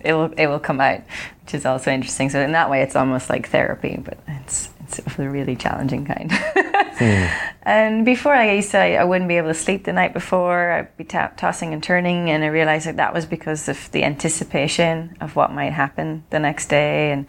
it 0.00 0.14
will 0.14 0.32
it 0.36 0.46
will 0.46 0.58
come 0.58 0.80
out, 0.80 1.02
which 1.44 1.54
is 1.54 1.66
also 1.66 1.90
interesting. 1.90 2.30
So 2.30 2.40
in 2.40 2.52
that 2.52 2.70
way, 2.70 2.82
it's 2.82 2.96
almost 2.96 3.28
like 3.28 3.48
therapy, 3.48 4.00
but 4.02 4.18
it's 4.26 4.70
it's 4.96 5.16
the 5.16 5.28
really 5.28 5.56
challenging 5.56 6.04
kind. 6.04 6.30
mm. 6.30 7.30
And 7.68 8.06
before 8.06 8.32
I 8.32 8.52
used 8.52 8.70
to, 8.70 8.78
I 8.78 9.04
wouldn't 9.04 9.28
be 9.28 9.36
able 9.36 9.48
to 9.48 9.54
sleep 9.54 9.84
the 9.84 9.92
night 9.92 10.14
before. 10.14 10.70
I'd 10.70 10.96
be 10.96 11.04
t- 11.04 11.18
tossing 11.36 11.74
and 11.74 11.82
turning, 11.82 12.30
and 12.30 12.42
I 12.42 12.46
realized 12.46 12.86
that 12.86 12.96
that 12.96 13.12
was 13.12 13.26
because 13.26 13.68
of 13.68 13.90
the 13.92 14.04
anticipation 14.04 15.14
of 15.20 15.36
what 15.36 15.52
might 15.52 15.74
happen 15.74 16.24
the 16.30 16.38
next 16.38 16.68
day, 16.68 17.12
and 17.12 17.26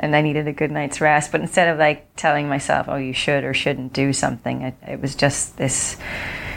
and 0.00 0.16
I 0.16 0.20
needed 0.20 0.48
a 0.48 0.52
good 0.52 0.72
night's 0.72 1.00
rest. 1.00 1.30
But 1.30 1.42
instead 1.42 1.68
of 1.68 1.78
like 1.78 2.16
telling 2.16 2.48
myself, 2.48 2.86
"Oh, 2.88 2.96
you 2.96 3.12
should 3.12 3.44
or 3.44 3.54
shouldn't 3.54 3.92
do 3.92 4.12
something," 4.12 4.62
it, 4.62 4.74
it 4.84 5.00
was 5.00 5.14
just 5.14 5.58
this, 5.58 5.96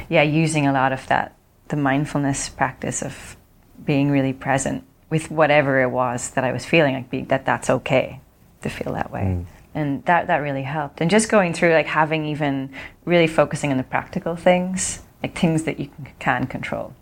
yeah, 0.09 0.23
using 0.23 0.65
a 0.65 0.73
lot 0.73 0.91
of 0.91 1.05
that 1.07 1.35
the 1.67 1.75
mindfulness 1.75 2.49
practice 2.49 3.03
of 3.03 3.37
being 3.85 4.09
really 4.09 4.33
present 4.33 4.83
with 5.11 5.29
whatever 5.29 5.79
it 5.79 5.91
was 5.91 6.31
that 6.31 6.43
I 6.43 6.51
was 6.51 6.65
feeling, 6.65 6.95
like 6.95 7.11
being 7.11 7.25
that 7.25 7.45
that's 7.45 7.69
okay 7.69 8.19
to 8.63 8.69
feel 8.69 8.93
that 8.93 9.11
way. 9.11 9.21
Mm 9.21 9.45
and 9.73 10.03
that 10.05 10.27
that 10.27 10.37
really 10.37 10.63
helped. 10.63 11.01
And 11.01 11.09
just 11.09 11.29
going 11.29 11.53
through 11.53 11.73
like 11.73 11.87
having 11.87 12.25
even 12.25 12.71
really 13.05 13.27
focusing 13.27 13.71
on 13.71 13.77
the 13.77 13.83
practical 13.83 14.35
things 14.35 15.01
like 15.21 15.37
things 15.37 15.63
that 15.63 15.79
you 15.79 15.89
can, 16.19 16.47
control. 16.47 16.93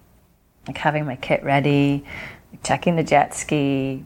Like 0.68 0.78
having 0.78 1.06
my 1.06 1.16
kit 1.16 1.44
ready 1.44 2.04
checking 2.64 2.96
the 2.96 3.04
jet 3.04 3.34
ski 3.34 4.04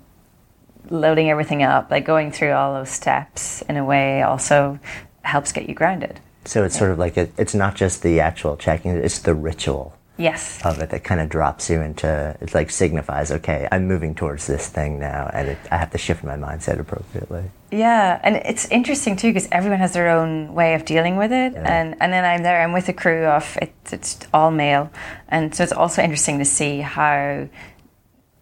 loading 0.89 1.30
everything 1.30 1.63
up 1.63 1.89
like 1.89 2.06
going 2.06 2.30
through 2.30 2.52
all 2.52 2.73
those 2.73 2.89
steps 2.89 3.62
in 3.63 3.78
a 3.78 3.86
way 3.86 4.21
also 4.21 4.80
helps 5.23 5.52
get 5.52 5.67
you 5.67 5.73
grounded. 5.76 6.19
So 6.45 6.63
it's 6.63 6.76
yeah. 6.76 6.80
sort 6.80 6.91
of 6.91 6.99
like 6.99 7.17
a, 7.17 7.30
it's 7.38 7.56
not 7.56 7.76
just 7.76 8.04
the 8.04 8.19
actual 8.19 8.58
checking 8.58 8.91
it's 8.91 9.19
the 9.19 9.34
ritual 9.34 9.97
yes. 10.17 10.63
of 10.65 10.80
it 10.80 10.89
that 10.89 11.04
kind 11.04 11.19
of 11.19 11.30
drops 11.30 11.69
you 11.69 11.82
into 11.82 12.38
it 12.39 12.54
like 12.54 12.69
signifies 12.69 13.32
okay 13.32 13.67
i'm 13.71 13.88
moving 13.88 14.13
towards 14.13 14.47
this 14.47 14.69
thing 14.69 14.99
now 14.99 15.30
and 15.34 15.49
it, 15.49 15.58
i 15.71 15.78
have 15.78 15.91
to 15.91 15.97
shift 15.97 16.23
my 16.23 16.36
mindset 16.36 16.80
appropriately. 16.80 17.43
Yeah 17.71 18.19
and 18.23 18.36
it's 18.36 18.69
interesting 18.69 19.15
too 19.15 19.30
because 19.30 19.47
everyone 19.52 19.80
has 19.80 19.93
their 19.93 20.10
own 20.10 20.54
way 20.54 20.76
of 20.76 20.86
dealing 20.86 21.17
with 21.17 21.32
it 21.32 21.54
yeah. 21.54 21.63
and 21.65 21.95
and 21.99 22.13
then 22.13 22.23
i'm 22.23 22.43
there 22.43 22.62
i'm 22.62 22.73
with 22.73 22.88
a 22.89 22.93
crew 22.93 23.26
of 23.26 23.58
it, 23.62 23.73
it's 23.91 24.19
all 24.34 24.52
male 24.52 24.91
and 25.28 25.56
so 25.56 25.63
it's 25.63 25.73
also 25.73 26.02
interesting 26.04 26.38
to 26.38 26.45
see 26.45 26.82
how 26.82 27.47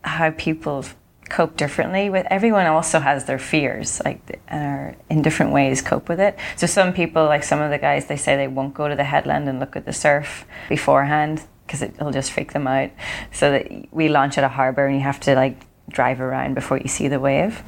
how 0.03 0.31
people 0.31 0.83
cope 1.31 1.55
differently 1.55 2.09
with 2.09 2.27
everyone 2.29 2.65
also 2.65 2.99
has 2.99 3.23
their 3.23 3.39
fears 3.39 4.01
like 4.03 4.41
and 4.49 4.97
in 5.09 5.21
different 5.21 5.53
ways 5.53 5.81
cope 5.81 6.09
with 6.09 6.19
it. 6.19 6.37
So 6.57 6.67
some 6.67 6.91
people 6.91 7.25
like 7.25 7.43
some 7.43 7.61
of 7.61 7.71
the 7.71 7.77
guys 7.77 8.07
they 8.07 8.17
say 8.17 8.35
they 8.35 8.49
won't 8.49 8.73
go 8.73 8.89
to 8.89 8.95
the 8.95 9.05
headland 9.05 9.47
and 9.47 9.57
look 9.59 9.77
at 9.77 9.85
the 9.85 9.93
surf 9.93 10.45
beforehand 10.67 11.43
because 11.71 11.81
it, 11.81 11.97
will 12.01 12.11
just 12.11 12.31
freak 12.31 12.51
them 12.51 12.67
out. 12.67 12.91
So 13.31 13.51
that 13.51 13.93
we 13.93 14.09
launch 14.09 14.37
at 14.37 14.43
a 14.43 14.49
harbor 14.49 14.85
and 14.85 14.95
you 14.95 15.01
have 15.01 15.21
to 15.21 15.35
like 15.35 15.57
drive 15.89 16.19
around 16.19 16.53
before 16.53 16.77
you 16.77 16.89
see 16.89 17.07
the 17.07 17.19
wave. 17.19 17.63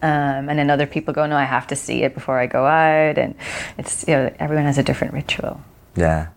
Um, 0.00 0.48
and 0.48 0.58
then 0.58 0.70
other 0.70 0.86
people 0.86 1.12
go, 1.12 1.26
no, 1.26 1.36
I 1.36 1.42
have 1.42 1.66
to 1.68 1.76
see 1.76 2.04
it 2.04 2.14
before 2.14 2.38
I 2.38 2.46
go 2.46 2.64
out. 2.66 3.18
And 3.18 3.34
it's, 3.76 4.06
you 4.06 4.14
know, 4.14 4.32
everyone 4.38 4.66
has 4.66 4.78
a 4.78 4.84
different 4.84 5.12
ritual. 5.12 5.60
Yeah. 5.96 6.28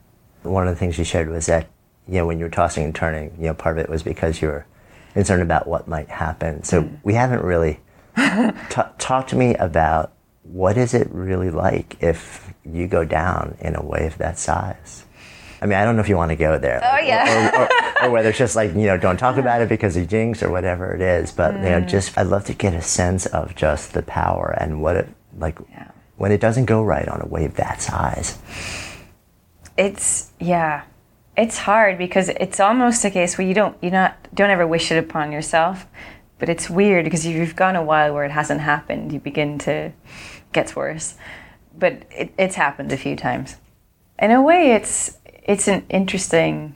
One 0.42 0.68
of 0.68 0.74
the 0.74 0.80
things 0.80 0.98
you 0.98 1.04
shared 1.04 1.30
was 1.30 1.46
that, 1.46 1.68
you 2.08 2.16
know, 2.16 2.26
when 2.26 2.40
you 2.40 2.46
were 2.46 2.52
tossing 2.52 2.84
and 2.84 2.96
turning, 2.96 3.36
you 3.38 3.46
know, 3.46 3.54
part 3.54 3.78
of 3.78 3.84
it 3.84 3.90
was 3.90 4.02
because 4.02 4.42
you 4.42 4.48
were 4.48 4.66
concerned 5.14 5.44
about 5.44 5.68
what 5.68 5.88
might 5.88 6.10
happen. 6.10 6.64
So 6.64 6.82
mm. 6.82 7.00
we 7.04 7.14
haven't 7.14 7.44
really 7.44 7.80
t- 8.18 8.82
talked 8.98 9.30
to 9.30 9.36
me 9.36 9.54
about 9.56 10.14
what 10.42 10.76
is 10.76 10.96
it 10.96 11.08
really 11.12 11.52
like 11.52 12.02
if 12.02 12.52
you 12.66 12.88
go 12.88 13.06
down 13.06 13.56
in 13.60 13.76
a 13.76 13.86
wave 13.86 14.18
that 14.18 14.40
size? 14.40 15.06
I 15.62 15.68
mean, 15.68 15.78
I 15.78 15.86
don't 15.86 15.96
know 15.96 16.02
if 16.02 16.10
you 16.10 16.18
want 16.18 16.30
to 16.30 16.36
go 16.36 16.58
there. 16.58 16.82
Oh, 16.84 16.98
yeah. 16.98 17.56
Or, 17.56 17.62
or, 17.62 18.08
or, 18.08 18.12
whether 18.12 18.30
it's 18.30 18.38
just 18.38 18.56
like, 18.56 18.72
you 18.72 18.88
know, 18.88 18.98
don't 18.98 19.18
talk 19.18 19.38
about 19.38 19.62
it 19.62 19.70
because 19.70 19.96
of 19.96 20.08
jinx 20.08 20.42
or 20.42 20.50
whatever 20.50 20.94
it 20.96 21.02
is. 21.02 21.32
But, 21.32 21.54
mm. 21.54 21.64
you 21.64 21.70
know, 21.70 21.82
mm. 21.82 21.88
just, 21.88 22.18
I'd 22.18 22.28
love 22.28 22.46
to 22.46 22.54
get 22.54 22.74
a 22.74 22.82
sense 22.82 23.28
of 23.28 23.56
just 23.56 23.94
the 23.94 24.02
power 24.02 24.56
and 24.60 24.82
what 24.82 24.96
it, 24.96 25.10
like, 25.38 25.60
yeah. 25.70 25.92
when 26.18 26.32
it 26.32 26.42
doesn't 26.42 26.66
go 26.66 26.84
right 26.84 27.08
on 27.08 27.22
a 27.22 27.28
wave 27.28 27.56
that 27.56 27.80
size. 27.82 28.40
It's, 29.78 30.32
yeah. 30.40 30.84
It's 31.38 31.60
hard 31.60 31.98
because 32.00 32.30
it's 32.30 32.60
almost 32.60 33.06
a 33.06 33.12
case 33.12 33.38
where 33.38 33.48
you 33.48 33.54
don't, 33.54 33.78
you 33.84 33.92
not, 33.92 34.18
don't 34.34 34.50
ever 34.50 34.66
wish 34.66 34.92
it 34.92 34.98
upon 34.98 35.32
yourself. 35.32 35.86
But 36.40 36.50
it's 36.50 36.72
weird 36.72 37.04
because 37.04 37.24
if 37.24 37.36
you've 37.36 37.56
gone 37.56 37.76
a 37.76 37.84
while 37.84 38.16
where 38.16 38.26
it 38.26 38.32
hasn't 38.32 38.62
happened, 38.62 39.14
you 39.14 39.20
begin 39.20 39.60
to, 39.60 39.94
gets 40.54 40.76
worse. 40.76 41.16
But 41.78 42.02
it, 42.10 42.34
it's 42.36 42.56
happened 42.56 42.92
a 42.92 42.98
few 42.98 43.16
times. 43.16 43.58
In 44.18 44.32
a 44.32 44.42
way, 44.42 44.72
it's, 44.72 45.20
it's 45.52 45.68
an 45.68 45.86
interesting 45.90 46.76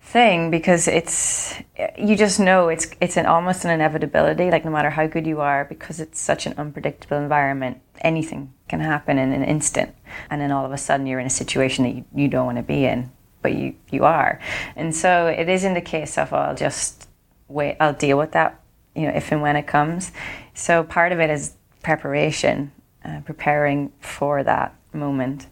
thing 0.00 0.50
because 0.50 0.88
it's 0.88 1.54
you 1.98 2.16
just 2.16 2.40
know 2.40 2.68
it's 2.68 2.86
it's 3.00 3.16
an 3.16 3.26
almost 3.26 3.64
an 3.64 3.70
inevitability 3.70 4.50
like 4.50 4.64
no 4.64 4.70
matter 4.70 4.90
how 4.90 5.06
good 5.06 5.26
you 5.26 5.40
are 5.40 5.64
because 5.64 6.00
it's 6.00 6.20
such 6.20 6.46
an 6.46 6.54
unpredictable 6.56 7.16
environment 7.16 7.80
anything 8.02 8.52
can 8.68 8.80
happen 8.80 9.18
in 9.18 9.32
an 9.32 9.44
instant. 9.44 9.94
And 10.30 10.40
then 10.40 10.52
all 10.52 10.64
of 10.64 10.72
a 10.72 10.78
sudden 10.78 11.06
you're 11.06 11.20
in 11.20 11.26
a 11.26 11.30
situation 11.30 11.84
that 11.84 11.94
you, 11.94 12.04
you 12.14 12.28
don't 12.28 12.46
want 12.46 12.58
to 12.58 12.62
be 12.62 12.84
in 12.84 13.10
but 13.42 13.52
you 13.54 13.74
you 13.90 14.04
are. 14.04 14.40
And 14.76 14.94
so 14.94 15.26
it 15.26 15.48
is 15.48 15.64
in 15.64 15.74
the 15.74 15.80
case 15.80 16.18
of 16.18 16.32
I'll 16.32 16.54
just 16.54 17.08
wait 17.48 17.76
I'll 17.80 17.92
deal 17.92 18.16
with 18.16 18.32
that 18.32 18.60
you 18.94 19.02
know 19.02 19.12
if 19.14 19.32
and 19.32 19.42
when 19.42 19.56
it 19.56 19.66
comes. 19.66 20.12
So 20.54 20.84
part 20.84 21.10
of 21.10 21.18
it 21.18 21.30
is 21.30 21.54
preparation 21.82 22.70
uh, 23.04 23.20
preparing 23.24 23.92
for 23.98 24.44
that 24.44 24.74
moment 24.92 25.46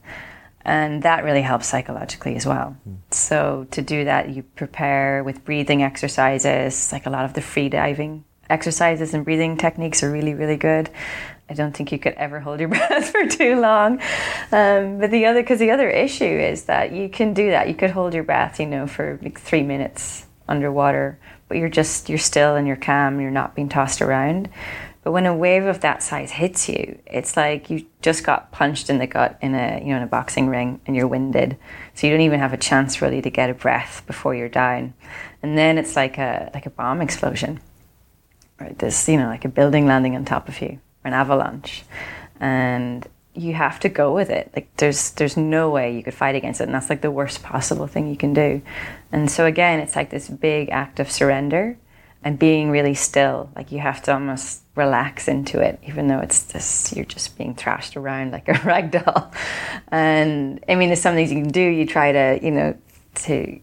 and 0.68 1.02
that 1.02 1.24
really 1.24 1.42
helps 1.42 1.66
psychologically 1.66 2.36
as 2.36 2.44
well. 2.44 2.76
Mm. 2.86 2.98
So 3.10 3.66
to 3.70 3.80
do 3.80 4.04
that, 4.04 4.28
you 4.28 4.42
prepare 4.42 5.24
with 5.24 5.44
breathing 5.44 5.82
exercises, 5.82 6.92
like 6.92 7.06
a 7.06 7.10
lot 7.10 7.24
of 7.24 7.32
the 7.32 7.40
free 7.40 7.68
diving 7.68 8.24
exercises 8.50 9.14
and 9.14 9.24
breathing 9.24 9.56
techniques 9.56 10.02
are 10.02 10.10
really, 10.10 10.34
really 10.34 10.56
good. 10.56 10.90
I 11.50 11.54
don't 11.54 11.74
think 11.74 11.92
you 11.92 11.98
could 11.98 12.14
ever 12.14 12.40
hold 12.40 12.60
your 12.60 12.68
breath 12.74 13.10
for 13.10 13.26
too 13.26 13.58
long. 13.58 14.00
Um, 14.52 14.98
but 14.98 15.10
the 15.10 15.26
other, 15.26 15.42
because 15.42 15.58
the 15.58 15.70
other 15.70 15.88
issue 15.88 16.24
is 16.24 16.64
that 16.64 16.92
you 16.92 17.08
can 17.08 17.32
do 17.32 17.50
that. 17.50 17.68
You 17.68 17.74
could 17.74 17.90
hold 17.90 18.12
your 18.12 18.24
breath, 18.24 18.60
you 18.60 18.66
know, 18.66 18.86
for 18.86 19.18
like 19.22 19.40
three 19.40 19.62
minutes 19.62 20.26
underwater, 20.48 21.18
but 21.48 21.56
you're 21.56 21.68
just, 21.70 22.08
you're 22.08 22.18
still 22.18 22.56
and 22.56 22.66
you're 22.66 22.76
calm, 22.76 23.20
you're 23.20 23.30
not 23.30 23.54
being 23.54 23.68
tossed 23.68 24.02
around. 24.02 24.50
But 25.02 25.12
when 25.12 25.26
a 25.26 25.34
wave 25.34 25.64
of 25.64 25.80
that 25.80 26.02
size 26.02 26.32
hits 26.32 26.68
you, 26.68 26.98
it's 27.06 27.36
like 27.36 27.70
you 27.70 27.86
just 28.02 28.24
got 28.24 28.52
punched 28.52 28.90
in 28.90 28.98
the 28.98 29.06
gut 29.06 29.38
in 29.40 29.54
a 29.54 29.80
you 29.80 29.90
know 29.90 29.98
in 29.98 30.02
a 30.02 30.08
boxing 30.08 30.48
ring 30.48 30.80
and 30.86 30.96
you're 30.96 31.06
winded. 31.06 31.56
So 31.94 32.06
you 32.06 32.12
don't 32.12 32.22
even 32.22 32.40
have 32.40 32.52
a 32.52 32.58
chance 32.58 33.00
really 33.00 33.22
to 33.22 33.30
get 33.30 33.50
a 33.50 33.54
breath 33.54 34.02
before 34.06 34.34
you're 34.34 34.48
down. 34.48 34.94
And 35.42 35.56
then 35.56 35.78
it's 35.78 35.96
like 35.96 36.18
a 36.18 36.50
like 36.52 36.66
a 36.66 36.70
bomb 36.70 37.00
explosion. 37.00 37.60
Right? 38.60 38.78
This, 38.78 39.08
you 39.08 39.16
know, 39.16 39.28
like 39.28 39.44
a 39.44 39.48
building 39.48 39.86
landing 39.86 40.16
on 40.16 40.24
top 40.24 40.48
of 40.48 40.60
you, 40.60 40.80
or 41.04 41.08
an 41.08 41.14
avalanche. 41.14 41.84
And 42.40 43.06
you 43.34 43.54
have 43.54 43.78
to 43.80 43.88
go 43.88 44.12
with 44.12 44.30
it. 44.30 44.50
Like 44.54 44.68
there's 44.76 45.12
there's 45.12 45.36
no 45.36 45.70
way 45.70 45.94
you 45.94 46.02
could 46.02 46.14
fight 46.14 46.34
against 46.34 46.60
it, 46.60 46.64
and 46.64 46.74
that's 46.74 46.90
like 46.90 47.02
the 47.02 47.10
worst 47.10 47.42
possible 47.42 47.86
thing 47.86 48.08
you 48.08 48.16
can 48.16 48.34
do. 48.34 48.60
And 49.12 49.30
so 49.30 49.46
again, 49.46 49.80
it's 49.80 49.94
like 49.94 50.10
this 50.10 50.28
big 50.28 50.70
act 50.70 50.98
of 50.98 51.10
surrender 51.10 51.78
and 52.24 52.38
being 52.38 52.70
really 52.70 52.94
still. 52.94 53.50
Like 53.54 53.70
you 53.70 53.78
have 53.78 54.02
to 54.02 54.12
almost 54.12 54.62
relax 54.78 55.28
into 55.28 55.60
it, 55.60 55.78
even 55.86 56.06
though 56.06 56.20
it's 56.20 56.50
just 56.50 56.96
you're 56.96 57.04
just 57.04 57.36
being 57.36 57.54
thrashed 57.54 57.96
around 57.96 58.32
like 58.32 58.48
a 58.48 58.52
rag 58.64 58.90
doll. 58.92 59.32
And 59.88 60.64
I 60.68 60.74
mean, 60.76 60.88
there's 60.88 61.02
some 61.02 61.14
things 61.14 61.30
you 61.30 61.42
can 61.42 61.50
do. 61.50 61.60
You 61.60 61.84
try 61.84 62.12
to, 62.12 62.38
you 62.42 62.50
know, 62.50 62.76
to 63.26 63.60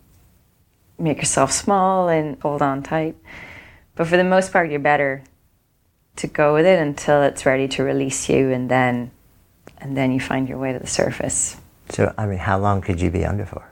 make 0.99 1.17
yourself 1.17 1.51
small 1.51 2.09
and 2.09 2.39
hold 2.41 2.61
on 2.61 2.83
tight. 2.83 3.15
But 3.95 4.07
for 4.07 4.17
the 4.17 4.23
most 4.23 4.51
part, 4.51 4.69
you're 4.69 4.79
better 4.79 5.23
to 6.17 6.27
go 6.27 6.53
with 6.53 6.65
it 6.65 6.79
until 6.79 7.23
it's 7.23 7.45
ready 7.45 7.67
to 7.69 7.83
release 7.83 8.29
you, 8.29 8.51
and 8.51 8.69
then 8.69 9.11
and 9.79 9.97
then 9.97 10.11
you 10.11 10.19
find 10.19 10.47
your 10.47 10.57
way 10.57 10.73
to 10.73 10.79
the 10.79 10.87
surface. 10.87 11.57
So, 11.89 12.13
I 12.17 12.25
mean, 12.25 12.39
how 12.39 12.59
long 12.59 12.81
could 12.81 12.99
you 12.99 13.09
be 13.09 13.25
under 13.25 13.45
for? 13.45 13.63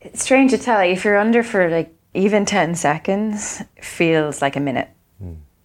It's 0.00 0.22
strange 0.22 0.52
to 0.52 0.58
tell. 0.58 0.80
If 0.80 1.04
you're 1.04 1.18
under 1.18 1.42
for 1.42 1.68
like 1.68 1.92
even 2.14 2.46
10 2.46 2.74
seconds 2.74 3.62
feels 3.80 4.40
like 4.40 4.56
a 4.56 4.60
minute. 4.60 4.88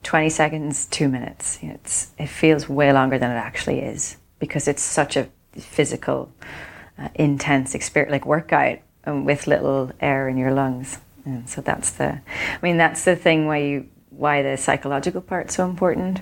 Mm. 0.01 0.03
20 0.03 0.29
seconds, 0.29 0.85
two 0.87 1.07
minutes. 1.07 1.59
It's, 1.61 2.11
it 2.17 2.27
feels 2.27 2.67
way 2.67 2.91
longer 2.91 3.17
than 3.17 3.31
it 3.31 3.35
actually 3.35 3.79
is 3.79 4.17
because 4.39 4.67
it's 4.67 4.81
such 4.81 5.15
a 5.15 5.29
physical, 5.53 6.31
uh, 6.97 7.09
intense 7.15 7.75
experience, 7.75 8.11
like 8.11 8.25
workout 8.25 8.79
um, 9.05 9.25
with 9.25 9.47
little 9.47 9.91
air 9.99 10.27
in 10.27 10.37
your 10.37 10.51
lungs. 10.51 10.99
And 11.25 11.47
so 11.49 11.61
that's 11.61 11.91
the, 11.91 12.13
I 12.13 12.59
mean, 12.61 12.77
that's 12.77 13.05
the 13.05 13.15
thing 13.15 13.47
why 13.47 13.57
you, 13.57 13.87
why 14.09 14.41
the 14.41 14.57
psychological 14.57 15.21
part's 15.21 15.55
so 15.55 15.65
important. 15.65 16.21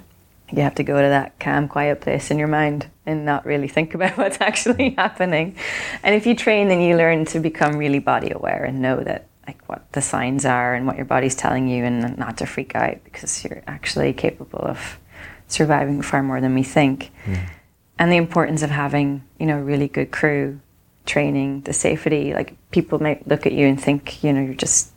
You 0.51 0.63
have 0.63 0.75
to 0.75 0.83
go 0.83 1.01
to 1.01 1.07
that 1.07 1.39
calm, 1.39 1.67
quiet 1.67 2.01
place 2.01 2.31
in 2.31 2.39
your 2.39 2.47
mind 2.47 2.87
and 3.05 3.23
not 3.23 3.45
really 3.45 3.67
think 3.67 3.93
about 3.95 4.17
what's 4.17 4.41
actually 4.41 4.91
happening. 4.91 5.55
And 6.03 6.15
if 6.15 6.25
you 6.25 6.35
train, 6.35 6.67
then 6.67 6.81
you 6.81 6.97
learn 6.97 7.25
to 7.25 7.39
become 7.39 7.77
really 7.77 7.99
body 7.99 8.31
aware 8.31 8.63
and 8.63 8.81
know 8.81 8.99
that 9.01 9.28
like 9.49 9.67
what 9.67 9.91
the 9.93 10.01
signs 10.01 10.45
are 10.45 10.75
and 10.75 10.85
what 10.85 10.95
your 10.95 11.05
body's 11.05 11.35
telling 11.35 11.67
you 11.67 11.83
and 11.83 12.17
not 12.19 12.37
to 12.37 12.45
freak 12.45 12.75
out 12.75 13.03
because 13.03 13.43
you're 13.43 13.63
actually 13.65 14.13
capable 14.13 14.59
of 14.59 14.99
surviving 15.47 16.03
far 16.03 16.21
more 16.21 16.39
than 16.39 16.53
we 16.53 16.61
think. 16.61 17.11
Mm. 17.25 17.49
And 17.97 18.11
the 18.11 18.17
importance 18.17 18.61
of 18.61 18.69
having, 18.69 19.23
you 19.39 19.47
know, 19.47 19.57
really 19.57 19.87
good 19.87 20.11
crew 20.11 20.59
training, 21.07 21.61
the 21.61 21.73
safety. 21.73 22.33
Like 22.33 22.55
people 22.69 23.01
might 23.01 23.27
look 23.27 23.47
at 23.47 23.53
you 23.53 23.65
and 23.65 23.81
think, 23.81 24.23
you 24.23 24.31
know, 24.31 24.41
you're 24.41 24.53
just 24.53 24.93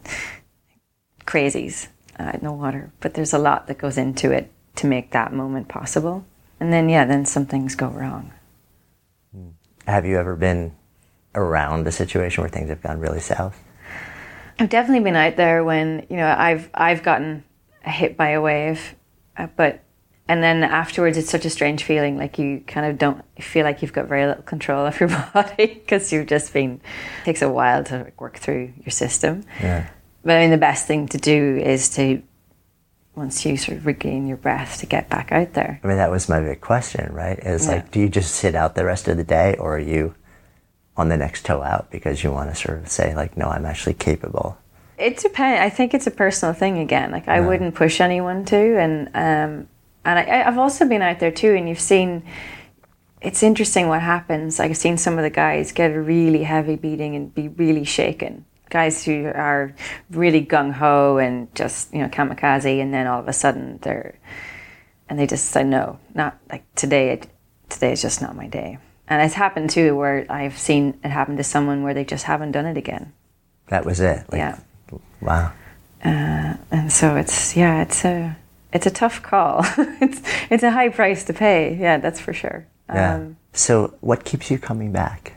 crazies. 1.25 1.89
Uh, 2.19 2.33
no 2.43 2.53
water, 2.53 2.93
but 3.01 3.15
there's 3.15 3.33
a 3.33 3.39
lot 3.39 3.67
that 3.67 3.79
goes 3.79 3.97
into 3.97 4.31
it 4.31 4.53
to 4.77 4.87
make 4.87 5.13
that 5.13 5.33
moment 5.33 5.67
possible. 5.67 6.27
And 6.61 6.71
then, 6.71 6.91
yeah, 6.91 7.07
then 7.07 7.25
some 7.25 7.47
things 7.47 7.75
go 7.75 7.89
wrong. 7.89 8.33
Have 9.87 10.05
you 10.05 10.19
ever 10.19 10.37
been 10.37 10.73
around 11.35 11.87
a 11.87 11.91
situation 11.91 12.43
where 12.43 12.51
things 12.51 12.69
have 12.69 12.83
gone 12.83 13.01
really 13.01 13.19
south? 13.19 13.59
I've 14.63 14.69
definitely 14.69 15.03
been 15.03 15.17
out 15.17 15.35
there 15.35 15.65
when 15.65 16.07
you 16.09 16.17
know 16.17 16.33
I've 16.39 16.71
I've 16.73 17.03
gotten 17.03 17.43
hit 17.85 18.17
by 18.17 18.29
a 18.29 18.41
wave, 18.41 18.95
uh, 19.37 19.49
but 19.57 19.83
and 20.29 20.41
then 20.41 20.63
afterwards 20.63 21.19
it's 21.19 21.29
such 21.29 21.45
a 21.45 21.51
strange 21.51 21.83
feeling 21.83 22.17
like 22.17 22.39
you 22.39 22.63
kind 22.69 22.87
of 22.87 22.97
don't 22.97 23.25
feel 23.43 23.65
like 23.65 23.83
you've 23.83 23.93
got 23.93 24.07
very 24.07 24.25
little 24.25 24.45
control 24.45 24.87
of 24.87 25.01
your 25.01 25.09
body 25.35 25.67
because 25.67 26.13
you've 26.13 26.29
just 26.29 26.53
been 26.53 26.81
it 27.23 27.25
takes 27.25 27.43
a 27.43 27.51
while 27.51 27.83
to 27.83 28.13
work 28.21 28.37
through 28.37 28.73
your 28.85 28.93
system. 28.93 29.43
Yeah. 29.61 29.91
But 30.25 30.37
I 30.37 30.43
mean 30.43 30.51
the 30.51 30.59
best 30.59 30.87
thing 30.87 31.09
to 31.09 31.19
do 31.19 31.57
is 31.57 31.89
to 31.97 32.23
once 33.17 33.45
you 33.45 33.57
sort 33.57 33.79
of 33.79 33.85
regain 33.85 34.29
your 34.29 34.37
breath 34.37 34.79
to 34.79 34.87
get 34.87 35.09
back 35.09 35.33
out 35.33 35.55
there. 35.55 35.81
I 35.83 35.87
mean 35.89 35.97
that 35.97 36.13
was 36.13 36.29
my 36.29 36.41
big 36.41 36.61
question, 36.61 37.13
right? 37.13 37.41
Is 37.41 37.67
yeah. 37.67 37.73
like 37.73 37.91
do 37.91 37.99
you 37.99 38.09
just 38.09 38.37
sit 38.37 38.55
out 38.55 38.77
the 38.77 38.85
rest 38.85 39.09
of 39.09 39.17
the 39.17 39.25
day 39.25 39.57
or 39.59 39.75
are 39.75 39.81
you 39.81 40.15
on 40.97 41.09
the 41.09 41.17
next 41.17 41.47
tow 41.47 41.63
out 41.63 41.91
because 41.91 42.23
you 42.23 42.31
want 42.31 42.51
to 42.51 42.57
sort 42.57 42.79
of 42.79 42.89
say 42.89 43.15
like 43.15 43.37
no 43.37 43.47
i'm 43.47 43.65
actually 43.65 43.95
capable. 43.95 44.59
It 44.99 45.17
depends 45.17 45.61
i 45.61 45.71
think 45.71 45.95
it's 45.95 46.07
a 46.07 46.11
personal 46.11 46.55
thing 46.55 46.79
again 46.79 47.11
like 47.11 47.29
i 47.29 47.41
wouldn't 47.41 47.75
push 47.75 48.01
anyone 48.01 48.45
to 48.47 48.79
and 48.79 49.09
um, 49.09 49.69
and 50.05 50.19
I, 50.19 50.45
i've 50.47 50.59
also 50.59 50.87
been 50.87 51.03
out 51.03 51.19
there 51.19 51.33
too 51.33 51.55
and 51.55 51.69
you've 51.69 51.81
seen 51.81 52.23
it's 53.23 53.43
interesting 53.43 53.89
what 53.89 54.03
happens. 54.03 54.59
Like 54.59 54.71
i've 54.71 54.77
seen 54.77 54.99
some 54.99 55.17
of 55.19 55.23
the 55.23 55.31
guys 55.31 55.73
get 55.73 55.93
a 55.93 56.01
really 56.01 56.43
heavy 56.43 56.77
beating 56.77 57.15
and 57.17 57.35
be 57.35 57.49
really 57.49 57.85
shaken. 57.85 58.45
Guys 58.69 59.05
who 59.05 59.27
are 59.27 59.75
really 60.11 60.45
gung-ho 60.45 61.19
and 61.19 61.55
just 61.55 61.93
you 61.93 62.01
know 62.01 62.09
kamikaze 62.09 62.81
and 62.81 62.93
then 62.93 63.07
all 63.07 63.21
of 63.21 63.29
a 63.29 63.33
sudden 63.33 63.79
they're 63.83 64.19
and 65.09 65.19
they 65.19 65.27
just 65.27 65.47
say 65.47 65.63
no 65.63 65.99
not 66.15 66.39
like 66.51 66.65
today 66.75 67.21
today 67.69 67.93
is 67.93 68.03
just 68.03 68.23
not 68.23 68.35
my 68.35 68.47
day 68.47 68.79
and 69.09 69.23
it's 69.23 69.35
happened 69.35 69.71
too 69.71 69.97
where 69.97 70.27
I've 70.31 70.59
seen 70.59 70.99
it 71.05 71.09
happen 71.09 71.37
to 71.37 71.45
someone 71.45 71.83
where 71.83 71.95
they 71.95 72.05
just 72.05 72.25
haven't 72.25 72.53
done 72.53 72.67
it 72.67 72.77
again. 72.77 73.13
That 73.69 73.85
was 73.85 74.01
it. 74.01 74.25
Like, 74.31 74.39
yeah. 74.39 74.59
Wow. 75.21 75.53
Uh, 76.05 76.57
and 76.71 76.93
so 76.93 77.17
it's 77.17 77.57
yeah, 77.57 77.83
it's 77.83 78.05
a 78.05 78.37
it's 78.73 78.87
a 78.87 78.91
tough 78.91 79.23
call. 79.23 79.65
it's 80.01 80.21
it's 80.51 80.63
a 80.63 80.71
high 80.71 80.89
price 80.89 81.25
to 81.25 81.33
pay. 81.33 81.77
Yeah, 81.77 81.99
that's 81.99 82.21
for 82.21 82.33
sure. 82.33 82.67
Yeah. 82.89 83.17
Um, 83.17 83.37
so 83.53 83.95
what 84.01 84.25
keeps 84.25 84.51
you 84.51 84.59
coming 84.59 84.93
back? 84.93 85.35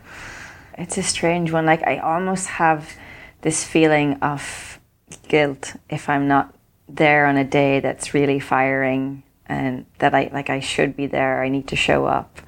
It's 0.77 0.97
a 0.97 1.03
strange 1.03 1.51
one. 1.51 1.65
Like 1.65 1.85
I 1.87 1.99
almost 1.99 2.47
have 2.47 2.93
this 3.41 3.63
feeling 3.63 4.15
of 4.15 4.79
guilt 5.27 5.75
if 5.89 6.09
I'm 6.09 6.27
not 6.27 6.53
there 6.89 7.25
on 7.25 7.37
a 7.37 7.43
day 7.43 7.79
that's 7.79 8.13
really 8.13 8.39
firing 8.39 9.23
and 9.47 9.85
that 9.99 10.13
I 10.13 10.29
like 10.33 10.49
I 10.49 10.59
should 10.59 10.95
be 10.95 11.07
there. 11.07 11.43
I 11.43 11.49
need 11.49 11.67
to 11.69 11.75
show 11.75 12.05
up. 12.05 12.39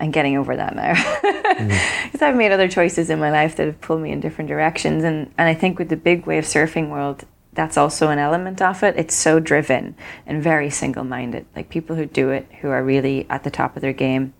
I'm 0.00 0.10
getting 0.10 0.36
over 0.36 0.56
that 0.56 0.74
now 0.74 0.94
because 1.22 1.68
mm-hmm. 1.68 2.24
I've 2.24 2.34
made 2.34 2.52
other 2.52 2.68
choices 2.68 3.10
in 3.10 3.20
my 3.20 3.30
life 3.30 3.56
that 3.56 3.66
have 3.66 3.80
pulled 3.80 4.00
me 4.00 4.10
in 4.10 4.20
different 4.20 4.48
directions. 4.48 5.04
And, 5.04 5.32
and 5.36 5.48
I 5.48 5.54
think 5.54 5.78
with 5.78 5.90
the 5.90 5.96
big 5.96 6.26
wave 6.26 6.44
surfing 6.44 6.88
world, 6.88 7.24
that's 7.52 7.76
also 7.76 8.08
an 8.08 8.18
element 8.18 8.62
of 8.62 8.82
it. 8.82 8.96
It's 8.96 9.14
so 9.14 9.40
driven 9.40 9.94
and 10.26 10.42
very 10.42 10.70
single 10.70 11.04
minded. 11.04 11.46
Like 11.54 11.68
people 11.68 11.96
who 11.96 12.06
do 12.06 12.30
it, 12.30 12.48
who 12.60 12.70
are 12.70 12.82
really 12.82 13.26
at 13.28 13.44
the 13.44 13.50
top 13.50 13.76
of 13.76 13.82
their 13.82 13.92
game, 13.92 14.32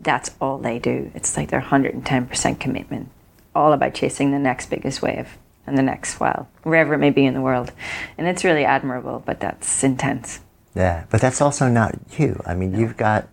that's 0.00 0.30
all 0.40 0.58
they 0.58 0.78
do. 0.78 1.10
It's 1.14 1.36
like 1.36 1.50
their 1.50 1.60
110% 1.60 2.60
commitment, 2.60 3.10
all 3.54 3.72
about 3.72 3.94
chasing 3.94 4.30
the 4.30 4.38
next 4.38 4.70
biggest 4.70 5.02
wave 5.02 5.36
and 5.66 5.76
the 5.76 5.82
next 5.82 6.16
swell, 6.16 6.48
wherever 6.62 6.94
it 6.94 6.98
may 6.98 7.10
be 7.10 7.26
in 7.26 7.34
the 7.34 7.40
world. 7.40 7.72
And 8.16 8.26
it's 8.26 8.44
really 8.44 8.64
admirable, 8.64 9.22
but 9.24 9.40
that's 9.40 9.84
intense. 9.84 10.40
Yeah, 10.74 11.04
but 11.10 11.20
that's 11.20 11.40
also 11.40 11.68
not 11.68 11.94
you. 12.18 12.40
I 12.46 12.54
mean, 12.54 12.72
no. 12.72 12.78
you've 12.78 12.96
got 12.96 13.28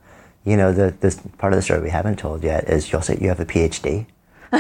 you 0.46 0.58
know, 0.58 0.72
the 0.72 0.94
this 1.00 1.20
part 1.38 1.54
of 1.54 1.58
the 1.58 1.64
story 1.64 1.82
we 1.82 1.90
haven't 1.90 2.18
told 2.18 2.44
yet 2.44 2.70
is 2.70 2.92
you 2.92 2.98
also 2.98 3.14
you 3.14 3.28
have 3.28 3.40
a 3.40 3.46
PhD. 3.46 4.06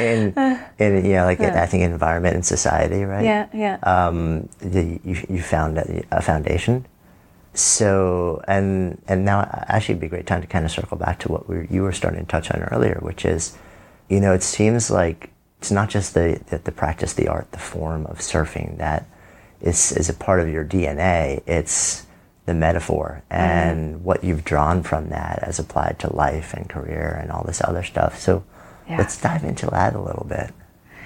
in, 0.00 0.34
in 0.78 1.04
you 1.04 1.12
know 1.14 1.24
like 1.24 1.40
yeah. 1.40 1.62
I 1.62 1.66
think 1.66 1.82
environment 1.82 2.34
and 2.36 2.46
society, 2.46 3.04
right? 3.04 3.24
Yeah, 3.24 3.48
yeah. 3.52 3.78
Um, 3.82 4.48
the, 4.58 5.00
you 5.04 5.26
you 5.28 5.42
found 5.42 5.78
a 6.10 6.22
foundation, 6.22 6.86
so 7.54 8.42
and 8.48 9.02
and 9.08 9.24
now 9.24 9.40
actually 9.68 9.94
it'd 9.94 10.00
be 10.00 10.06
a 10.06 10.10
great 10.10 10.26
time 10.26 10.40
to 10.40 10.46
kind 10.46 10.64
of 10.64 10.70
circle 10.70 10.96
back 10.96 11.18
to 11.20 11.32
what 11.32 11.48
we 11.48 11.66
you 11.70 11.82
were 11.82 11.92
starting 11.92 12.20
to 12.20 12.26
touch 12.26 12.50
on 12.50 12.62
earlier, 12.62 12.98
which 13.02 13.24
is, 13.24 13.56
you 14.08 14.20
know, 14.20 14.32
it 14.32 14.42
seems 14.42 14.90
like 14.90 15.30
it's 15.58 15.70
not 15.70 15.90
just 15.90 16.14
the 16.14 16.40
the, 16.48 16.58
the 16.58 16.72
practice, 16.72 17.12
the 17.12 17.28
art, 17.28 17.50
the 17.52 17.58
form 17.58 18.06
of 18.06 18.18
surfing 18.18 18.78
that 18.78 19.06
is 19.60 19.92
is 19.92 20.08
a 20.08 20.14
part 20.14 20.40
of 20.40 20.48
your 20.48 20.64
DNA. 20.64 21.42
It's 21.46 22.06
the 22.44 22.54
metaphor 22.54 23.22
and 23.30 23.94
mm-hmm. 23.94 24.04
what 24.04 24.24
you've 24.24 24.44
drawn 24.44 24.82
from 24.82 25.10
that 25.10 25.38
as 25.42 25.58
applied 25.58 25.98
to 26.00 26.14
life 26.14 26.54
and 26.54 26.68
career 26.68 27.18
and 27.22 27.30
all 27.30 27.44
this 27.44 27.60
other 27.62 27.82
stuff. 27.82 28.18
So 28.18 28.44
yeah. 28.88 28.98
let's 28.98 29.20
dive 29.20 29.44
into 29.44 29.66
that 29.66 29.94
a 29.94 30.00
little 30.00 30.26
bit. 30.28 30.52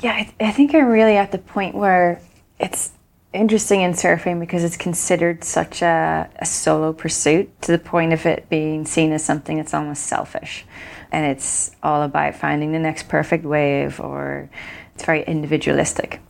Yeah, 0.03 0.15
I, 0.15 0.23
th- 0.23 0.35
I 0.41 0.51
think 0.53 0.75
I'm 0.75 0.87
really 0.87 1.17
at 1.17 1.33
the 1.33 1.39
point 1.39 1.75
where 1.75 2.21
it's 2.59 2.93
interesting 3.33 3.83
in 3.83 3.93
surfing 3.93 4.41
because 4.41 4.65
it's 4.65 4.77
considered 4.77 5.45
such 5.45 5.83
a, 5.83 6.29
a, 6.37 6.47
solo 6.47 6.93
pursuit 6.93 7.61
to 7.63 7.73
the 7.73 7.79
point 7.79 8.13
of 8.13 8.25
it 8.25 8.49
being 8.49 8.87
seen 8.87 9.13
as 9.13 9.23
something 9.23 9.59
that's 9.59 9.75
almost 9.75 10.05
selfish. 10.05 10.65
And 11.13 11.27
it's 11.27 11.71
all 11.83 12.03
about 12.03 12.35
finding 12.35 12.73
the 12.73 12.79
next 12.79 13.09
perfect 13.09 13.45
wave 13.45 14.01
or 14.01 14.49
it's 14.95 15.05
very 15.05 15.23
individualistic 15.25 16.21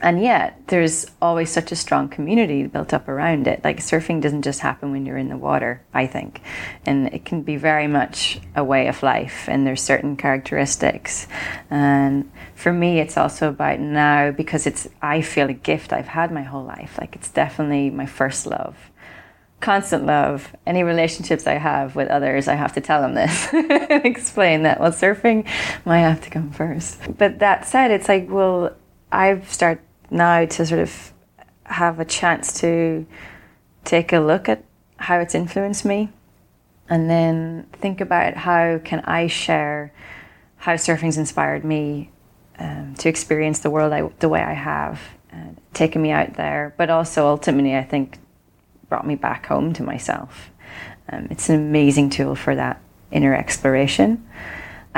and 0.00 0.22
yet 0.22 0.60
there's 0.68 1.06
always 1.20 1.50
such 1.50 1.72
a 1.72 1.76
strong 1.76 2.08
community 2.08 2.66
built 2.66 2.92
up 2.92 3.08
around 3.08 3.46
it. 3.48 3.62
Like 3.64 3.78
surfing 3.78 4.20
doesn't 4.20 4.42
just 4.42 4.60
happen 4.60 4.92
when 4.92 5.04
you're 5.04 5.18
in 5.18 5.28
the 5.28 5.36
water 5.36 5.82
i 5.92 6.06
think. 6.06 6.40
And 6.86 7.08
it 7.12 7.24
can 7.24 7.42
be 7.42 7.56
very 7.56 7.88
much 7.88 8.40
a 8.54 8.62
way 8.62 8.86
of 8.88 9.02
life 9.02 9.48
and 9.48 9.66
there's 9.66 9.82
certain 9.82 10.16
characteristics. 10.16 11.26
And 11.70 12.30
for 12.54 12.72
me 12.72 13.00
it's 13.00 13.16
also 13.16 13.48
about 13.48 13.80
now 13.80 14.30
because 14.30 14.66
it's 14.66 14.88
i 15.02 15.20
feel 15.20 15.48
a 15.48 15.54
gift 15.54 15.92
i've 15.92 16.08
had 16.08 16.32
my 16.32 16.42
whole 16.42 16.64
life. 16.64 16.96
Like 17.00 17.16
it's 17.16 17.30
definitely 17.30 17.90
my 17.90 18.06
first 18.06 18.46
love. 18.46 18.76
Constant 19.60 20.06
love. 20.06 20.54
Any 20.64 20.84
relationships 20.84 21.48
i 21.48 21.54
have 21.54 21.96
with 21.96 22.08
others 22.08 22.46
i 22.46 22.54
have 22.54 22.74
to 22.74 22.80
tell 22.80 23.02
them 23.02 23.14
this. 23.14 23.48
And 23.90 24.04
explain 24.04 24.62
that 24.62 24.78
well 24.80 24.92
surfing 24.92 25.44
might 25.84 26.00
have 26.00 26.20
to 26.20 26.30
come 26.30 26.52
first. 26.52 27.00
But 27.16 27.40
that 27.40 27.66
said 27.66 27.90
it's 27.90 28.08
like 28.08 28.30
well 28.30 28.76
i've 29.10 29.50
started 29.50 29.82
now 30.10 30.44
to 30.44 30.66
sort 30.66 30.80
of 30.80 31.12
have 31.64 32.00
a 32.00 32.04
chance 32.04 32.60
to 32.60 33.06
take 33.84 34.12
a 34.12 34.18
look 34.18 34.48
at 34.48 34.64
how 34.96 35.18
it's 35.18 35.34
influenced 35.34 35.84
me 35.84 36.10
and 36.88 37.08
then 37.08 37.66
think 37.72 38.00
about 38.00 38.36
how 38.36 38.78
can 38.78 39.00
I 39.00 39.26
share 39.26 39.92
how 40.56 40.76
surfing's 40.76 41.18
inspired 41.18 41.64
me 41.64 42.10
um, 42.58 42.94
to 42.98 43.08
experience 43.08 43.60
the 43.60 43.70
world 43.70 43.92
I, 43.92 44.08
the 44.18 44.28
way 44.28 44.40
I 44.40 44.54
have, 44.54 45.00
uh, 45.32 45.50
taken 45.72 46.02
me 46.02 46.10
out 46.10 46.34
there, 46.34 46.74
but 46.76 46.90
also 46.90 47.28
ultimately 47.28 47.76
I 47.76 47.84
think 47.84 48.18
brought 48.88 49.06
me 49.06 49.14
back 49.14 49.46
home 49.46 49.72
to 49.74 49.82
myself. 49.82 50.50
Um, 51.10 51.28
it's 51.30 51.48
an 51.48 51.54
amazing 51.54 52.10
tool 52.10 52.34
for 52.34 52.54
that 52.56 52.80
inner 53.10 53.34
exploration. 53.34 54.26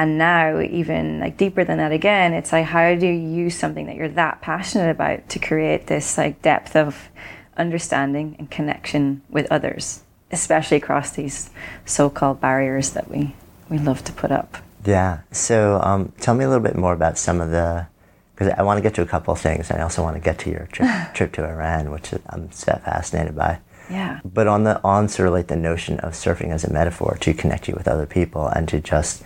And 0.01 0.16
now, 0.16 0.59
even 0.61 1.20
like 1.20 1.36
deeper 1.36 1.62
than 1.62 1.76
that 1.76 1.92
again, 1.92 2.32
it's 2.32 2.53
like 2.53 2.64
how 2.64 2.94
do 2.94 3.07
you 3.07 3.12
use 3.12 3.55
something 3.55 3.84
that 3.84 3.96
you're 3.96 4.09
that 4.09 4.40
passionate 4.40 4.88
about 4.88 5.28
to 5.28 5.38
create 5.38 5.88
this 5.88 6.16
like 6.16 6.40
depth 6.40 6.74
of 6.74 7.11
understanding 7.59 8.34
and 8.38 8.51
connection 8.51 9.20
with 9.28 9.46
others, 9.53 10.03
especially 10.32 10.78
across 10.78 11.11
these 11.11 11.51
so-called 11.84 12.40
barriers 12.40 12.92
that 12.92 13.11
we 13.11 13.34
we 13.68 13.76
love 13.76 14.03
to 14.05 14.12
put 14.14 14.32
up. 14.32 14.57
Yeah. 14.86 15.18
So, 15.32 15.78
um, 15.82 16.14
tell 16.18 16.34
me 16.34 16.46
a 16.46 16.48
little 16.48 16.64
bit 16.64 16.76
more 16.76 16.94
about 16.94 17.18
some 17.18 17.42
of 17.42 17.51
the 17.51 17.86
because 18.34 18.55
I 18.57 18.62
want 18.62 18.78
to 18.78 18.82
get 18.82 18.94
to 18.94 19.03
a 19.03 19.07
couple 19.07 19.34
of 19.34 19.38
things. 19.38 19.68
And 19.68 19.80
I 19.80 19.82
also 19.82 20.03
want 20.03 20.16
to 20.16 20.20
get 20.22 20.38
to 20.38 20.51
your 20.51 20.66
trip, 20.72 20.88
trip 21.12 21.32
to 21.34 21.44
Iran, 21.44 21.90
which 21.90 22.14
I'm 22.30 22.51
so 22.53 22.72
fascinated 22.86 23.36
by. 23.36 23.59
Yeah. 23.90 24.20
But 24.24 24.46
on 24.46 24.64
the 24.64 24.80
on 24.82 25.11
sort 25.11 25.28
of 25.28 25.34
like 25.34 25.48
the 25.48 25.57
notion 25.57 26.01
of 26.01 26.14
surfing 26.14 26.53
as 26.53 26.64
a 26.64 26.72
metaphor 26.72 27.18
to 27.20 27.34
connect 27.34 27.68
you 27.68 27.74
with 27.74 27.86
other 27.86 28.07
people 28.07 28.46
and 28.46 28.66
to 28.68 28.80
just 28.80 29.24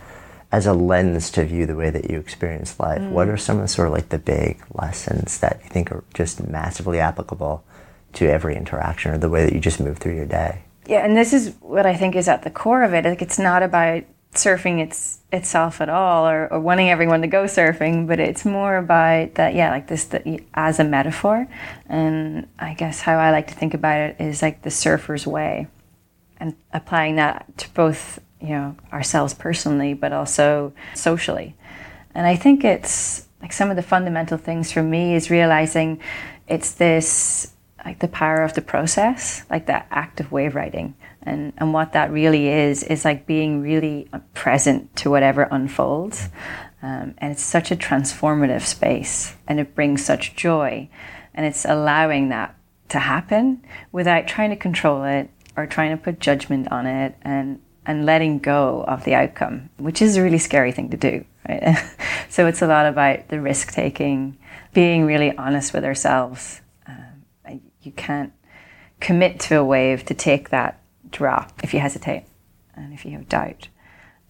as 0.54 0.66
a 0.66 0.72
lens 0.72 1.32
to 1.32 1.44
view 1.44 1.66
the 1.66 1.74
way 1.74 1.90
that 1.90 2.08
you 2.08 2.16
experience 2.16 2.78
life, 2.78 3.00
mm. 3.00 3.10
what 3.10 3.28
are 3.28 3.36
some 3.36 3.56
of 3.56 3.62
the 3.62 3.68
sort 3.68 3.88
of 3.88 3.92
like 3.92 4.10
the 4.10 4.18
big 4.18 4.62
lessons 4.72 5.40
that 5.40 5.60
you 5.64 5.68
think 5.68 5.90
are 5.90 6.04
just 6.14 6.46
massively 6.46 7.00
applicable 7.00 7.64
to 8.12 8.30
every 8.30 8.54
interaction 8.54 9.10
or 9.10 9.18
the 9.18 9.28
way 9.28 9.44
that 9.44 9.52
you 9.52 9.58
just 9.58 9.80
move 9.80 9.98
through 9.98 10.14
your 10.14 10.26
day? 10.26 10.62
Yeah, 10.86 11.04
and 11.04 11.16
this 11.16 11.32
is 11.32 11.56
what 11.60 11.86
I 11.86 11.96
think 11.96 12.14
is 12.14 12.28
at 12.28 12.44
the 12.44 12.50
core 12.50 12.84
of 12.84 12.94
it. 12.94 13.04
Like 13.04 13.20
it's 13.20 13.38
not 13.38 13.64
about 13.64 14.04
surfing 14.32 14.80
its 14.80 15.18
itself 15.32 15.80
at 15.80 15.88
all 15.88 16.28
or, 16.28 16.46
or 16.52 16.60
wanting 16.60 16.88
everyone 16.88 17.22
to 17.22 17.26
go 17.26 17.46
surfing, 17.46 18.06
but 18.06 18.20
it's 18.20 18.44
more 18.44 18.76
about 18.76 19.34
that, 19.34 19.56
yeah, 19.56 19.70
like 19.70 19.88
this 19.88 20.04
the, 20.04 20.40
as 20.54 20.78
a 20.78 20.84
metaphor. 20.84 21.48
And 21.88 22.46
I 22.60 22.74
guess 22.74 23.00
how 23.00 23.16
I 23.16 23.32
like 23.32 23.48
to 23.48 23.54
think 23.54 23.74
about 23.74 23.98
it 23.98 24.20
is 24.20 24.40
like 24.40 24.62
the 24.62 24.70
surfer's 24.70 25.26
way 25.26 25.66
and 26.38 26.54
applying 26.72 27.16
that 27.16 27.58
to 27.58 27.68
both 27.74 28.20
you 28.44 28.50
know 28.50 28.76
ourselves 28.92 29.34
personally 29.34 29.94
but 29.94 30.12
also 30.12 30.72
socially. 30.94 31.56
And 32.14 32.26
i 32.26 32.36
think 32.36 32.64
it's 32.64 33.26
like 33.42 33.52
some 33.52 33.70
of 33.70 33.76
the 33.76 33.82
fundamental 33.82 34.38
things 34.38 34.70
for 34.70 34.82
me 34.82 35.14
is 35.14 35.30
realizing 35.30 36.00
it's 36.46 36.72
this 36.72 37.52
like 37.84 37.98
the 37.98 38.08
power 38.08 38.42
of 38.42 38.54
the 38.54 38.62
process 38.62 39.44
like 39.50 39.66
that 39.66 39.86
act 39.90 40.20
of 40.20 40.30
wave 40.30 40.54
riding 40.54 40.94
and 41.24 41.52
and 41.56 41.72
what 41.72 41.92
that 41.92 42.12
really 42.12 42.48
is 42.48 42.82
is 42.82 43.04
like 43.04 43.26
being 43.26 43.62
really 43.62 44.08
present 44.34 44.94
to 44.96 45.10
whatever 45.10 45.48
unfolds. 45.50 46.28
Um, 46.82 47.14
and 47.18 47.32
it's 47.32 47.42
such 47.42 47.70
a 47.70 47.76
transformative 47.76 48.62
space 48.62 49.34
and 49.46 49.58
it 49.58 49.74
brings 49.74 50.04
such 50.04 50.36
joy. 50.36 50.88
And 51.34 51.46
it's 51.46 51.64
allowing 51.64 52.28
that 52.28 52.54
to 52.90 52.98
happen 52.98 53.64
without 53.90 54.28
trying 54.28 54.50
to 54.50 54.56
control 54.56 55.04
it 55.04 55.30
or 55.56 55.66
trying 55.66 55.96
to 55.96 56.02
put 56.02 56.20
judgment 56.20 56.70
on 56.70 56.86
it. 56.86 57.16
And 57.22 57.60
and 57.86 58.06
letting 58.06 58.38
go 58.38 58.84
of 58.86 59.04
the 59.04 59.14
outcome, 59.14 59.70
which 59.76 60.00
is 60.00 60.16
a 60.16 60.22
really 60.22 60.38
scary 60.38 60.72
thing 60.72 60.90
to 60.90 60.96
do. 60.96 61.24
Right? 61.48 61.76
so 62.28 62.46
it's 62.46 62.62
a 62.62 62.66
lot 62.66 62.86
about 62.86 63.28
the 63.28 63.40
risk 63.40 63.72
taking, 63.72 64.38
being 64.72 65.04
really 65.04 65.36
honest 65.36 65.72
with 65.72 65.84
ourselves. 65.84 66.60
Um, 66.86 67.60
you 67.82 67.92
can't 67.92 68.32
commit 69.00 69.38
to 69.40 69.56
a 69.56 69.64
wave 69.64 70.04
to 70.06 70.14
take 70.14 70.48
that 70.50 70.80
drop 71.10 71.52
if 71.62 71.74
you 71.74 71.80
hesitate 71.80 72.24
and 72.74 72.92
if 72.94 73.04
you 73.04 73.12
have 73.12 73.28
doubt. 73.28 73.68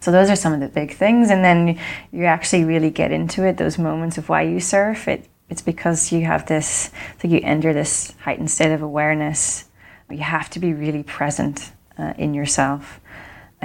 So 0.00 0.10
those 0.10 0.28
are 0.28 0.36
some 0.36 0.52
of 0.52 0.60
the 0.60 0.68
big 0.68 0.92
things, 0.92 1.30
and 1.30 1.42
then 1.42 1.78
you 2.12 2.24
actually 2.24 2.64
really 2.64 2.90
get 2.90 3.10
into 3.10 3.46
it. 3.46 3.56
Those 3.56 3.78
moments 3.78 4.18
of 4.18 4.28
why 4.28 4.42
you 4.42 4.60
surf, 4.60 5.08
it 5.08 5.28
it's 5.48 5.62
because 5.62 6.12
you 6.12 6.24
have 6.24 6.46
this. 6.46 6.90
So 7.22 7.28
you 7.28 7.40
enter 7.42 7.72
this 7.72 8.14
heightened 8.20 8.50
state 8.50 8.72
of 8.72 8.82
awareness. 8.82 9.64
You 10.10 10.18
have 10.18 10.50
to 10.50 10.58
be 10.58 10.74
really 10.74 11.02
present 11.02 11.72
uh, 11.98 12.12
in 12.18 12.34
yourself 12.34 13.00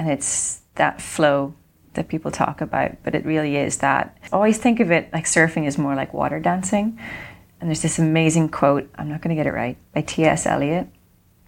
and 0.00 0.08
it's 0.10 0.62
that 0.76 0.98
flow 0.98 1.52
that 1.92 2.08
people 2.08 2.30
talk 2.30 2.62
about, 2.62 2.96
but 3.02 3.14
it 3.14 3.26
really 3.26 3.56
is 3.56 3.76
that. 3.78 4.16
I 4.22 4.28
always 4.32 4.56
think 4.56 4.80
of 4.80 4.90
it 4.90 5.12
like 5.12 5.26
surfing 5.26 5.66
is 5.66 5.76
more 5.76 5.94
like 5.94 6.14
water 6.14 6.40
dancing. 6.40 6.98
And 7.60 7.68
there's 7.68 7.82
this 7.82 7.98
amazing 7.98 8.48
quote, 8.48 8.90
I'm 8.94 9.10
not 9.10 9.20
going 9.20 9.36
to 9.36 9.38
get 9.38 9.46
it 9.46 9.52
right, 9.52 9.76
by 9.92 10.00
T.S. 10.00 10.46
Eliot 10.46 10.88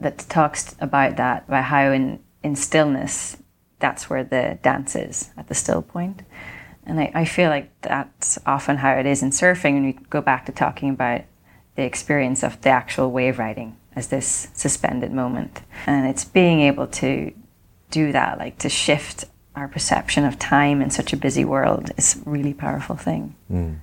that 0.00 0.18
talks 0.28 0.76
about 0.80 1.16
that, 1.16 1.44
about 1.48 1.64
how 1.64 1.92
in, 1.92 2.20
in 2.42 2.54
stillness, 2.54 3.38
that's 3.78 4.10
where 4.10 4.22
the 4.22 4.58
dance 4.62 4.96
is, 4.96 5.30
at 5.38 5.48
the 5.48 5.54
still 5.54 5.80
point. 5.80 6.20
And 6.84 7.00
I, 7.00 7.10
I 7.14 7.24
feel 7.24 7.48
like 7.48 7.70
that's 7.80 8.38
often 8.44 8.76
how 8.76 8.92
it 8.92 9.06
is 9.06 9.22
in 9.22 9.30
surfing 9.30 9.72
when 9.72 9.86
we 9.86 9.92
go 10.10 10.20
back 10.20 10.44
to 10.44 10.52
talking 10.52 10.90
about 10.90 11.22
the 11.76 11.84
experience 11.84 12.42
of 12.42 12.60
the 12.60 12.68
actual 12.68 13.12
wave 13.12 13.38
riding 13.38 13.78
as 13.96 14.08
this 14.08 14.48
suspended 14.52 15.10
moment. 15.10 15.62
And 15.86 16.06
it's 16.06 16.26
being 16.26 16.60
able 16.60 16.88
to 16.88 17.32
do 17.92 18.10
that, 18.10 18.38
like 18.38 18.58
to 18.58 18.68
shift 18.68 19.26
our 19.54 19.68
perception 19.68 20.24
of 20.24 20.38
time 20.38 20.82
in 20.82 20.90
such 20.90 21.12
a 21.12 21.16
busy 21.16 21.44
world, 21.44 21.92
is 21.96 22.16
a 22.16 22.28
really 22.28 22.54
powerful 22.54 22.96
thing. 22.96 23.36
Mm. 23.50 23.78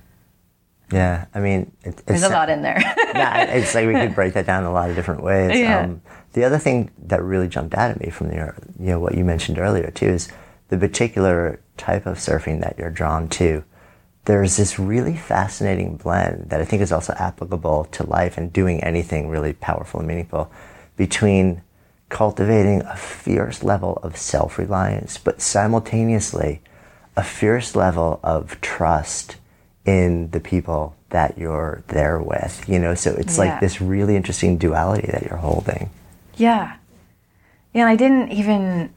Yeah, 0.92 1.26
I 1.32 1.38
mean, 1.38 1.70
it, 1.84 1.96
there's 2.06 2.24
a 2.24 2.28
lot 2.28 2.50
in 2.50 2.62
there. 2.62 2.80
yeah, 3.14 3.44
it's 3.44 3.74
like 3.74 3.86
we 3.86 3.94
could 3.94 4.14
break 4.14 4.34
that 4.34 4.46
down 4.46 4.64
a 4.64 4.72
lot 4.72 4.90
of 4.90 4.96
different 4.96 5.22
ways. 5.22 5.56
Yeah. 5.56 5.82
Um, 5.82 6.02
the 6.32 6.44
other 6.44 6.58
thing 6.58 6.90
that 7.06 7.22
really 7.22 7.48
jumped 7.48 7.74
out 7.74 7.90
at 7.90 8.00
me 8.00 8.10
from 8.10 8.32
your, 8.32 8.56
you 8.78 8.86
know, 8.86 9.00
what 9.00 9.14
you 9.14 9.24
mentioned 9.24 9.58
earlier 9.58 9.90
too 9.92 10.06
is 10.06 10.28
the 10.68 10.78
particular 10.78 11.60
type 11.76 12.06
of 12.06 12.18
surfing 12.18 12.60
that 12.60 12.76
you're 12.78 12.90
drawn 12.90 13.28
to. 13.28 13.64
There's 14.24 14.56
this 14.56 14.78
really 14.78 15.16
fascinating 15.16 15.96
blend 15.96 16.50
that 16.50 16.60
I 16.60 16.64
think 16.64 16.82
is 16.82 16.92
also 16.92 17.14
applicable 17.14 17.86
to 17.86 18.06
life 18.06 18.36
and 18.36 18.52
doing 18.52 18.82
anything 18.82 19.28
really 19.28 19.52
powerful 19.54 20.00
and 20.00 20.08
meaningful 20.08 20.50
between 20.96 21.62
cultivating 22.10 22.82
a 22.82 22.96
fierce 22.96 23.62
level 23.62 23.98
of 24.02 24.16
self 24.16 24.58
reliance, 24.58 25.16
but 25.16 25.40
simultaneously 25.40 26.60
a 27.16 27.22
fierce 27.22 27.74
level 27.74 28.20
of 28.22 28.60
trust 28.60 29.36
in 29.86 30.30
the 30.30 30.40
people 30.40 30.94
that 31.08 31.38
you're 31.38 31.82
there 31.88 32.20
with. 32.20 32.68
You 32.68 32.78
know, 32.78 32.94
so 32.94 33.12
it's 33.12 33.38
yeah. 33.38 33.44
like 33.44 33.60
this 33.60 33.80
really 33.80 34.16
interesting 34.16 34.58
duality 34.58 35.08
that 35.10 35.22
you're 35.22 35.38
holding. 35.38 35.90
Yeah. 36.36 36.76
Yeah, 37.72 37.82
and 37.82 37.90
I 37.90 37.96
didn't 37.96 38.32
even 38.32 38.92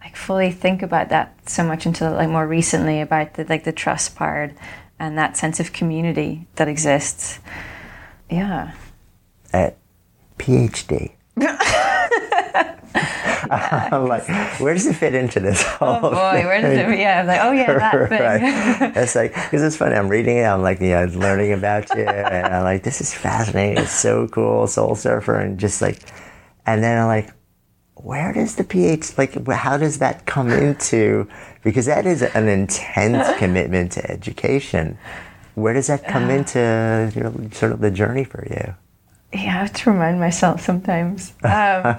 like 0.00 0.14
fully 0.14 0.50
think 0.50 0.82
about 0.82 1.08
that 1.08 1.34
so 1.48 1.64
much 1.64 1.86
until 1.86 2.12
like 2.12 2.28
more 2.28 2.46
recently 2.46 3.00
about 3.00 3.34
the 3.34 3.44
like 3.44 3.64
the 3.64 3.72
trust 3.72 4.14
part 4.14 4.52
and 4.98 5.16
that 5.18 5.36
sense 5.36 5.58
of 5.58 5.72
community 5.72 6.46
that 6.56 6.68
exists. 6.68 7.40
Yeah. 8.30 8.72
At 9.52 9.76
PhD. 10.38 11.12
I'm 12.94 14.06
like, 14.06 14.26
where 14.60 14.72
does 14.74 14.86
it 14.86 14.94
fit 14.94 15.14
into 15.14 15.40
this 15.40 15.62
whole 15.62 15.96
Oh 15.96 16.10
boy, 16.10 16.32
thing? 16.32 16.46
where 16.46 16.60
does 16.62 16.78
it? 16.92 16.98
Yeah, 16.98 17.20
I'm 17.20 17.26
like, 17.26 17.40
oh 17.42 17.52
yeah, 17.52 17.78
that 17.78 18.08
thing. 18.08 18.20
right. 18.20 18.96
It's 18.96 19.14
like 19.14 19.34
because 19.34 19.62
it's 19.62 19.76
funny. 19.76 19.94
I'm 19.96 20.08
reading 20.08 20.38
it. 20.38 20.44
I'm 20.44 20.62
like, 20.62 20.80
you 20.80 20.90
know, 20.90 21.04
learning 21.06 21.52
about 21.52 21.88
you, 21.94 22.04
and 22.04 22.54
I'm 22.54 22.62
like, 22.64 22.82
this 22.82 23.00
is 23.00 23.12
fascinating. 23.12 23.82
It's 23.84 23.92
so 23.92 24.28
cool, 24.28 24.66
soul 24.66 24.94
surfer, 24.94 25.34
and 25.36 25.58
just 25.58 25.82
like, 25.82 26.00
and 26.66 26.82
then 26.82 26.98
I'm 27.00 27.08
like, 27.08 27.30
where 27.96 28.32
does 28.32 28.56
the 28.56 28.64
pH 28.64 29.18
like? 29.18 29.46
How 29.48 29.76
does 29.76 29.98
that 29.98 30.24
come 30.26 30.50
into? 30.50 31.28
Because 31.62 31.86
that 31.86 32.06
is 32.06 32.22
an 32.22 32.48
intense 32.48 33.36
commitment 33.38 33.92
to 33.92 34.10
education. 34.10 34.98
Where 35.54 35.72
does 35.74 35.86
that 35.86 36.06
come 36.06 36.30
into 36.30 37.12
your, 37.14 37.32
sort 37.52 37.72
of 37.72 37.80
the 37.80 37.90
journey 37.90 38.24
for 38.24 38.44
you? 38.48 38.74
Yeah, 39.32 39.38
I 39.40 39.58
have 39.58 39.72
to 39.72 39.90
remind 39.90 40.18
myself 40.20 40.60
sometimes. 40.62 41.32
Um, 41.44 41.98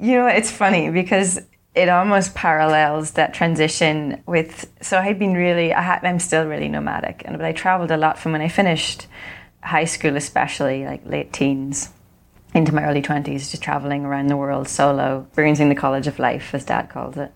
you 0.00 0.16
know, 0.16 0.26
it's 0.26 0.50
funny 0.50 0.90
because 0.90 1.40
it 1.74 1.88
almost 1.88 2.34
parallels 2.34 3.12
that 3.12 3.34
transition 3.34 4.22
with. 4.26 4.70
So 4.80 4.98
I 4.98 5.02
had 5.02 5.18
been 5.18 5.34
really, 5.34 5.72
I 5.72 5.82
had, 5.82 6.04
I'm 6.04 6.18
still 6.18 6.46
really 6.46 6.68
nomadic, 6.68 7.22
and 7.24 7.36
but 7.36 7.44
I 7.44 7.52
traveled 7.52 7.90
a 7.90 7.96
lot 7.96 8.18
from 8.18 8.32
when 8.32 8.40
I 8.40 8.48
finished 8.48 9.06
high 9.62 9.84
school, 9.84 10.16
especially 10.16 10.84
like 10.84 11.04
late 11.06 11.32
teens 11.32 11.90
into 12.54 12.74
my 12.74 12.84
early 12.84 13.02
20s, 13.02 13.50
just 13.50 13.62
traveling 13.62 14.04
around 14.04 14.26
the 14.26 14.36
world 14.36 14.68
solo, 14.68 15.24
experiencing 15.28 15.68
the 15.68 15.74
college 15.74 16.06
of 16.06 16.18
life, 16.18 16.54
as 16.54 16.64
dad 16.64 16.88
calls 16.88 17.16
it. 17.16 17.32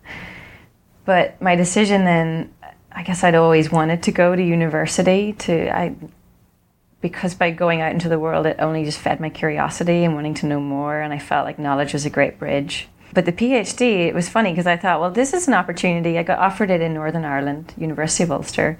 But 1.05 1.41
my 1.41 1.55
decision 1.55 2.05
then, 2.05 2.53
I 2.91 3.03
guess 3.03 3.23
I'd 3.23 3.35
always 3.35 3.71
wanted 3.71 4.03
to 4.05 4.13
go 4.13 4.35
to 4.35 4.43
university 4.43 5.35
to, 5.35 5.77
I 5.77 5.95
because 7.05 7.35
by 7.35 7.51
going 7.51 7.83
out 7.83 7.93
into 7.93 8.09
the 8.09 8.19
world, 8.19 8.47
it 8.47 8.57
only 8.59 8.83
just 8.83 8.99
fed 8.99 9.21
my 9.21 9.29
curiosity 9.29 10.05
and 10.05 10.15
wanting 10.15 10.33
to 10.33 10.47
know 10.47 10.59
more. 10.59 10.99
And 10.99 11.13
I 11.13 11.19
felt 11.19 11.45
like 11.45 11.59
knowledge 11.59 11.93
was 11.93 12.07
a 12.07 12.11
great 12.11 12.39
bridge. 12.39 12.89
But 13.13 13.27
the 13.27 13.33
PhD, 13.33 14.07
it 14.07 14.15
was 14.15 14.31
funny 14.31 14.53
because 14.53 14.67
I 14.67 14.79
thought, 14.79 15.03
well, 15.03 15.11
this 15.11 15.35
is 15.35 15.47
an 15.47 15.53
opportunity. 15.53 16.17
I 16.19 16.23
got 16.23 16.39
offered 16.39 16.71
it 16.71 16.81
in 16.81 16.95
Northern 16.95 17.27
Ireland, 17.27 17.75
University 17.77 18.25
of 18.25 18.33
Ulster. 18.33 18.79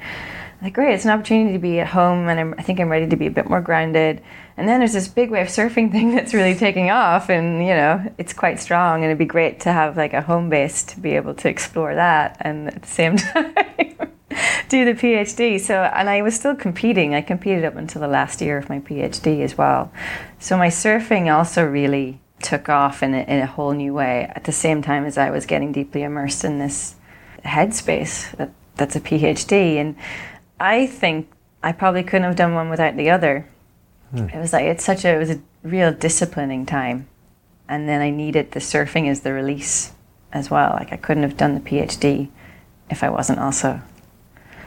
I 0.59 0.65
thought, 0.65 0.73
great, 0.73 0.95
it's 0.95 1.05
an 1.05 1.11
opportunity 1.11 1.53
to 1.53 1.59
be 1.59 1.81
at 1.81 1.89
home, 1.89 2.27
and 2.31 2.41
I'm, 2.41 2.55
I 2.57 2.63
think 2.63 2.81
I'm 2.81 2.89
ready 2.89 3.07
to 3.11 3.17
be 3.17 3.27
a 3.27 3.31
bit 3.31 3.47
more 3.47 3.61
grounded. 3.61 4.23
And 4.57 4.67
then 4.67 4.81
there's 4.81 4.95
this 4.95 5.07
big 5.07 5.31
wave 5.31 5.49
surfing 5.49 5.93
thing 5.93 6.15
that's 6.15 6.33
really 6.33 6.55
taking 6.55 6.89
off, 6.91 7.29
and 7.29 7.59
you 7.59 7.75
know, 7.75 8.11
it's 8.17 8.33
quite 8.33 8.59
strong, 8.59 9.03
and 9.03 9.05
it'd 9.05 9.19
be 9.19 9.27
great 9.27 9.61
to 9.61 9.73
have 9.73 9.99
like 9.99 10.15
a 10.15 10.23
home 10.23 10.49
base 10.49 10.83
to 10.85 10.99
be 10.99 11.11
able 11.11 11.35
to 11.35 11.49
explore 11.51 11.95
that, 11.95 12.39
and 12.41 12.69
at 12.69 12.81
the 12.81 12.89
same 12.89 13.17
time 13.19 14.14
do 14.69 14.85
the 14.85 14.93
PhD. 14.93 15.61
So, 15.61 15.83
and 15.83 16.09
I 16.09 16.23
was 16.23 16.35
still 16.35 16.55
competing. 16.55 17.15
I 17.15 17.21
competed 17.21 17.65
up 17.65 17.77
until 17.77 18.01
the 18.01 18.09
last 18.09 18.41
year 18.41 18.59
of 18.59 18.69
my 18.69 18.81
PhD 18.81 19.43
as 19.43 19.57
well. 19.57 19.93
So 20.39 20.57
my 20.57 20.69
surfing 20.69 21.35
also 21.35 21.65
really 21.65 22.21
took 22.43 22.69
off 22.69 23.03
in 23.03 23.15
a, 23.15 23.23
in 23.23 23.41
a 23.41 23.47
whole 23.47 23.73
new 23.73 23.95
way 23.95 24.31
at 24.35 24.45
the 24.45 24.53
same 24.53 24.83
time 24.83 25.05
as 25.05 25.17
I 25.17 25.31
was 25.31 25.47
getting 25.47 25.73
deeply 25.73 26.03
immersed 26.03 26.45
in 26.45 26.59
this 26.59 26.95
headspace 27.45 28.37
that, 28.37 28.51
that's 28.77 28.97
a 28.97 29.01
PhD. 29.01 29.77
And 29.77 29.97
I 30.61 30.87
think 30.87 31.31
I 31.63 31.73
probably 31.73 32.03
couldn't 32.03 32.25
have 32.25 32.37
done 32.37 32.55
one 32.55 32.69
without 32.69 32.97
the 32.97 33.11
other. 33.11 33.49
Hmm. 34.11 34.29
It 34.29 34.39
was 34.39 34.53
like 34.53 34.65
it's 34.65 34.85
such 34.85 35.05
a 35.05 35.15
it 35.15 35.19
was 35.19 35.31
a 35.31 35.41
real 35.63 35.93
disciplining 35.93 36.67
time, 36.67 37.09
and 37.69 37.89
then 37.89 38.01
I 38.01 38.11
needed 38.11 38.53
the 38.53 38.61
surfing 38.61 39.09
as 39.09 39.21
the 39.21 39.33
release 39.33 39.93
as 40.33 40.51
well. 40.51 40.73
Like 40.75 40.93
I 40.93 40.97
couldn't 40.97 41.23
have 41.23 41.37
done 41.37 41.55
the 41.55 41.61
PhD 41.61 42.29
if 42.91 43.03
I 43.03 43.09
wasn't 43.09 43.39
also 43.39 43.81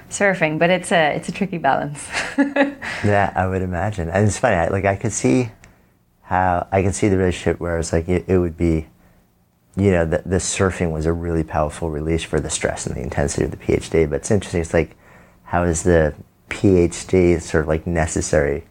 surfing, 0.09 0.59
but 0.59 0.69
it's 0.69 0.91
a 0.91 1.15
it's 1.15 1.29
a 1.29 1.31
tricky 1.31 1.57
balance. 1.57 2.07
yeah, 2.37 3.31
I 3.35 3.47
would 3.47 3.61
imagine. 3.61 4.09
And 4.09 4.27
it's 4.27 4.37
funny, 4.37 4.55
I, 4.55 4.67
like 4.69 4.85
I 4.85 4.95
could 4.95 5.13
see 5.13 5.51
how 6.23 6.67
I 6.71 6.81
can 6.81 6.93
see 6.93 7.07
the 7.07 7.17
relationship 7.17 7.59
where 7.59 7.79
it's 7.79 7.93
like 7.93 8.09
it, 8.09 8.25
it 8.27 8.37
would 8.37 8.57
be, 8.57 8.87
you 9.75 9.91
know, 9.91 10.05
the, 10.05 10.21
the 10.25 10.37
surfing 10.37 10.91
was 10.91 11.05
a 11.05 11.13
really 11.13 11.43
powerful 11.43 11.89
release 11.89 12.23
for 12.23 12.39
the 12.39 12.49
stress 12.49 12.85
and 12.85 12.95
the 12.95 13.01
intensity 13.01 13.45
of 13.45 13.51
the 13.51 13.57
PhD. 13.57 14.09
But 14.09 14.17
it's 14.17 14.31
interesting. 14.31 14.61
It's 14.61 14.73
like, 14.73 14.97
how 15.45 15.63
is 15.63 15.83
the 15.83 16.13
PhD 16.49 17.41
sort 17.41 17.63
of 17.63 17.67
like 17.67 17.87
necessary, 17.87 18.65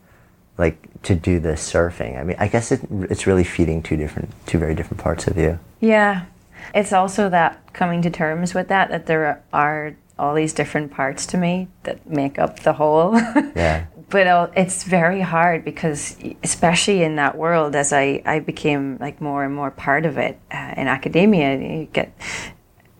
like 0.58 1.02
to 1.02 1.14
do 1.14 1.40
the 1.40 1.52
surfing? 1.52 2.20
I 2.20 2.24
mean, 2.24 2.36
I 2.38 2.48
guess 2.48 2.72
it, 2.72 2.80
it's 2.90 3.26
really 3.26 3.44
feeding 3.44 3.82
two 3.82 3.96
different, 3.96 4.30
two 4.46 4.58
very 4.58 4.74
different 4.74 5.02
parts 5.02 5.26
of 5.26 5.38
you. 5.38 5.58
Yeah, 5.80 6.26
it's 6.74 6.92
also 6.92 7.30
that 7.30 7.72
coming 7.72 8.02
to 8.02 8.10
terms 8.10 8.52
with 8.52 8.68
that 8.68 8.90
that 8.90 9.06
there 9.06 9.42
are 9.52 9.96
all 10.18 10.34
these 10.34 10.52
different 10.52 10.90
parts 10.90 11.26
to 11.26 11.36
me 11.36 11.68
that 11.82 12.08
make 12.08 12.38
up 12.38 12.60
the 12.60 12.74
whole. 12.74 13.20
Yeah. 13.56 13.86
but 14.10 14.26
uh, 14.26 14.48
it's 14.54 14.84
very 14.84 15.22
hard 15.22 15.64
because, 15.64 16.16
especially 16.42 17.02
in 17.02 17.16
that 17.16 17.36
world, 17.36 17.74
as 17.74 17.92
I, 17.92 18.22
I 18.26 18.40
became 18.40 18.98
like 18.98 19.20
more 19.20 19.44
and 19.44 19.54
more 19.54 19.70
part 19.70 20.04
of 20.04 20.18
it 20.18 20.38
uh, 20.52 20.74
in 20.76 20.88
academia, 20.88 21.56
you 21.58 21.86
get 21.86 22.12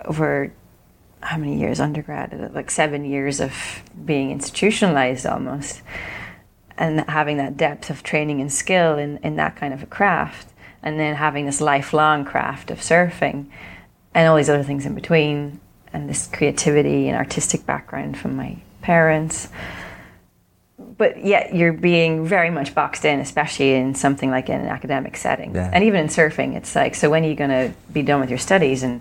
over 0.05 0.53
how 1.21 1.37
many 1.37 1.59
years 1.59 1.81
undergrad? 1.81 2.53
Like 2.55 2.71
seven 2.71 3.05
years 3.05 3.41
of 3.41 3.83
being 4.05 4.31
institutionalized 4.31 5.27
almost, 5.27 5.83
and 6.79 7.01
having 7.09 7.37
that 7.39 7.57
depth 7.57 7.91
of 7.91 8.03
training 8.03 8.41
and 8.41 8.53
skill 8.53 8.97
in, 8.97 9.19
in 9.19 9.37
that 9.37 9.57
kind 9.57 9.75
of 9.75 9.83
a 9.83 9.87
craft, 9.87 10.49
and 10.83 10.99
then 10.99 11.17
having 11.17 11.47
this 11.47 11.61
lifelong 11.61 12.25
craft 12.25 12.71
of 12.71 12.79
surfing, 12.79 13.47
and 14.15 14.29
all 14.29 14.37
these 14.37 14.49
other 14.49 14.63
things 14.63 14.87
in 14.87 14.95
between 14.95 15.61
and 15.93 16.09
this 16.09 16.27
creativity 16.27 17.09
and 17.09 17.17
artistic 17.17 17.67
background 17.67 18.19
from 18.19 18.37
my 18.37 18.57
parents. 18.83 19.49
But 20.79 21.25
yet 21.25 21.55
you're 21.55 21.73
being 21.73 22.27
very 22.27 22.51
much 22.51 22.75
boxed 22.75 23.05
in, 23.05 23.21
especially 23.21 23.75
in 23.75 23.95
something 23.95 24.31
like 24.31 24.49
in 24.49 24.61
an 24.61 24.69
academic 24.69 25.17
setting. 25.17 25.55
Yeah. 25.55 25.71
And 25.73 25.85
even 25.85 26.01
in 26.01 26.07
surfing, 26.09 26.55
it's 26.55 26.75
like, 26.75 26.95
so 26.95 27.11
when 27.11 27.25
are 27.25 27.29
you 27.29 27.35
going 27.35 27.51
to 27.51 27.73
be 27.93 28.03
done 28.03 28.21
with 28.21 28.31
your 28.31 28.39
studies 28.39 28.83
and 28.83 29.01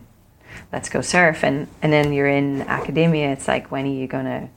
let's 0.71 0.89
go 0.89 1.01
surf? 1.01 1.43
And, 1.43 1.67
and 1.81 1.93
then 1.93 2.11
you're 2.11 2.27
in 2.27 2.61
academia, 2.63 3.31
it's 3.31 3.47
like, 3.47 3.71
when 3.71 3.86
are 3.86 3.89
you 3.89 4.07
going 4.07 4.25
to, 4.25 4.49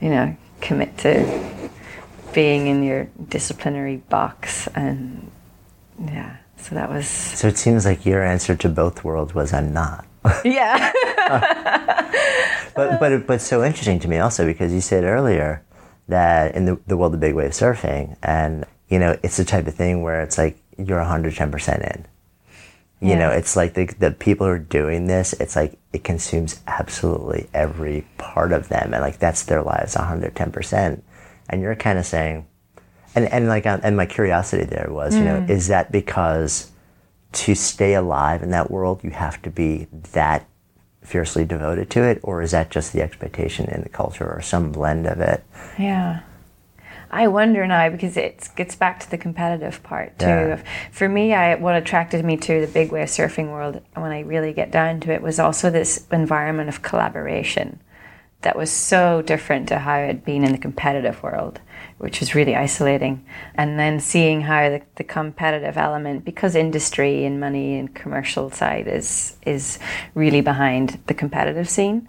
you 0.00 0.10
know, 0.10 0.36
commit 0.60 0.96
to 0.98 1.70
being 2.32 2.66
in 2.66 2.82
your 2.82 3.08
disciplinary 3.28 3.96
box? 3.96 4.66
And 4.68 5.30
yeah, 6.02 6.36
so 6.56 6.74
that 6.74 6.88
was. 6.88 7.06
So 7.06 7.48
it 7.48 7.58
seems 7.58 7.84
like 7.84 8.06
your 8.06 8.22
answer 8.22 8.56
to 8.56 8.68
both 8.68 9.04
worlds 9.04 9.34
was 9.34 9.52
I'm 9.52 9.72
not. 9.72 10.06
Yeah. 10.44 10.92
but 12.74 12.98
but 13.00 13.26
but 13.26 13.40
so 13.40 13.62
interesting 13.64 13.98
to 14.00 14.08
me 14.08 14.18
also 14.18 14.46
because 14.46 14.72
you 14.72 14.80
said 14.80 15.04
earlier 15.04 15.62
that 16.08 16.54
in 16.54 16.64
the, 16.64 16.78
the 16.86 16.96
world 16.96 17.14
of 17.14 17.20
big 17.20 17.34
wave 17.34 17.50
surfing 17.52 18.16
and 18.22 18.64
you 18.88 18.98
know 18.98 19.16
it's 19.22 19.36
the 19.36 19.44
type 19.44 19.66
of 19.66 19.74
thing 19.74 20.02
where 20.02 20.20
it's 20.22 20.36
like 20.38 20.58
you're 20.78 21.00
110% 21.00 21.94
in 21.94 22.06
you 23.00 23.10
Yeah. 23.10 23.18
know 23.18 23.30
it's 23.30 23.56
like 23.56 23.74
the, 23.74 23.86
the 23.98 24.10
people 24.10 24.46
who 24.46 24.52
are 24.52 24.58
doing 24.58 25.06
this 25.06 25.32
it's 25.34 25.56
like 25.56 25.78
it 25.92 26.04
consumes 26.04 26.60
absolutely 26.66 27.48
every 27.54 28.06
part 28.18 28.52
of 28.52 28.68
them 28.68 28.92
and 28.92 29.02
like 29.02 29.18
that's 29.18 29.44
their 29.44 29.62
lives 29.62 29.94
110% 29.94 31.00
and 31.50 31.60
you're 31.62 31.74
kind 31.76 31.98
of 31.98 32.06
saying 32.06 32.46
and 33.14 33.26
and 33.32 33.46
like 33.48 33.66
uh, 33.66 33.78
and 33.82 33.96
my 33.96 34.06
curiosity 34.06 34.64
there 34.64 34.88
was 34.90 35.14
you 35.14 35.24
know 35.24 35.44
is 35.48 35.68
that 35.68 35.92
because 35.92 36.70
to 37.34 37.54
stay 37.54 37.94
alive 37.94 38.42
in 38.42 38.50
that 38.50 38.70
world 38.70 39.02
you 39.02 39.10
have 39.10 39.40
to 39.42 39.50
be 39.50 39.86
that 40.12 40.46
fiercely 41.02 41.44
devoted 41.44 41.90
to 41.90 42.02
it 42.02 42.18
or 42.22 42.40
is 42.40 42.52
that 42.52 42.70
just 42.70 42.92
the 42.92 43.02
expectation 43.02 43.66
in 43.66 43.82
the 43.82 43.88
culture 43.88 44.30
or 44.30 44.40
some 44.40 44.72
blend 44.72 45.06
of 45.06 45.20
it 45.20 45.44
Yeah. 45.78 46.20
I 47.14 47.28
wonder 47.28 47.64
now 47.64 47.90
because 47.90 48.16
it 48.16 48.48
gets 48.56 48.74
back 48.74 48.98
to 49.00 49.10
the 49.10 49.16
competitive 49.16 49.80
part 49.84 50.18
too. 50.18 50.26
Yeah. 50.26 50.62
For 50.90 51.08
me, 51.08 51.32
I 51.32 51.54
what 51.54 51.76
attracted 51.76 52.24
me 52.24 52.36
to 52.38 52.60
the 52.60 52.66
big 52.66 52.90
wave 52.90 53.06
surfing 53.06 53.52
world 53.52 53.80
when 53.94 54.10
I 54.10 54.20
really 54.20 54.52
get 54.52 54.72
down 54.72 54.98
to 55.00 55.12
it 55.12 55.22
was 55.22 55.38
also 55.38 55.70
this 55.70 56.08
environment 56.10 56.68
of 56.68 56.82
collaboration 56.82 57.78
that 58.40 58.56
was 58.56 58.70
so 58.70 59.22
different 59.22 59.68
to 59.68 59.78
how 59.78 59.98
it 59.98 60.06
had 60.08 60.24
been 60.24 60.42
in 60.42 60.50
the 60.50 60.58
competitive 60.58 61.22
world, 61.22 61.60
which 61.98 62.20
was 62.20 62.34
really 62.34 62.56
isolating. 62.56 63.24
And 63.54 63.78
then 63.78 64.00
seeing 64.00 64.42
how 64.42 64.68
the, 64.68 64.82
the 64.96 65.04
competitive 65.04 65.76
element, 65.76 66.24
because 66.24 66.54
industry 66.54 67.24
and 67.24 67.40
money 67.40 67.78
and 67.78 67.94
commercial 67.94 68.50
side 68.50 68.86
is 68.88 69.36
is 69.46 69.78
really 70.14 70.40
behind 70.40 71.00
the 71.06 71.14
competitive 71.14 71.68
scene. 71.68 72.08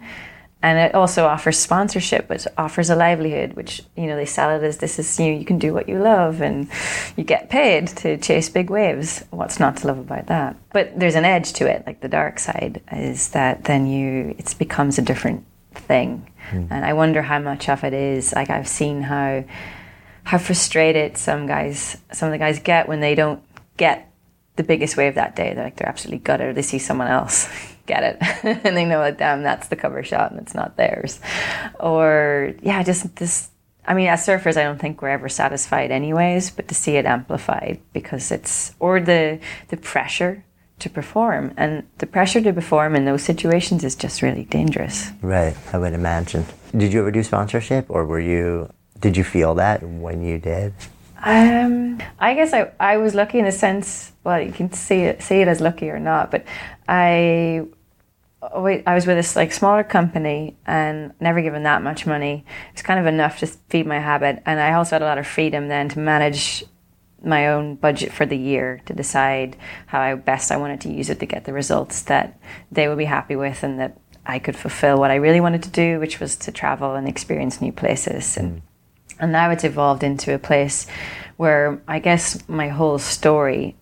And 0.62 0.78
it 0.78 0.94
also 0.94 1.26
offers 1.26 1.58
sponsorship 1.58 2.28
which 2.28 2.46
offers 2.58 2.90
a 2.90 2.96
livelihood 2.96 3.52
which 3.52 3.82
you 3.96 4.06
know 4.06 4.16
they 4.16 4.24
sell 4.24 4.50
it 4.50 4.64
as 4.64 4.78
this 4.78 4.98
is 4.98 5.20
you 5.20 5.30
know, 5.30 5.38
you 5.38 5.44
can 5.44 5.58
do 5.58 5.72
what 5.72 5.88
you 5.88 5.98
love 5.98 6.40
and 6.40 6.68
you 7.16 7.24
get 7.24 7.50
paid 7.50 7.88
to 7.88 8.16
chase 8.16 8.48
big 8.48 8.70
waves. 8.70 9.22
What's 9.30 9.60
not 9.60 9.76
to 9.78 9.86
love 9.86 9.98
about 9.98 10.26
that? 10.26 10.56
But 10.72 10.98
there's 10.98 11.14
an 11.14 11.24
edge 11.24 11.52
to 11.54 11.70
it. 11.70 11.86
Like 11.86 12.00
the 12.00 12.08
dark 12.08 12.38
side 12.38 12.82
is 12.90 13.28
that 13.28 13.64
then 13.64 13.86
you 13.86 14.34
it 14.38 14.54
becomes 14.58 14.98
a 14.98 15.02
different 15.02 15.44
thing 15.72 16.26
Mm. 16.50 16.68
and 16.70 16.84
i 16.84 16.92
wonder 16.92 17.22
how 17.22 17.38
much 17.38 17.68
of 17.68 17.82
it 17.82 17.92
is 17.92 18.32
like 18.32 18.50
i've 18.50 18.68
seen 18.68 19.02
how 19.02 19.44
how 20.24 20.38
frustrated 20.38 21.16
some 21.16 21.46
guys 21.46 21.96
some 22.12 22.28
of 22.28 22.32
the 22.32 22.38
guys 22.38 22.58
get 22.58 22.88
when 22.88 23.00
they 23.00 23.14
don't 23.14 23.42
get 23.76 24.10
the 24.56 24.64
biggest 24.64 24.96
wave 24.96 25.14
that 25.14 25.36
day. 25.36 25.54
They're 25.54 25.64
like 25.64 25.76
they're 25.76 25.88
absolutely 25.88 26.18
gutted. 26.18 26.56
They 26.56 26.62
see 26.62 26.78
someone 26.78 27.08
else 27.08 27.48
get 27.86 28.02
it, 28.02 28.18
and 28.64 28.76
they 28.76 28.84
know 28.84 29.00
that 29.00 29.18
damn 29.18 29.42
that's 29.42 29.68
the 29.68 29.76
cover 29.76 30.02
shot 30.02 30.32
and 30.32 30.40
it's 30.40 30.54
not 30.54 30.76
theirs. 30.76 31.20
Or 31.78 32.54
yeah, 32.62 32.82
just 32.82 33.14
this. 33.16 33.50
I 33.88 33.94
mean, 33.94 34.08
as 34.08 34.26
surfers, 34.26 34.56
I 34.56 34.64
don't 34.64 34.80
think 34.80 35.00
we're 35.00 35.10
ever 35.10 35.28
satisfied, 35.28 35.92
anyways. 35.92 36.50
But 36.50 36.66
to 36.68 36.74
see 36.74 36.96
it 36.96 37.06
amplified 37.06 37.80
because 37.92 38.32
it's 38.32 38.74
or 38.80 39.00
the 39.00 39.38
the 39.68 39.76
pressure 39.76 40.44
to 40.78 40.90
perform 40.90 41.52
and 41.56 41.86
the 41.98 42.06
pressure 42.06 42.40
to 42.40 42.52
perform 42.52 42.94
in 42.94 43.04
those 43.04 43.22
situations 43.22 43.82
is 43.84 43.94
just 43.94 44.22
really 44.22 44.44
dangerous. 44.44 45.10
right 45.22 45.56
i 45.72 45.78
would 45.78 45.94
imagine 45.94 46.44
did 46.76 46.92
you 46.92 47.00
ever 47.00 47.10
do 47.10 47.22
sponsorship 47.22 47.86
or 47.88 48.04
were 48.04 48.20
you 48.20 48.68
did 49.00 49.16
you 49.16 49.24
feel 49.24 49.54
that 49.54 49.82
when 49.82 50.22
you 50.22 50.38
did 50.38 50.72
Um, 51.24 51.98
I 52.20 52.34
guess 52.34 52.52
I, 52.52 52.70
I 52.78 52.98
was 52.98 53.14
lucky 53.14 53.38
in 53.38 53.46
a 53.46 53.52
sense. 53.52 54.12
Well, 54.22 54.40
you 54.40 54.52
can 54.52 54.70
see 54.72 55.00
it 55.08 55.22
see 55.22 55.40
it 55.40 55.48
as 55.48 55.60
lucky 55.60 55.88
or 55.90 55.98
not, 55.98 56.30
but 56.30 56.44
I 56.88 57.62
I 58.42 58.94
was 58.94 59.06
with 59.06 59.16
this 59.16 59.34
like 59.34 59.52
smaller 59.52 59.82
company 59.82 60.56
and 60.66 61.12
never 61.18 61.40
given 61.40 61.62
that 61.64 61.82
much 61.82 62.06
money. 62.06 62.44
It's 62.72 62.82
kind 62.82 63.00
of 63.00 63.06
enough 63.06 63.38
to 63.38 63.46
feed 63.46 63.86
my 63.86 63.98
habit, 63.98 64.42
and 64.46 64.60
I 64.60 64.74
also 64.74 64.96
had 64.96 65.02
a 65.02 65.06
lot 65.06 65.18
of 65.18 65.26
freedom 65.26 65.68
then 65.68 65.88
to 65.88 65.98
manage 65.98 66.64
my 67.24 67.48
own 67.48 67.74
budget 67.74 68.12
for 68.12 68.26
the 68.26 68.36
year 68.36 68.80
to 68.86 68.92
decide 68.92 69.56
how 69.86 70.00
I 70.00 70.14
best 70.14 70.52
I 70.52 70.56
wanted 70.56 70.80
to 70.82 70.92
use 70.92 71.10
it 71.10 71.18
to 71.20 71.26
get 71.26 71.44
the 71.44 71.52
results 71.52 72.02
that 72.02 72.38
they 72.70 72.88
would 72.88 72.98
be 72.98 73.06
happy 73.06 73.36
with 73.36 73.62
and 73.62 73.80
that 73.80 73.98
I 74.24 74.38
could 74.38 74.56
fulfill 74.56 74.98
what 74.98 75.10
I 75.10 75.16
really 75.16 75.40
wanted 75.40 75.62
to 75.64 75.70
do, 75.70 76.00
which 76.00 76.20
was 76.20 76.36
to 76.36 76.52
travel 76.52 76.94
and 76.94 77.08
experience 77.08 77.60
new 77.60 77.72
places 77.72 78.36
and 78.36 78.56
mm. 78.56 78.62
and 79.18 79.32
now 79.32 79.50
it's 79.50 79.64
evolved 79.64 80.02
into 80.02 80.34
a 80.34 80.38
place 80.38 80.86
where 81.36 81.80
I 81.86 81.98
guess 81.98 82.46
my 82.48 82.68
whole 82.68 82.98
story 82.98 83.76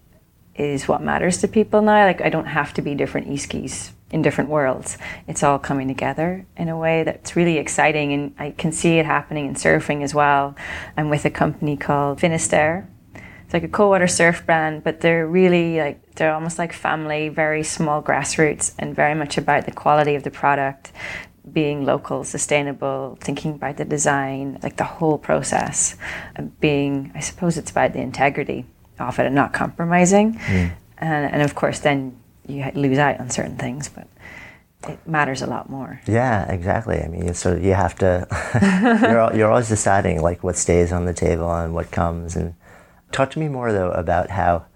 is 0.55 0.87
what 0.87 1.03
matters 1.03 1.39
to 1.39 1.49
people 1.49 1.83
now. 1.83 2.07
Like 2.07 2.21
I 2.21 2.29
don't 2.29 2.47
have 2.47 2.75
to 2.75 2.83
be 2.83 2.95
different 2.95 3.29
Easkeys 3.29 3.93
in 4.11 4.23
different 4.23 4.51
worlds. 4.51 4.97
It's 5.27 5.43
all 5.43 5.59
coming 5.59 5.89
together 5.89 6.47
in 6.57 6.69
a 6.69 6.79
way 6.79 7.03
that's 7.03 7.35
really 7.35 7.59
exciting 7.59 8.13
and 8.13 8.35
I 8.39 8.53
can 8.53 8.71
see 8.71 8.99
it 8.99 9.07
happening 9.07 9.47
in 9.47 9.55
surfing 9.55 10.03
as 10.03 10.15
well. 10.15 10.55
I'm 10.97 11.11
with 11.11 11.25
a 11.25 11.31
company 11.31 11.77
called 11.77 12.21
Finisterre. 12.21 12.89
Like 13.55 13.63
a 13.63 13.69
cold 13.69 13.91
water 13.91 14.09
surf 14.09 14.45
brand, 14.45 14.85
but 14.85 15.01
they're 15.01 15.27
really 15.27 15.79
like 15.79 16.17
they're 16.17 16.35
almost 16.35 16.59
like 16.59 16.73
family, 16.73 17.31
very 17.31 17.63
small 17.63 18.03
grassroots 18.03 18.75
and 18.79 18.95
very 18.95 19.15
much 19.15 19.39
about 19.39 19.65
the 19.65 19.73
quality 19.73 20.17
of 20.17 20.25
the 20.25 20.31
product 20.31 20.93
being 21.53 21.85
local, 21.85 22.25
sustainable, 22.25 23.17
thinking 23.21 23.55
about 23.55 23.77
the 23.77 23.85
design, 23.85 24.59
like 24.63 24.77
the 24.77 24.85
whole 24.85 25.19
process, 25.19 25.97
and 26.35 26.59
being, 26.61 27.13
I 27.15 27.21
suppose 27.21 27.59
it's 27.59 27.71
about 27.71 27.93
the 27.93 28.01
integrity 28.01 28.65
of 28.99 29.19
it 29.19 29.27
and 29.27 29.35
not 29.35 29.53
compromising. 29.53 30.35
Mm. 30.35 30.73
And, 30.99 31.33
and 31.33 31.43
of 31.43 31.55
course, 31.55 31.81
then 31.81 32.17
you 32.47 32.71
lose 32.75 32.99
out 32.99 33.21
on 33.21 33.31
certain 33.31 33.57
things, 33.57 33.89
but 33.89 34.07
it 34.89 34.99
matters 35.07 35.43
a 35.43 35.47
lot 35.47 35.69
more. 35.69 36.01
Yeah, 36.07 36.51
exactly. 36.51 37.01
I 37.01 37.09
mean, 37.09 37.29
it's 37.29 37.41
sort 37.41 37.59
of 37.59 37.65
you 37.65 37.75
have 37.75 37.95
to, 37.97 38.27
you're, 39.03 39.37
you're 39.37 39.51
always 39.51 39.69
deciding 39.69 40.23
like 40.23 40.43
what 40.43 40.57
stays 40.57 40.93
on 40.93 41.05
the 41.05 41.15
table 41.15 41.53
and 41.55 41.75
what 41.75 41.91
comes. 41.91 42.37
And 42.37 42.55
talk 43.15 43.31
to 43.31 43.39
me 43.39 43.49
more 43.49 43.73
though 43.73 43.93
about 43.93 44.31
how 44.31 44.67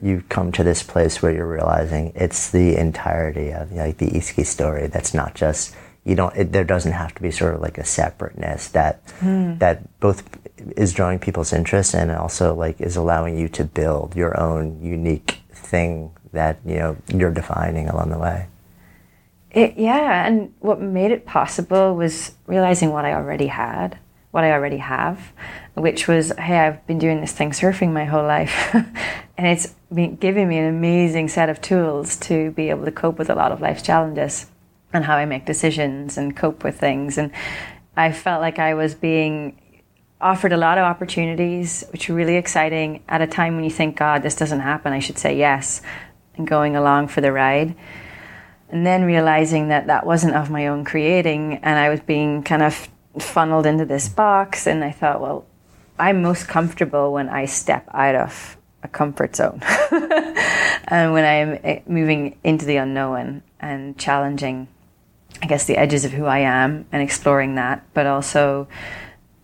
you 0.00 0.22
come 0.28 0.52
to 0.52 0.62
this 0.62 0.82
place 0.82 1.20
where 1.20 1.32
you're 1.32 1.46
realizing 1.46 2.12
it's 2.14 2.50
the 2.50 2.76
entirety 2.76 3.50
of 3.50 3.72
like 3.72 3.98
the 3.98 4.10
Easkey 4.10 4.46
story. 4.46 4.86
That's 4.86 5.12
not 5.12 5.34
just 5.34 5.74
you 6.04 6.14
don't. 6.14 6.34
It, 6.36 6.52
there 6.52 6.64
doesn't 6.64 6.92
have 6.92 7.14
to 7.16 7.22
be 7.22 7.30
sort 7.30 7.54
of 7.54 7.60
like 7.60 7.76
a 7.76 7.84
separateness 7.84 8.68
that 8.68 9.02
hmm. 9.18 9.58
that 9.58 10.00
both 10.00 10.22
is 10.76 10.92
drawing 10.92 11.18
people's 11.18 11.52
interest 11.52 11.94
and 11.94 12.10
also 12.10 12.54
like 12.54 12.80
is 12.80 12.96
allowing 12.96 13.38
you 13.38 13.48
to 13.48 13.64
build 13.64 14.16
your 14.16 14.38
own 14.40 14.80
unique 14.82 15.40
thing 15.52 16.12
that 16.32 16.58
you 16.64 16.76
know 16.76 16.96
you're 17.08 17.34
defining 17.34 17.88
along 17.88 18.10
the 18.10 18.18
way. 18.18 18.46
It, 19.50 19.76
yeah, 19.76 20.26
and 20.26 20.54
what 20.60 20.80
made 20.80 21.10
it 21.10 21.26
possible 21.26 21.96
was 21.96 22.32
realizing 22.46 22.90
what 22.90 23.04
I 23.04 23.14
already 23.14 23.46
had, 23.46 23.98
what 24.38 24.44
I 24.44 24.52
already 24.52 24.76
have, 24.76 25.32
which 25.74 26.06
was, 26.06 26.32
hey, 26.38 26.58
I've 26.58 26.86
been 26.86 27.00
doing 27.00 27.20
this 27.20 27.32
thing 27.32 27.50
surfing 27.50 27.92
my 27.92 28.04
whole 28.04 28.22
life, 28.22 28.72
and 29.36 29.46
it's 29.48 29.74
been 29.92 30.14
giving 30.14 30.48
me 30.48 30.58
an 30.58 30.68
amazing 30.68 31.26
set 31.26 31.48
of 31.48 31.60
tools 31.60 32.16
to 32.18 32.52
be 32.52 32.70
able 32.70 32.84
to 32.84 32.92
cope 32.92 33.18
with 33.18 33.30
a 33.30 33.34
lot 33.34 33.50
of 33.50 33.60
life's 33.60 33.82
challenges 33.82 34.46
and 34.92 35.04
how 35.04 35.16
I 35.16 35.24
make 35.24 35.44
decisions 35.44 36.16
and 36.16 36.36
cope 36.36 36.62
with 36.62 36.78
things. 36.78 37.18
And 37.18 37.32
I 37.96 38.12
felt 38.12 38.40
like 38.40 38.60
I 38.60 38.74
was 38.74 38.94
being 38.94 39.60
offered 40.20 40.52
a 40.52 40.56
lot 40.56 40.78
of 40.78 40.84
opportunities, 40.84 41.82
which 41.90 42.08
were 42.08 42.14
really 42.14 42.36
exciting 42.36 43.02
at 43.08 43.20
a 43.20 43.26
time 43.26 43.56
when 43.56 43.64
you 43.64 43.70
think, 43.70 43.96
God, 43.96 44.22
this 44.22 44.36
doesn't 44.36 44.60
happen, 44.60 44.92
I 44.92 45.00
should 45.00 45.18
say 45.18 45.36
yes, 45.36 45.82
and 46.36 46.46
going 46.46 46.76
along 46.76 47.08
for 47.08 47.20
the 47.20 47.32
ride. 47.32 47.74
And 48.68 48.86
then 48.86 49.02
realizing 49.02 49.66
that 49.70 49.88
that 49.88 50.06
wasn't 50.06 50.36
of 50.36 50.48
my 50.48 50.68
own 50.68 50.84
creating 50.84 51.54
and 51.64 51.78
i 51.78 51.88
was 51.88 52.00
being 52.00 52.42
kind 52.42 52.62
of 52.62 52.88
funneled 53.22 53.66
into 53.66 53.84
this 53.84 54.08
box 54.08 54.66
and 54.66 54.84
i 54.84 54.90
thought 54.90 55.20
well 55.20 55.44
i'm 55.98 56.22
most 56.22 56.48
comfortable 56.48 57.12
when 57.12 57.28
i 57.28 57.44
step 57.44 57.86
out 57.92 58.14
of 58.14 58.56
a 58.82 58.88
comfort 58.88 59.34
zone 59.34 59.60
and 60.88 61.12
when 61.12 61.24
i'm 61.24 61.58
eh, 61.64 61.80
moving 61.86 62.38
into 62.44 62.64
the 62.64 62.76
unknown 62.76 63.42
and 63.60 63.98
challenging 63.98 64.68
i 65.42 65.46
guess 65.46 65.66
the 65.66 65.76
edges 65.76 66.04
of 66.04 66.12
who 66.12 66.24
i 66.24 66.38
am 66.38 66.86
and 66.92 67.02
exploring 67.02 67.56
that 67.56 67.84
but 67.94 68.06
also 68.06 68.68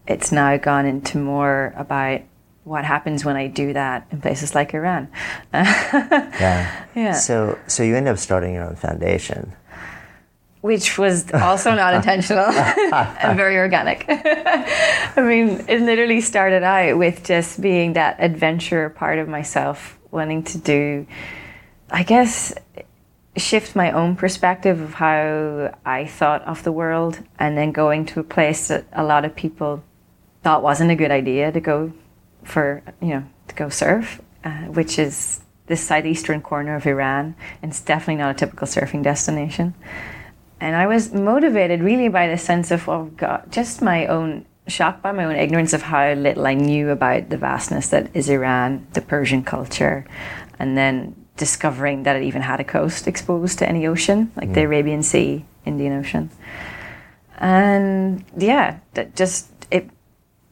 it's 0.06 0.30
now 0.32 0.56
gone 0.56 0.86
into 0.86 1.18
more 1.18 1.72
about 1.76 2.20
what 2.64 2.84
happens 2.84 3.24
when 3.24 3.36
I 3.36 3.46
do 3.46 3.74
that 3.74 4.06
in 4.10 4.20
places 4.20 4.54
like 4.54 4.74
Iran. 4.74 5.08
yeah. 5.52 6.86
Yeah. 6.94 7.12
So 7.12 7.58
so 7.66 7.82
you 7.82 7.94
end 7.94 8.08
up 8.08 8.18
starting 8.18 8.54
your 8.54 8.64
own 8.64 8.76
foundation. 8.76 9.54
Which 10.64 10.96
was 10.96 11.30
also 11.30 11.74
not 11.74 11.92
intentional 12.00 12.46
and 12.46 13.36
very 13.36 13.58
organic. 13.58 14.06
I 14.08 15.20
mean, 15.20 15.62
it 15.68 15.82
literally 15.82 16.22
started 16.22 16.62
out 16.62 16.96
with 16.96 17.22
just 17.22 17.60
being 17.60 17.92
that 17.92 18.16
adventure 18.18 18.88
part 18.88 19.18
of 19.18 19.28
myself, 19.28 19.98
wanting 20.10 20.42
to 20.44 20.56
do, 20.56 21.06
I 21.90 22.02
guess, 22.02 22.54
shift 23.36 23.76
my 23.76 23.90
own 23.90 24.16
perspective 24.16 24.80
of 24.80 24.94
how 24.94 25.74
I 25.84 26.06
thought 26.06 26.40
of 26.44 26.62
the 26.62 26.72
world, 26.72 27.18
and 27.38 27.58
then 27.58 27.70
going 27.70 28.06
to 28.06 28.20
a 28.20 28.24
place 28.24 28.68
that 28.68 28.86
a 28.94 29.04
lot 29.04 29.26
of 29.26 29.36
people 29.36 29.84
thought 30.42 30.62
wasn't 30.62 30.90
a 30.90 30.96
good 30.96 31.10
idea 31.10 31.52
to 31.52 31.60
go 31.60 31.92
for 32.42 32.82
you 33.02 33.08
know 33.08 33.24
to 33.48 33.54
go 33.54 33.68
surf, 33.68 34.18
uh, 34.44 34.62
which 34.72 34.98
is 34.98 35.42
this 35.66 35.82
southeastern 35.82 36.40
corner 36.40 36.74
of 36.74 36.86
Iran, 36.86 37.36
and 37.60 37.70
it's 37.70 37.82
definitely 37.82 38.22
not 38.22 38.30
a 38.30 38.38
typical 38.38 38.66
surfing 38.66 39.02
destination. 39.02 39.74
And 40.60 40.76
I 40.76 40.86
was 40.86 41.12
motivated 41.12 41.80
really 41.80 42.08
by 42.08 42.28
the 42.28 42.38
sense 42.38 42.70
of 42.70 42.88
oh 42.88 43.10
god, 43.16 43.50
just 43.50 43.82
my 43.82 44.06
own 44.06 44.46
shocked 44.66 45.02
by 45.02 45.12
my 45.12 45.24
own 45.24 45.36
ignorance 45.36 45.72
of 45.72 45.82
how 45.82 46.12
little 46.14 46.46
I 46.46 46.54
knew 46.54 46.90
about 46.90 47.28
the 47.28 47.36
vastness 47.36 47.88
that 47.88 48.14
is 48.14 48.28
Iran, 48.28 48.86
the 48.94 49.02
Persian 49.02 49.44
culture, 49.44 50.06
and 50.58 50.76
then 50.76 51.14
discovering 51.36 52.04
that 52.04 52.16
it 52.16 52.22
even 52.22 52.42
had 52.42 52.60
a 52.60 52.64
coast 52.64 53.06
exposed 53.06 53.58
to 53.58 53.68
any 53.68 53.86
ocean, 53.86 54.32
like 54.36 54.48
mm. 54.48 54.54
the 54.54 54.62
Arabian 54.62 55.02
Sea, 55.02 55.44
Indian 55.66 55.98
Ocean. 55.98 56.30
And 57.38 58.24
yeah, 58.36 58.78
that 58.94 59.16
just 59.16 59.50
it 59.70 59.90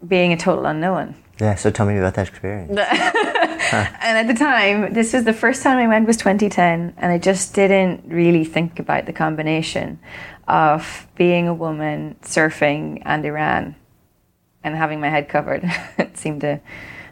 being 0.06 0.32
a 0.32 0.36
total 0.36 0.66
unknown. 0.66 1.14
Yeah, 1.42 1.56
so 1.56 1.72
tell 1.72 1.86
me 1.86 1.98
about 1.98 2.14
that 2.14 2.28
experience. 2.28 2.78
huh. 2.78 3.86
And 4.00 4.16
at 4.16 4.28
the 4.28 4.38
time, 4.38 4.92
this 4.92 5.12
was 5.12 5.24
the 5.24 5.32
first 5.32 5.64
time 5.64 5.78
I 5.78 5.88
went 5.88 6.06
was 6.06 6.16
2010, 6.16 6.94
and 6.96 7.12
I 7.12 7.18
just 7.18 7.52
didn't 7.52 8.04
really 8.06 8.44
think 8.44 8.78
about 8.78 9.06
the 9.06 9.12
combination 9.12 9.98
of 10.46 11.08
being 11.16 11.48
a 11.48 11.54
woman, 11.54 12.14
surfing, 12.22 13.02
and 13.04 13.24
Iran, 13.24 13.74
and 14.62 14.76
having 14.76 15.00
my 15.00 15.08
head 15.08 15.28
covered. 15.28 15.64
it 15.98 16.16
seemed 16.16 16.42
to 16.42 16.60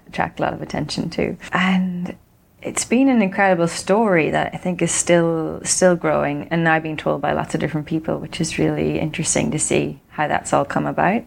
attract 0.06 0.38
a 0.38 0.42
lot 0.42 0.54
of 0.54 0.62
attention 0.62 1.10
too. 1.10 1.36
And 1.52 2.16
it's 2.62 2.84
been 2.84 3.08
an 3.08 3.22
incredible 3.22 3.66
story 3.66 4.30
that 4.30 4.54
I 4.54 4.58
think 4.58 4.80
is 4.80 4.92
still 4.92 5.60
still 5.64 5.96
growing 5.96 6.46
and 6.52 6.62
now 6.62 6.78
being 6.78 6.96
told 6.96 7.20
by 7.20 7.32
lots 7.32 7.54
of 7.54 7.60
different 7.60 7.88
people, 7.88 8.18
which 8.18 8.40
is 8.40 8.58
really 8.58 9.00
interesting 9.00 9.50
to 9.50 9.58
see 9.58 10.00
how 10.10 10.28
that's 10.28 10.52
all 10.52 10.64
come 10.64 10.86
about. 10.86 11.24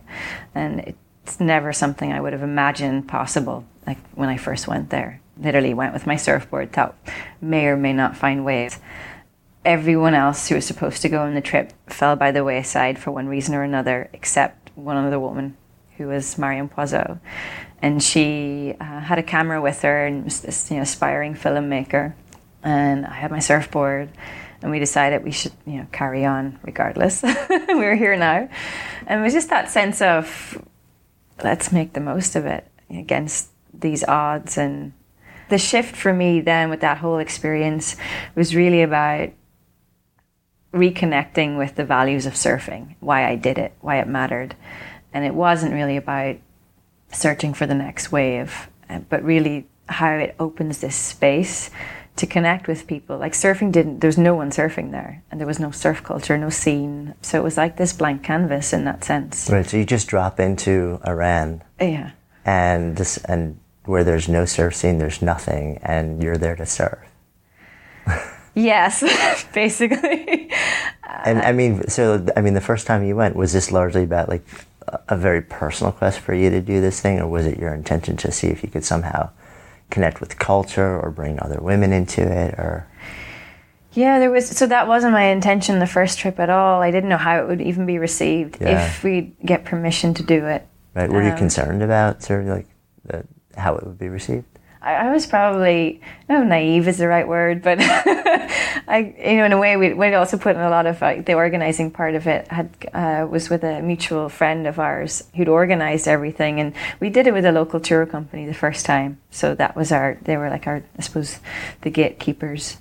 And 0.56 0.80
it 0.82 0.96
it's 1.24 1.40
never 1.40 1.72
something 1.74 2.12
I 2.12 2.22
would 2.22 2.34
have 2.34 2.44
imagined 2.44 3.08
possible. 3.08 3.66
Like 3.88 3.98
when 4.14 4.30
I 4.30 4.38
first 4.38 4.68
went 4.68 4.90
there, 4.90 5.22
literally 5.38 5.74
went 5.74 5.94
with 5.94 6.06
my 6.06 6.16
surfboard, 6.16 6.72
thought 6.72 6.96
may 7.42 7.68
or 7.68 7.78
may 7.78 7.94
not 7.94 8.18
find 8.18 8.46
waves. 8.46 8.80
Everyone 9.66 10.14
else 10.14 10.50
who 10.50 10.56
was 10.56 10.66
supposed 10.66 11.02
to 11.02 11.10
go 11.10 11.22
on 11.22 11.36
the 11.36 11.42
trip 11.42 11.72
fell 11.88 12.16
by 12.16 12.32
the 12.32 12.44
wayside 12.44 13.00
for 13.00 13.12
one 13.12 13.28
reason 13.28 13.56
or 13.56 13.64
another, 13.64 14.10
except 14.12 14.72
one 14.76 14.98
other 14.98 15.20
woman 15.20 15.56
who 15.98 16.08
was 16.08 16.38
Marion 16.38 16.68
Poizeau. 16.68 17.20
And 17.82 18.04
she 18.04 18.76
uh, 18.80 19.00
had 19.02 19.20
a 19.20 19.24
camera 19.24 19.62
with 19.62 19.82
her 19.82 20.06
and 20.06 20.26
was 20.26 20.42
this 20.42 20.70
you 20.70 20.78
know, 20.78 20.84
aspiring 20.84 21.36
filmmaker. 21.36 22.14
And 22.62 23.06
I 23.06 23.14
had 23.14 23.32
my 23.32 23.40
surfboard 23.40 24.10
and 24.62 24.72
we 24.72 24.80
decided 24.80 25.24
we 25.24 25.32
should 25.32 25.52
you 25.66 25.78
know 25.78 25.88
carry 25.92 26.26
on 26.26 26.60
regardless. 26.64 27.24
we 27.50 27.76
were 27.76 27.96
here 27.96 28.18
now. 28.18 28.50
And 29.08 29.20
it 29.20 29.24
was 29.24 29.34
just 29.34 29.50
that 29.50 29.70
sense 29.70 30.02
of 30.02 30.62
let's 31.44 31.72
make 31.72 31.94
the 31.94 32.00
most 32.00 32.36
of 32.36 32.46
it 32.46 32.68
against 32.90 33.50
these 33.74 34.04
odds. 34.04 34.58
And 34.58 34.94
the 35.50 35.58
shift 35.58 35.96
for 35.96 36.14
me 36.14 36.42
then 36.42 36.70
with 36.70 36.82
that 36.82 36.98
whole 36.98 37.20
experience 37.20 37.96
was 38.36 38.56
really 38.56 38.82
about 38.82 39.30
reconnecting 40.74 41.58
with 41.58 41.76
the 41.76 41.86
values 41.86 42.26
of 42.26 42.34
surfing, 42.34 42.96
why 43.00 43.28
I 43.28 43.36
did 43.36 43.58
it, 43.58 43.74
why 43.82 44.00
it 44.00 44.08
mattered. 44.08 44.56
And 45.14 45.24
it 45.24 45.36
wasn't 45.36 45.74
really 45.74 45.98
about 45.98 46.38
searching 47.12 47.54
for 47.54 47.68
the 47.68 47.76
next 47.76 48.12
wave, 48.12 48.70
uh, 48.90 49.00
but 49.10 49.24
really 49.24 49.68
how 49.88 50.12
it 50.14 50.36
opens 50.40 50.80
this 50.80 50.96
space 50.96 51.70
to 52.16 52.28
connect 52.28 52.68
with 52.68 52.86
people. 52.88 53.18
Like 53.18 53.34
surfing 53.34 53.72
didn't, 53.72 54.00
there's 54.00 54.18
no 54.18 54.36
one 54.36 54.52
surfing 54.52 54.92
there, 54.92 55.24
and 55.32 55.40
there 55.40 55.48
was 55.48 55.60
no 55.60 55.72
surf 55.72 56.04
culture, 56.04 56.38
no 56.38 56.50
scene. 56.50 57.16
So 57.22 57.40
it 57.40 57.44
was 57.44 57.58
like 57.58 57.78
this 57.78 57.94
blank 57.94 58.24
canvas 58.24 58.74
in 58.74 58.86
that 58.86 59.04
sense. 59.04 59.50
Right. 59.50 59.66
So 59.66 59.78
you 59.78 59.86
just 59.86 60.08
drop 60.08 60.40
into 60.40 61.00
Iran. 61.06 61.64
Yeah. 61.80 62.12
And 62.46 62.96
this, 62.98 63.18
and 63.18 63.60
where 63.86 64.04
there's 64.04 64.30
no 64.30 64.46
surf 64.46 64.76
scene, 64.76 65.00
there's 65.00 65.22
nothing, 65.22 65.80
and 65.82 66.22
you're 66.22 66.38
there 66.38 66.56
to 66.56 66.66
surf. 66.66 67.00
yes, 68.54 69.04
basically. 69.54 70.52
and 71.26 71.40
I 71.40 71.52
mean, 71.52 71.88
so 71.88 72.26
I 72.38 72.42
mean, 72.42 72.54
the 72.54 72.62
first 72.62 72.86
time 72.86 73.04
you 73.04 73.16
went, 73.16 73.36
was 73.36 73.54
this 73.54 73.72
largely 73.72 74.04
about 74.04 74.30
like 74.30 74.46
a 75.08 75.18
very 75.18 75.42
personal 75.42 75.92
quest 75.92 76.20
for 76.20 76.34
you 76.34 76.50
to 76.50 76.62
do 76.62 76.80
this 76.80 77.02
thing, 77.02 77.20
or 77.20 77.28
was 77.28 77.46
it 77.48 77.58
your 77.58 77.74
intention 77.74 78.18
to 78.18 78.32
see 78.32 78.48
if 78.48 78.64
you 78.64 78.70
could 78.70 78.84
somehow 78.84 79.30
connect 79.94 80.20
with 80.20 80.38
culture 80.40 81.00
or 81.00 81.12
bring 81.12 81.40
other 81.40 81.62
women 81.62 81.94
into 81.94 82.22
it 82.22 82.56
or? 82.56 82.88
Yeah 83.94 84.18
there 84.18 84.32
was 84.32 84.50
so 84.50 84.66
that 84.68 84.88
wasn't 84.88 85.14
my 85.14 85.26
intention 85.26 85.78
the 85.78 85.88
first 85.88 86.18
trip 86.18 86.40
at 86.40 86.50
all. 86.50 86.82
I 86.82 86.90
didn't 86.90 87.10
know 87.10 87.18
how 87.18 87.40
it 87.40 87.48
would 87.48 87.62
even 87.62 87.86
be 87.86 88.00
received 88.00 88.58
yeah. 88.60 88.88
if 88.88 89.04
we 89.04 89.34
get 89.46 89.66
permission 89.66 90.16
to 90.16 90.24
do 90.24 90.48
it. 90.48 90.68
Right 90.96 91.10
were 91.10 91.22
um, 91.22 91.30
you 91.30 91.36
concerned 91.36 91.84
about 91.84 92.24
sort 92.24 92.42
of 92.42 92.48
like 92.48 92.68
the, 93.06 93.26
how 93.56 93.76
it 93.76 93.86
would 93.86 94.00
be 94.00 94.10
received 94.10 94.53
I, 94.84 95.08
I 95.08 95.12
was 95.12 95.26
probably 95.26 96.02
naive 96.28 96.88
is 96.88 96.98
the 96.98 97.08
right 97.08 97.28
word, 97.28 97.62
but 97.62 97.78
I 97.82 99.16
you 99.18 99.38
know 99.38 99.46
in 99.46 99.54
a 99.54 99.60
way 99.60 99.78
we 99.78 99.94
we 99.94 100.14
also 100.14 100.38
put 100.38 100.56
in 100.56 100.62
a 100.62 100.70
lot 100.70 100.86
of 100.86 101.02
like 101.02 101.26
the 101.26 101.34
organizing 101.34 101.92
part 101.92 102.16
of 102.16 102.28
it 102.28 102.48
had 102.50 102.70
uh, 102.94 103.26
was 103.30 103.50
with 103.50 103.64
a 103.64 103.82
mutual 103.82 104.30
friend 104.30 104.68
of 104.68 104.80
ours 104.80 105.24
who'd 105.36 105.48
organized 105.48 106.08
everything, 106.08 106.60
and 106.60 106.74
we 107.00 107.10
did 107.10 107.28
it 107.28 107.34
with 107.34 107.46
a 107.46 107.52
local 107.52 107.80
tour 107.80 108.06
company 108.06 108.46
the 108.46 108.54
first 108.54 108.86
time. 108.86 109.20
So 109.32 109.56
that 109.56 109.76
was 109.76 109.92
our 109.92 110.18
they 110.24 110.38
were 110.38 110.50
like 110.50 110.68
our 110.68 110.84
I 110.98 111.02
suppose 111.02 111.40
the 111.82 111.90
gatekeepers 111.90 112.78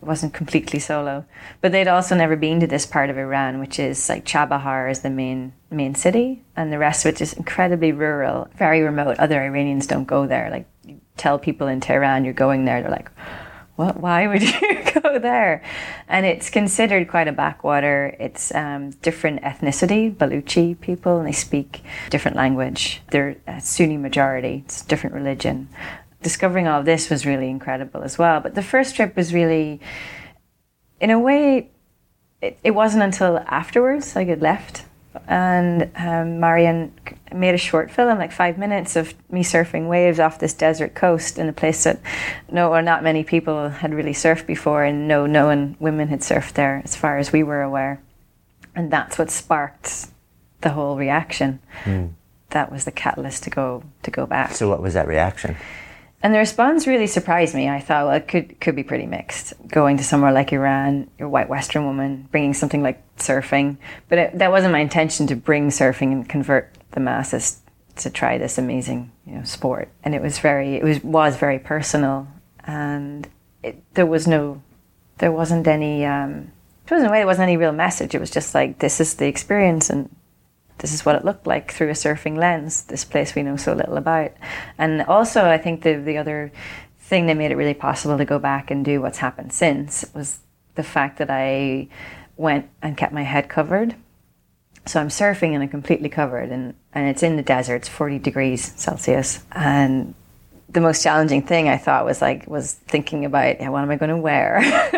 wasn't 0.00 0.34
completely 0.34 0.78
solo. 0.78 1.24
But 1.60 1.72
they'd 1.72 1.88
also 1.88 2.14
never 2.14 2.36
been 2.36 2.60
to 2.60 2.66
this 2.66 2.86
part 2.86 3.10
of 3.10 3.18
Iran, 3.18 3.58
which 3.58 3.78
is 3.78 4.08
like 4.08 4.24
Chabahar 4.24 4.90
is 4.90 5.00
the 5.00 5.10
main 5.10 5.52
main 5.70 5.94
city, 5.94 6.42
and 6.56 6.72
the 6.72 6.78
rest 6.78 7.04
of 7.04 7.14
it 7.14 7.20
is 7.20 7.32
incredibly 7.32 7.92
rural, 7.92 8.48
very 8.56 8.82
remote. 8.82 9.18
Other 9.18 9.42
Iranians 9.42 9.86
don't 9.86 10.04
go 10.04 10.26
there. 10.26 10.50
Like 10.50 10.66
you 10.84 11.00
tell 11.16 11.38
people 11.38 11.66
in 11.66 11.80
Tehran 11.80 12.24
you're 12.24 12.34
going 12.34 12.64
there, 12.64 12.80
they're 12.82 12.90
like, 12.90 13.10
what? 13.76 14.00
Why 14.00 14.26
would 14.26 14.42
you 14.62 14.82
go 15.02 15.18
there? 15.18 15.62
And 16.08 16.26
it's 16.26 16.50
considered 16.50 17.08
quite 17.08 17.28
a 17.28 17.32
backwater. 17.32 18.16
It's 18.18 18.54
um, 18.54 18.90
different 19.02 19.42
ethnicity, 19.42 20.14
Baluchi 20.14 20.80
people, 20.80 21.18
and 21.18 21.26
they 21.26 21.32
speak 21.32 21.82
different 22.10 22.36
language. 22.36 23.02
They're 23.10 23.36
a 23.46 23.60
Sunni 23.60 23.98
majority. 23.98 24.62
It's 24.64 24.82
different 24.82 25.14
religion. 25.14 25.68
Discovering 26.26 26.66
all 26.66 26.80
of 26.80 26.86
this 26.86 27.08
was 27.08 27.24
really 27.24 27.48
incredible 27.48 28.02
as 28.02 28.18
well. 28.18 28.40
But 28.40 28.56
the 28.56 28.62
first 28.62 28.96
trip 28.96 29.14
was 29.14 29.32
really, 29.32 29.80
in 31.00 31.10
a 31.10 31.20
way, 31.20 31.70
it, 32.42 32.58
it 32.64 32.72
wasn't 32.72 33.04
until 33.04 33.38
afterwards, 33.46 34.16
I 34.16 34.22
it 34.22 34.40
left 34.40 34.84
and 35.26 35.90
um, 35.96 36.40
Marion 36.40 36.92
made 37.32 37.54
a 37.54 37.58
short 37.58 37.90
film, 37.90 38.18
like 38.18 38.32
five 38.32 38.58
minutes 38.58 38.96
of 38.96 39.14
me 39.30 39.42
surfing 39.42 39.88
waves 39.88 40.20
off 40.20 40.38
this 40.38 40.54
desert 40.54 40.94
coast 40.94 41.38
in 41.38 41.48
a 41.48 41.52
place 41.52 41.84
that 41.84 42.00
no 42.50 42.72
or 42.72 42.82
not 42.82 43.02
many 43.02 43.24
people 43.24 43.68
had 43.68 43.94
really 43.94 44.12
surfed 44.12 44.46
before, 44.46 44.84
and 44.84 45.08
no 45.08 45.26
known 45.26 45.76
women 45.80 46.08
had 46.08 46.20
surfed 46.20 46.54
there, 46.54 46.82
as 46.84 46.96
far 46.96 47.18
as 47.18 47.32
we 47.32 47.42
were 47.42 47.62
aware. 47.62 48.00
And 48.74 48.90
that's 48.90 49.18
what 49.18 49.30
sparked 49.30 50.08
the 50.60 50.70
whole 50.70 50.96
reaction. 50.96 51.60
Mm. 51.84 52.12
That 52.50 52.70
was 52.70 52.84
the 52.84 52.92
catalyst 52.92 53.42
to 53.44 53.50
go 53.50 53.82
to 54.02 54.10
go 54.10 54.26
back. 54.26 54.52
So, 54.52 54.68
what 54.68 54.82
was 54.82 54.94
that 54.94 55.08
reaction? 55.08 55.56
And 56.22 56.34
the 56.34 56.38
response 56.38 56.86
really 56.86 57.06
surprised 57.06 57.54
me. 57.54 57.68
I 57.68 57.80
thought, 57.80 58.06
well, 58.06 58.16
it 58.16 58.26
could 58.26 58.58
could 58.60 58.74
be 58.74 58.82
pretty 58.82 59.06
mixed. 59.06 59.52
Going 59.68 59.96
to 59.98 60.04
somewhere 60.04 60.32
like 60.32 60.52
Iran, 60.52 61.10
you're 61.18 61.28
a 61.28 61.30
white 61.30 61.48
Western 61.48 61.84
woman, 61.84 62.28
bringing 62.30 62.54
something 62.54 62.82
like 62.82 63.02
surfing, 63.16 63.76
but 64.08 64.18
it, 64.18 64.38
that 64.38 64.50
wasn't 64.50 64.72
my 64.72 64.80
intention 64.80 65.26
to 65.28 65.36
bring 65.36 65.68
surfing 65.68 66.12
and 66.12 66.28
convert 66.28 66.72
the 66.92 67.00
masses 67.00 67.60
to 67.96 68.10
try 68.10 68.38
this 68.38 68.58
amazing, 68.58 69.10
you 69.26 69.34
know, 69.34 69.44
sport. 69.44 69.88
And 70.02 70.14
it 70.14 70.22
was 70.22 70.38
very, 70.38 70.76
it 70.76 70.82
was 70.82 71.02
was 71.04 71.36
very 71.36 71.58
personal, 71.58 72.28
and 72.64 73.28
it, 73.62 73.82
there 73.94 74.06
was 74.06 74.26
no, 74.26 74.62
there 75.18 75.32
wasn't 75.32 75.66
any. 75.66 76.04
Um, 76.04 76.52
a 76.88 76.94
way, 77.10 77.18
there 77.18 77.26
wasn't 77.26 77.48
any 77.48 77.56
real 77.56 77.72
message. 77.72 78.14
It 78.14 78.20
was 78.20 78.30
just 78.30 78.54
like 78.54 78.78
this 78.78 79.00
is 79.00 79.14
the 79.14 79.26
experience, 79.26 79.90
and 79.90 80.08
this 80.78 80.92
is 80.92 81.04
what 81.04 81.16
it 81.16 81.24
looked 81.24 81.46
like 81.46 81.72
through 81.72 81.88
a 81.88 81.92
surfing 81.92 82.36
lens, 82.36 82.82
this 82.84 83.04
place 83.04 83.34
we 83.34 83.42
know 83.42 83.56
so 83.56 83.72
little 83.72 83.96
about. 83.96 84.32
And 84.78 85.02
also, 85.02 85.48
I 85.48 85.58
think 85.58 85.82
the, 85.82 85.94
the 85.94 86.18
other 86.18 86.52
thing 87.00 87.26
that 87.26 87.36
made 87.36 87.50
it 87.50 87.56
really 87.56 87.74
possible 87.74 88.18
to 88.18 88.24
go 88.24 88.38
back 88.38 88.70
and 88.70 88.84
do 88.84 89.00
what's 89.00 89.18
happened 89.18 89.52
since 89.52 90.04
was 90.14 90.40
the 90.74 90.82
fact 90.82 91.18
that 91.18 91.30
I 91.30 91.88
went 92.36 92.68
and 92.82 92.96
kept 92.96 93.12
my 93.12 93.22
head 93.22 93.48
covered. 93.48 93.94
So 94.84 95.00
I'm 95.00 95.08
surfing 95.08 95.54
and 95.54 95.62
I'm 95.62 95.68
completely 95.68 96.08
covered, 96.08 96.50
and, 96.50 96.74
and 96.92 97.08
it's 97.08 97.22
in 97.22 97.36
the 97.36 97.42
desert, 97.42 97.76
it's 97.76 97.88
40 97.88 98.18
degrees 98.20 98.72
Celsius. 98.76 99.44
And 99.52 100.14
the 100.68 100.80
most 100.80 101.02
challenging 101.02 101.42
thing 101.42 101.68
I 101.68 101.76
thought 101.76 102.04
was 102.04 102.20
like 102.20 102.46
was 102.46 102.74
thinking 102.74 103.24
about 103.24 103.60
yeah, 103.60 103.68
what 103.70 103.82
am 103.82 103.90
I 103.90 103.96
going 103.96 104.10
to 104.10 104.16
wear 104.16 104.56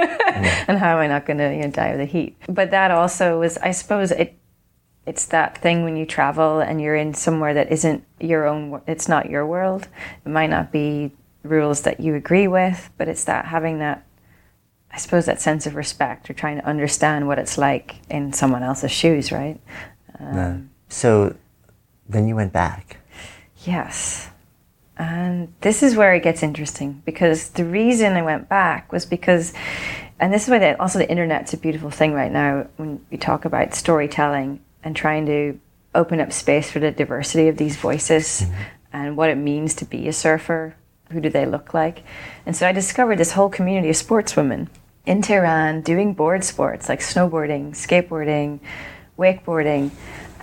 and 0.68 0.79
how 0.79 0.97
am 0.97 0.99
I 0.99 1.07
not 1.07 1.24
going 1.24 1.39
to 1.39 1.55
you 1.55 1.62
know, 1.62 1.70
die 1.70 1.89
of 1.89 1.99
the 1.99 2.05
heat. 2.05 2.37
But 2.49 2.70
that 2.72 2.91
also 2.91 3.39
was, 3.41 3.59
I 3.59 3.70
suppose, 3.70 4.11
it 4.11 4.39
it's 5.09 5.25
that 5.27 5.57
thing 5.57 5.85
when 5.85 5.97
you 5.97 6.05
travel 6.05 6.61
and 6.61 6.83
you're 6.83 6.95
in 6.95 7.15
somewhere 7.15 7.55
that 7.55 7.73
isn't 7.73 8.05
your 8.21 8.47
own 8.47 8.83
it's 8.87 9.09
not 9.09 9.31
your 9.31 9.47
world. 9.47 9.89
It 10.25 10.29
might 10.29 10.51
not 10.51 10.71
be 10.71 11.13
rules 11.43 11.81
that 11.83 11.99
you 11.99 12.15
agree 12.15 12.47
with 12.47 12.91
but 12.99 13.09
it's 13.09 13.25
that 13.25 13.47
having 13.47 13.79
that 13.79 14.05
i 14.93 14.99
suppose 14.99 15.25
that 15.25 15.41
sense 15.41 15.67
of 15.67 15.77
respect 15.77 16.29
or 16.29 16.35
trying 16.35 16.59
to 16.59 16.67
understand 16.67 17.27
what 17.27 17.39
it's 17.39 17.57
like 17.57 17.97
in 18.11 18.33
someone 18.33 18.63
else's 18.63 18.91
shoes 18.91 19.33
right? 19.33 19.59
Um, 20.21 20.71
so 20.89 21.37
then 22.09 22.27
you 22.27 22.35
went 22.35 22.53
back. 22.53 22.99
Yes. 23.65 24.31
And 24.99 25.55
this 25.61 25.83
is 25.83 25.95
where 25.95 26.15
it 26.15 26.23
gets 26.23 26.43
interesting 26.43 27.03
because 27.07 27.51
the 27.51 27.65
reason 27.65 28.15
i 28.15 28.23
went 28.23 28.49
back 28.49 28.93
was 28.93 29.07
because 29.07 29.55
and 30.21 30.33
this 30.33 30.45
is 30.45 30.51
why 30.51 30.59
the, 30.59 30.81
also 30.81 30.99
the 30.99 31.09
internet's 31.09 31.55
a 31.55 31.57
beautiful 31.57 31.91
thing 31.91 32.13
right 32.13 32.33
now 32.33 32.67
when 32.77 33.01
you 33.11 33.17
talk 33.17 33.45
about 33.45 33.75
storytelling 33.75 34.61
and 34.83 34.95
trying 34.95 35.26
to 35.26 35.59
open 35.95 36.20
up 36.20 36.33
space 36.33 36.70
for 36.70 36.79
the 36.79 36.91
diversity 36.91 37.49
of 37.49 37.57
these 37.57 37.76
voices 37.76 38.43
mm-hmm. 38.43 38.55
and 38.93 39.16
what 39.16 39.31
it 39.31 39.37
means 39.37 39.74
to 39.74 39.85
be 39.85 40.09
a 40.09 40.12
surfer. 40.12 40.74
Who 41.11 41.20
do 41.20 41.31
they 41.31 41.47
look 41.47 41.72
like? 41.72 42.03
And 42.45 42.55
so 42.55 42.66
I 42.66 42.72
discovered 42.72 43.16
this 43.16 43.33
whole 43.33 43.49
community 43.49 43.89
of 43.89 43.97
sportswomen 43.97 44.68
in 45.07 45.22
Tehran 45.22 45.81
doing 45.81 46.12
board 46.12 46.45
sports 46.45 46.89
like 46.89 47.01
snowboarding, 47.01 47.70
skateboarding, 47.70 48.61
wakeboarding, 49.18 49.91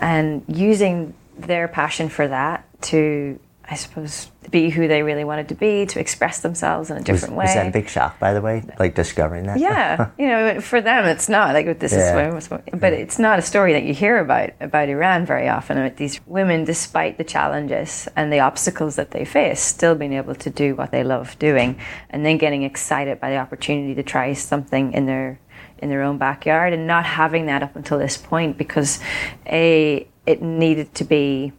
and 0.01 0.43
using 0.47 1.13
their 1.37 1.67
passion 1.67 2.09
for 2.09 2.27
that 2.27 2.65
to 2.81 3.39
I 3.67 3.75
suppose, 3.75 4.29
be 4.51 4.69
who 4.69 4.87
they 4.87 5.01
really 5.01 5.23
wanted 5.23 5.49
to 5.49 5.55
be, 5.55 5.87
to 5.87 5.99
express 5.99 6.41
themselves 6.41 6.91
in 6.91 6.97
a 6.97 7.01
different 7.01 7.33
was, 7.33 7.39
way. 7.39 7.45
Was 7.45 7.53
that 7.55 7.67
a 7.67 7.71
big 7.71 7.89
shock, 7.89 8.19
by 8.19 8.31
the 8.31 8.41
way, 8.41 8.63
like 8.77 8.93
discovering 8.93 9.47
that? 9.47 9.57
Yeah, 9.57 10.11
you 10.19 10.27
know, 10.27 10.61
for 10.61 10.81
them 10.81 11.05
it's 11.05 11.27
not 11.27 11.55
like 11.55 11.79
this 11.79 11.91
yeah. 11.91 12.35
is, 12.35 12.47
but 12.47 12.93
it's 12.93 13.17
not 13.17 13.39
a 13.39 13.41
story 13.41 13.73
that 13.73 13.83
you 13.83 13.93
hear 13.93 14.19
about 14.19 14.51
about 14.59 14.87
Iran 14.87 15.25
very 15.25 15.49
often. 15.49 15.79
About 15.79 15.97
these 15.97 16.19
women, 16.27 16.63
despite 16.63 17.17
the 17.17 17.23
challenges 17.23 18.07
and 18.15 18.31
the 18.31 18.39
obstacles 18.39 18.97
that 18.97 19.11
they 19.11 19.25
face, 19.25 19.61
still 19.61 19.95
being 19.95 20.13
able 20.13 20.35
to 20.35 20.49
do 20.51 20.75
what 20.75 20.91
they 20.91 21.03
love 21.03 21.37
doing, 21.39 21.79
and 22.11 22.23
then 22.23 22.37
getting 22.37 22.61
excited 22.61 23.19
by 23.19 23.31
the 23.31 23.37
opportunity 23.37 23.95
to 23.95 24.03
try 24.03 24.33
something 24.33 24.93
in 24.93 25.07
their 25.07 25.39
in 25.79 25.89
their 25.89 26.03
own 26.03 26.19
backyard, 26.19 26.71
and 26.71 26.85
not 26.85 27.03
having 27.03 27.47
that 27.47 27.63
up 27.63 27.75
until 27.75 27.97
this 27.97 28.15
point 28.15 28.59
because 28.59 28.99
a 29.47 30.07
it 30.27 30.43
needed 30.43 30.93
to 30.93 31.03
be 31.03 31.51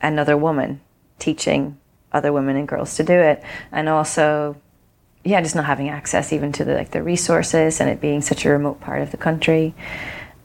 another 0.00 0.36
woman 0.36 0.80
teaching 1.22 1.78
other 2.12 2.32
women 2.32 2.56
and 2.56 2.68
girls 2.68 2.96
to 2.96 3.04
do 3.04 3.14
it, 3.14 3.42
and 3.70 3.88
also, 3.88 4.56
yeah, 5.24 5.40
just 5.40 5.54
not 5.54 5.64
having 5.64 5.88
access 5.88 6.32
even 6.32 6.52
to 6.52 6.64
the 6.64 6.74
like 6.74 6.90
the 6.90 7.02
resources 7.02 7.80
and 7.80 7.88
it 7.88 8.00
being 8.00 8.20
such 8.20 8.44
a 8.44 8.50
remote 8.50 8.80
part 8.80 9.00
of 9.00 9.10
the 9.10 9.16
country, 9.16 9.74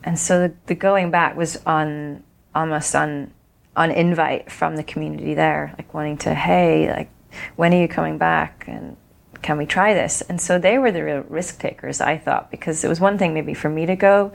and 0.03 0.17
so 0.17 0.39
the, 0.39 0.53
the 0.67 0.75
going 0.75 1.11
back 1.11 1.35
was 1.35 1.57
on 1.65 2.23
almost 2.53 2.95
on 2.95 3.31
on 3.75 3.91
invite 3.91 4.51
from 4.51 4.75
the 4.75 4.83
community 4.83 5.33
there, 5.33 5.73
like 5.77 5.93
wanting 5.93 6.17
to, 6.17 6.33
hey, 6.33 6.89
like, 6.91 7.09
when 7.55 7.73
are 7.73 7.79
you 7.79 7.87
coming 7.87 8.17
back 8.17 8.65
and 8.67 8.97
can 9.43 9.57
we 9.57 9.67
try 9.67 9.93
this? 9.93 10.21
And 10.21 10.41
so 10.41 10.57
they 10.57 10.79
were 10.79 10.91
the 10.91 11.03
real 11.03 11.23
risk 11.29 11.59
takers, 11.59 12.01
I 12.01 12.17
thought, 12.17 12.49
because 12.49 12.83
it 12.83 12.87
was 12.87 12.99
one 12.99 13.19
thing 13.19 13.35
maybe 13.35 13.53
for 13.53 13.69
me 13.69 13.85
to 13.85 13.95
go, 13.95 14.31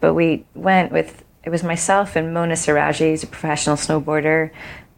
but 0.00 0.14
we 0.14 0.46
went 0.54 0.92
with 0.92 1.22
it 1.44 1.50
was 1.50 1.62
myself 1.62 2.16
and 2.16 2.34
Mona 2.34 2.54
Seraji, 2.54 3.10
who's 3.10 3.22
a 3.22 3.28
professional 3.28 3.76
snowboarder, 3.76 4.50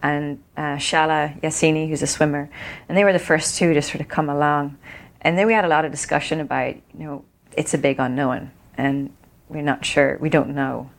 and 0.03 0.43
uh, 0.57 0.77
Shahla 0.77 1.41
Yasini, 1.41 1.89
who's 1.89 2.03
a 2.03 2.07
swimmer, 2.07 2.49
and 2.89 2.97
they 2.97 3.05
were 3.05 3.13
the 3.13 3.19
first 3.19 3.57
two 3.57 3.75
to 3.75 3.83
sort 3.83 4.01
of 4.01 4.09
come 4.09 4.29
along. 4.29 4.79
And 5.21 5.37
then 5.37 5.47
we 5.47 5.53
had 5.53 5.65
a 5.65 5.69
lot 5.69 5.85
of 5.85 5.91
discussion 5.91 6.41
about, 6.41 6.75
you 6.75 7.05
know, 7.05 7.25
it's 7.57 7.75
a 7.75 7.79
big 7.79 7.99
unknown, 7.99 8.51
and 8.77 9.13
we're 9.49 9.63
not 9.63 9.85
sure, 9.85 10.17
we 10.21 10.31
don't 10.31 10.55
know 10.55 10.91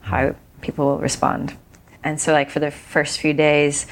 how 0.00 0.34
people 0.60 0.86
will 0.86 0.98
respond. 0.98 1.56
And 2.02 2.20
so, 2.20 2.32
like 2.32 2.50
for 2.50 2.60
the 2.60 2.70
first 2.70 3.20
few 3.20 3.34
days, 3.34 3.86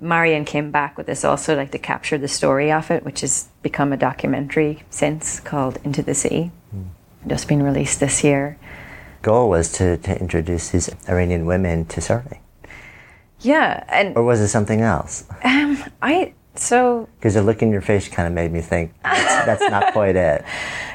Marion 0.00 0.44
came 0.44 0.70
back 0.70 0.96
with 0.96 1.06
this 1.06 1.24
also, 1.24 1.56
like 1.56 1.70
to 1.72 1.78
capture 1.78 2.18
the 2.18 2.28
story 2.28 2.72
of 2.72 2.90
it, 2.90 3.04
which 3.04 3.20
has 3.20 3.48
become 3.62 3.92
a 3.92 3.96
documentary 3.96 4.82
since 4.90 5.40
called 5.40 5.78
Into 5.84 6.02
the 6.02 6.14
Sea, 6.14 6.50
mm. 6.74 6.86
just 7.26 7.48
been 7.48 7.62
released 7.62 8.00
this 8.00 8.24
year. 8.24 8.58
Goal 9.22 9.50
was 9.50 9.70
to, 9.72 9.98
to 9.98 10.18
introduce 10.18 10.70
these 10.70 10.90
Iranian 11.08 11.44
women 11.44 11.84
to 11.86 12.00
surfing. 12.00 12.40
Yeah, 13.40 13.84
and 13.88 14.16
or 14.16 14.22
was 14.22 14.40
it 14.40 14.48
something 14.48 14.80
else? 14.80 15.24
Um, 15.44 15.82
I 16.02 16.34
so 16.54 17.08
because 17.18 17.34
the 17.34 17.42
look 17.42 17.62
in 17.62 17.70
your 17.70 17.80
face 17.80 18.08
kind 18.08 18.28
of 18.28 18.34
made 18.34 18.52
me 18.52 18.60
think 18.60 18.92
that's, 19.02 19.46
that's 19.46 19.70
not 19.70 19.92
quite 19.92 20.16
it. 20.16 20.44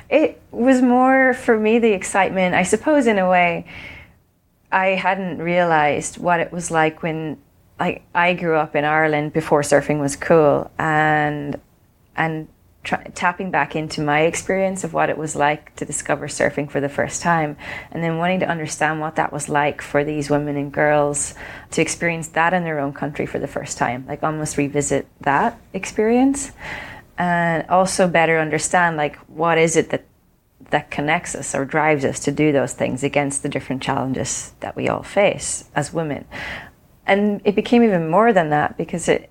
It 0.09 0.41
was 0.51 0.81
more 0.81 1.33
for 1.33 1.57
me 1.57 1.79
the 1.79 1.91
excitement. 1.91 2.53
I 2.53 2.63
suppose 2.63 3.07
in 3.07 3.17
a 3.17 3.27
way, 3.27 3.65
I 4.71 4.87
hadn't 4.89 5.39
realized 5.39 6.17
what 6.17 6.39
it 6.39 6.51
was 6.51 6.69
like 6.69 7.01
when 7.01 7.37
like 7.79 8.03
I 8.13 8.33
grew 8.33 8.55
up 8.55 8.75
in 8.75 8.85
Ireland 8.85 9.33
before 9.33 9.61
surfing 9.61 9.99
was 9.99 10.15
cool, 10.15 10.69
and 10.77 11.59
and 12.15 12.47
tapping 12.86 13.51
back 13.51 13.75
into 13.75 14.01
my 14.01 14.21
experience 14.21 14.83
of 14.83 14.93
what 14.93 15.09
it 15.09 15.17
was 15.17 15.36
like 15.36 15.75
to 15.75 15.86
discover 15.86 16.27
surfing 16.27 16.69
for 16.69 16.79
the 16.79 16.89
first 16.89 17.21
time, 17.21 17.57
and 17.91 18.03
then 18.03 18.17
wanting 18.17 18.39
to 18.39 18.47
understand 18.47 19.01
what 19.01 19.15
that 19.15 19.33
was 19.33 19.49
like 19.49 19.81
for 19.81 20.03
these 20.03 20.29
women 20.29 20.55
and 20.55 20.71
girls 20.71 21.33
to 21.71 21.81
experience 21.81 22.27
that 22.29 22.53
in 22.53 22.63
their 22.63 22.79
own 22.79 22.93
country 22.93 23.25
for 23.25 23.39
the 23.39 23.47
first 23.47 23.77
time, 23.77 24.05
like 24.07 24.23
almost 24.23 24.57
revisit 24.57 25.07
that 25.21 25.59
experience, 25.73 26.51
and 27.17 27.67
also 27.69 28.07
better 28.07 28.39
understand 28.39 28.97
like 28.97 29.15
what 29.27 29.57
is 29.57 29.75
it 29.75 29.89
that 29.89 30.05
that 30.71 30.89
connects 30.89 31.36
us 31.36 31.53
or 31.53 31.63
drives 31.63 32.03
us 32.03 32.19
to 32.19 32.31
do 32.31 32.51
those 32.51 32.73
things 32.73 33.03
against 33.03 33.43
the 33.43 33.49
different 33.49 33.83
challenges 33.83 34.53
that 34.61 34.75
we 34.75 34.89
all 34.89 35.03
face 35.03 35.65
as 35.75 35.93
women. 35.93 36.25
And 37.05 37.39
it 37.45 37.55
became 37.55 37.83
even 37.83 38.09
more 38.09 38.33
than 38.33 38.49
that 38.49 38.77
because 38.77 39.07
it 39.07 39.29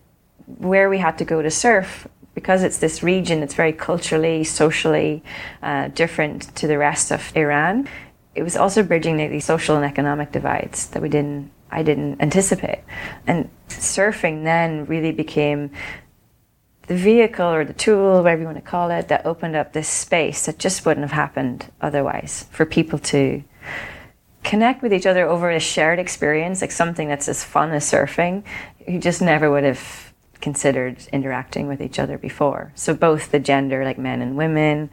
where 0.59 0.89
we 0.91 0.99
had 0.99 1.19
to 1.19 1.25
go 1.25 1.43
to 1.43 1.51
surf 1.51 2.07
because 2.35 2.63
it's 2.63 2.79
this 2.79 3.03
region, 3.03 3.41
that's 3.41 3.55
very 3.55 3.73
culturally, 3.73 4.45
socially 4.45 5.23
uh, 5.63 5.89
different 5.89 6.55
to 6.57 6.67
the 6.67 6.79
rest 6.79 7.13
of 7.13 7.35
Iran. 7.37 7.89
It 8.35 8.43
was 8.43 8.57
also 8.57 8.83
bridging 8.83 9.17
the, 9.17 9.29
the 9.29 9.41
social 9.41 9.77
and 9.77 9.85
economic 9.85 10.33
divides 10.33 10.89
that 10.89 11.01
we 11.01 11.09
didn't, 11.09 11.51
I 11.71 11.83
didn't 11.83 12.21
anticipate. 12.21 12.81
And 13.27 13.49
surfing 13.69 14.45
then 14.45 14.87
really 14.87 15.13
became 15.13 15.71
the 16.87 16.97
vehicle 16.97 17.47
or 17.47 17.65
the 17.65 17.73
tool, 17.73 18.23
whatever 18.23 18.43
you 18.43 18.47
want 18.47 18.59
to 18.59 18.71
call 18.71 18.91
it, 18.91 19.09
that 19.09 19.25
opened 19.25 19.57
up 19.57 19.73
this 19.73 19.89
space 19.89 20.47
that 20.47 20.59
just 20.59 20.85
wouldn't 20.85 21.05
have 21.05 21.13
happened 21.13 21.71
otherwise 21.81 22.47
for 22.51 22.67
people 22.67 22.99
to 22.99 23.43
connect 24.43 24.83
with 24.83 24.93
each 24.93 25.07
other 25.07 25.27
over 25.27 25.51
a 25.51 25.61
shared 25.61 25.99
experience, 25.99 26.61
like 26.61 26.71
something 26.71 27.09
that's 27.09 27.29
as 27.29 27.43
fun 27.43 27.73
as 27.73 27.91
surfing. 27.91 28.45
You 28.87 28.99
just 28.99 29.23
never 29.23 29.51
would 29.51 29.65
have 29.65 30.13
considered 30.41 31.07
interacting 31.13 31.69
with 31.69 31.81
each 31.81 31.99
other 31.99 32.19
before. 32.19 32.73
So 32.75 32.95
both 32.95 33.31
the 33.31 33.39
gender, 33.39 33.85
like 33.85 33.99
men 33.99 34.23
and 34.23 34.37
women, 34.37 34.91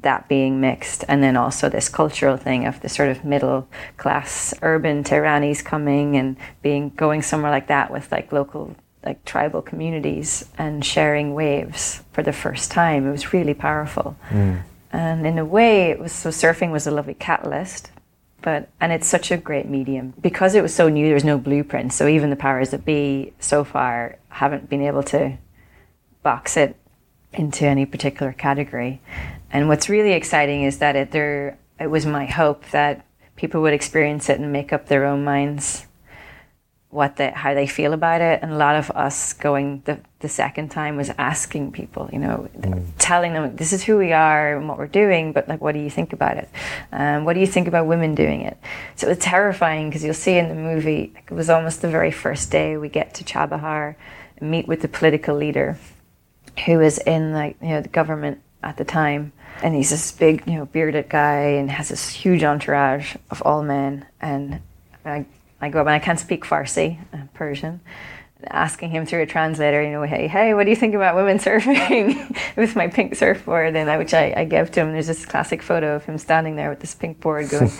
that 0.00 0.28
being 0.28 0.60
mixed, 0.60 1.04
and 1.08 1.22
then 1.22 1.36
also 1.36 1.68
this 1.68 1.88
cultural 1.88 2.36
thing 2.36 2.66
of 2.66 2.80
the 2.80 2.88
sort 2.88 3.08
of 3.08 3.24
middle 3.24 3.68
class 3.96 4.54
urban 4.62 5.02
Tehranis 5.02 5.64
coming 5.64 6.16
and 6.16 6.36
being 6.62 6.90
going 6.90 7.22
somewhere 7.22 7.50
like 7.50 7.66
that 7.68 7.90
with 7.90 8.10
like 8.12 8.32
local 8.32 8.76
like 9.06 9.24
tribal 9.24 9.62
communities 9.62 10.48
and 10.58 10.84
sharing 10.84 11.32
waves 11.32 12.02
for 12.12 12.22
the 12.22 12.32
first 12.32 12.70
time. 12.70 13.06
It 13.06 13.12
was 13.12 13.32
really 13.32 13.54
powerful. 13.54 14.16
Mm. 14.30 14.62
And 14.92 15.26
in 15.26 15.38
a 15.38 15.44
way, 15.44 15.90
it 15.90 15.98
was 15.98 16.12
so 16.12 16.30
surfing 16.30 16.72
was 16.72 16.86
a 16.86 16.90
lovely 16.90 17.14
catalyst, 17.14 17.90
but 18.42 18.68
and 18.80 18.92
it's 18.92 19.06
such 19.06 19.30
a 19.30 19.36
great 19.36 19.68
medium 19.68 20.14
because 20.20 20.54
it 20.54 20.62
was 20.62 20.74
so 20.74 20.88
new. 20.88 21.06
There 21.06 21.14
was 21.14 21.24
no 21.24 21.38
blueprint, 21.38 21.92
so 21.92 22.06
even 22.06 22.30
the 22.30 22.36
powers 22.36 22.70
that 22.70 22.84
be 22.84 23.32
so 23.38 23.64
far 23.64 24.16
haven't 24.36 24.68
been 24.68 24.82
able 24.82 25.02
to 25.02 25.38
box 26.22 26.56
it 26.56 26.76
into 27.32 27.64
any 27.64 27.86
particular 27.86 28.32
category. 28.32 29.00
And 29.50 29.68
what's 29.68 29.88
really 29.88 30.12
exciting 30.12 30.62
is 30.62 30.78
that 30.78 30.94
it 30.94 31.10
there 31.10 31.58
it 31.80 31.88
was 31.88 32.04
my 32.04 32.26
hope 32.26 32.68
that 32.70 33.06
people 33.36 33.62
would 33.62 33.72
experience 33.72 34.28
it 34.28 34.38
and 34.38 34.52
make 34.52 34.72
up 34.72 34.88
their 34.88 35.04
own 35.06 35.24
minds 35.24 35.86
what 36.90 37.16
they 37.16 37.30
how 37.30 37.52
they 37.52 37.66
feel 37.66 37.92
about 37.92 38.20
it 38.20 38.40
and 38.42 38.52
a 38.52 38.56
lot 38.56 38.76
of 38.76 38.90
us 38.92 39.32
going 39.32 39.82
the, 39.84 39.98
the 40.20 40.28
second 40.28 40.70
time 40.70 40.96
was 40.96 41.10
asking 41.18 41.70
people 41.72 42.08
you 42.12 42.18
know 42.18 42.48
mm. 42.56 42.84
telling 42.96 43.32
them 43.34 43.54
this 43.56 43.72
is 43.72 43.82
who 43.82 43.98
we 43.98 44.12
are 44.12 44.56
and 44.56 44.68
what 44.68 44.78
we're 44.78 44.86
doing 44.86 45.32
but 45.32 45.46
like 45.48 45.60
what 45.60 45.72
do 45.72 45.80
you 45.80 45.90
think 45.90 46.12
about 46.12 46.36
it 46.36 46.48
um, 46.92 47.24
what 47.24 47.34
do 47.34 47.40
you 47.40 47.46
think 47.46 47.66
about 47.68 47.86
women 47.86 48.14
doing 48.14 48.40
it 48.40 48.56
so 48.94 49.06
it 49.08 49.10
was 49.10 49.18
terrifying 49.18 49.90
because 49.90 50.04
you'll 50.04 50.14
see 50.14 50.38
in 50.38 50.48
the 50.48 50.54
movie 50.54 51.12
like, 51.14 51.28
it 51.30 51.34
was 51.34 51.50
almost 51.50 51.82
the 51.82 51.88
very 51.88 52.12
first 52.12 52.50
day 52.50 52.76
we 52.76 52.88
get 52.88 53.12
to 53.12 53.24
Chabahar 53.24 53.96
meet 54.40 54.68
with 54.68 54.82
the 54.82 54.88
political 54.88 55.36
leader 55.36 55.78
who 56.64 56.78
was 56.78 56.98
in 56.98 57.32
like 57.32 57.56
you 57.60 57.68
know 57.68 57.80
the 57.80 57.88
government 57.88 58.40
at 58.62 58.76
the 58.76 58.84
time 58.84 59.32
and 59.62 59.74
he's 59.74 59.90
this 59.90 60.12
big 60.12 60.42
you 60.46 60.54
know 60.54 60.66
bearded 60.66 61.08
guy 61.08 61.40
and 61.40 61.70
has 61.70 61.88
this 61.88 62.08
huge 62.08 62.42
entourage 62.42 63.16
of 63.30 63.42
all 63.42 63.62
men 63.62 64.06
and 64.20 64.60
I 65.04 65.26
I 65.60 65.68
go 65.70 65.80
up 65.80 65.86
and 65.86 65.94
I 65.94 65.98
can't 65.98 66.20
speak 66.20 66.44
Farsi, 66.44 66.98
uh, 67.12 67.26
Persian, 67.34 67.80
asking 68.48 68.90
him 68.90 69.06
through 69.06 69.22
a 69.22 69.26
translator, 69.26 69.82
you 69.82 69.90
know, 69.90 70.02
hey, 70.02 70.28
hey, 70.28 70.52
what 70.54 70.64
do 70.64 70.70
you 70.70 70.76
think 70.76 70.94
about 70.94 71.16
women 71.16 71.38
surfing 71.38 72.36
with 72.56 72.76
my 72.76 72.88
pink 72.88 73.14
surfboard? 73.14 73.74
And 73.74 73.90
I, 73.90 73.96
which 73.96 74.12
I, 74.12 74.34
I 74.36 74.44
gave 74.44 74.70
to 74.72 74.80
him. 74.80 74.92
There's 74.92 75.06
this 75.06 75.24
classic 75.24 75.62
photo 75.62 75.96
of 75.96 76.04
him 76.04 76.18
standing 76.18 76.56
there 76.56 76.70
with 76.70 76.80
this 76.80 76.94
pink 76.94 77.20
board 77.20 77.48
going. 77.50 77.70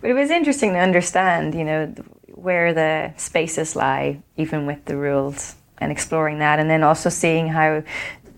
but 0.00 0.10
it 0.10 0.14
was 0.14 0.30
interesting 0.30 0.72
to 0.72 0.78
understand, 0.78 1.54
you 1.54 1.64
know, 1.64 1.94
where 2.28 2.72
the 2.72 3.12
spaces 3.16 3.76
lie, 3.76 4.22
even 4.36 4.66
with 4.66 4.84
the 4.86 4.96
rules, 4.96 5.56
and 5.78 5.92
exploring 5.92 6.38
that, 6.38 6.58
and 6.58 6.70
then 6.70 6.82
also 6.82 7.08
seeing 7.08 7.48
how 7.48 7.82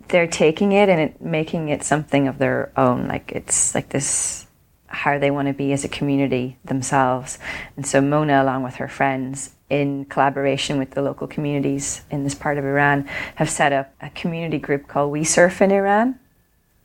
they're 0.09 0.27
taking 0.27 0.73
it 0.73 0.89
and 0.89 1.01
it, 1.01 1.21
making 1.21 1.69
it 1.69 1.83
something 1.85 2.29
of 2.29 2.39
their 2.39 2.73
own. 2.77 3.09
Like 3.09 3.33
it's 3.33 3.75
like 3.75 3.91
this 3.91 4.47
how 4.89 5.19
they 5.19 5.31
want 5.31 5.49
to 5.49 5.55
be 5.55 5.73
as 5.73 5.85
a 5.85 5.89
community 5.89 6.57
themselves. 6.65 7.39
And 7.77 7.87
so 7.87 8.01
Mona, 8.01 8.43
along 8.43 8.63
with 8.63 8.77
her 8.77 8.89
friends, 8.89 9.55
in 9.69 10.07
collaboration 10.07 10.79
with 10.79 10.93
the 10.93 11.03
local 11.03 11.27
communities 11.27 12.03
in 12.11 12.25
this 12.25 12.35
part 12.35 12.57
of 12.57 12.65
Iran, 12.65 13.07
have 13.35 13.51
set 13.51 13.73
up 13.73 13.95
a 14.01 14.09
community 14.11 14.59
group 14.59 14.89
called 14.89 15.13
We 15.13 15.25
Surf 15.25 15.61
in 15.61 15.71
Iran. 15.71 16.19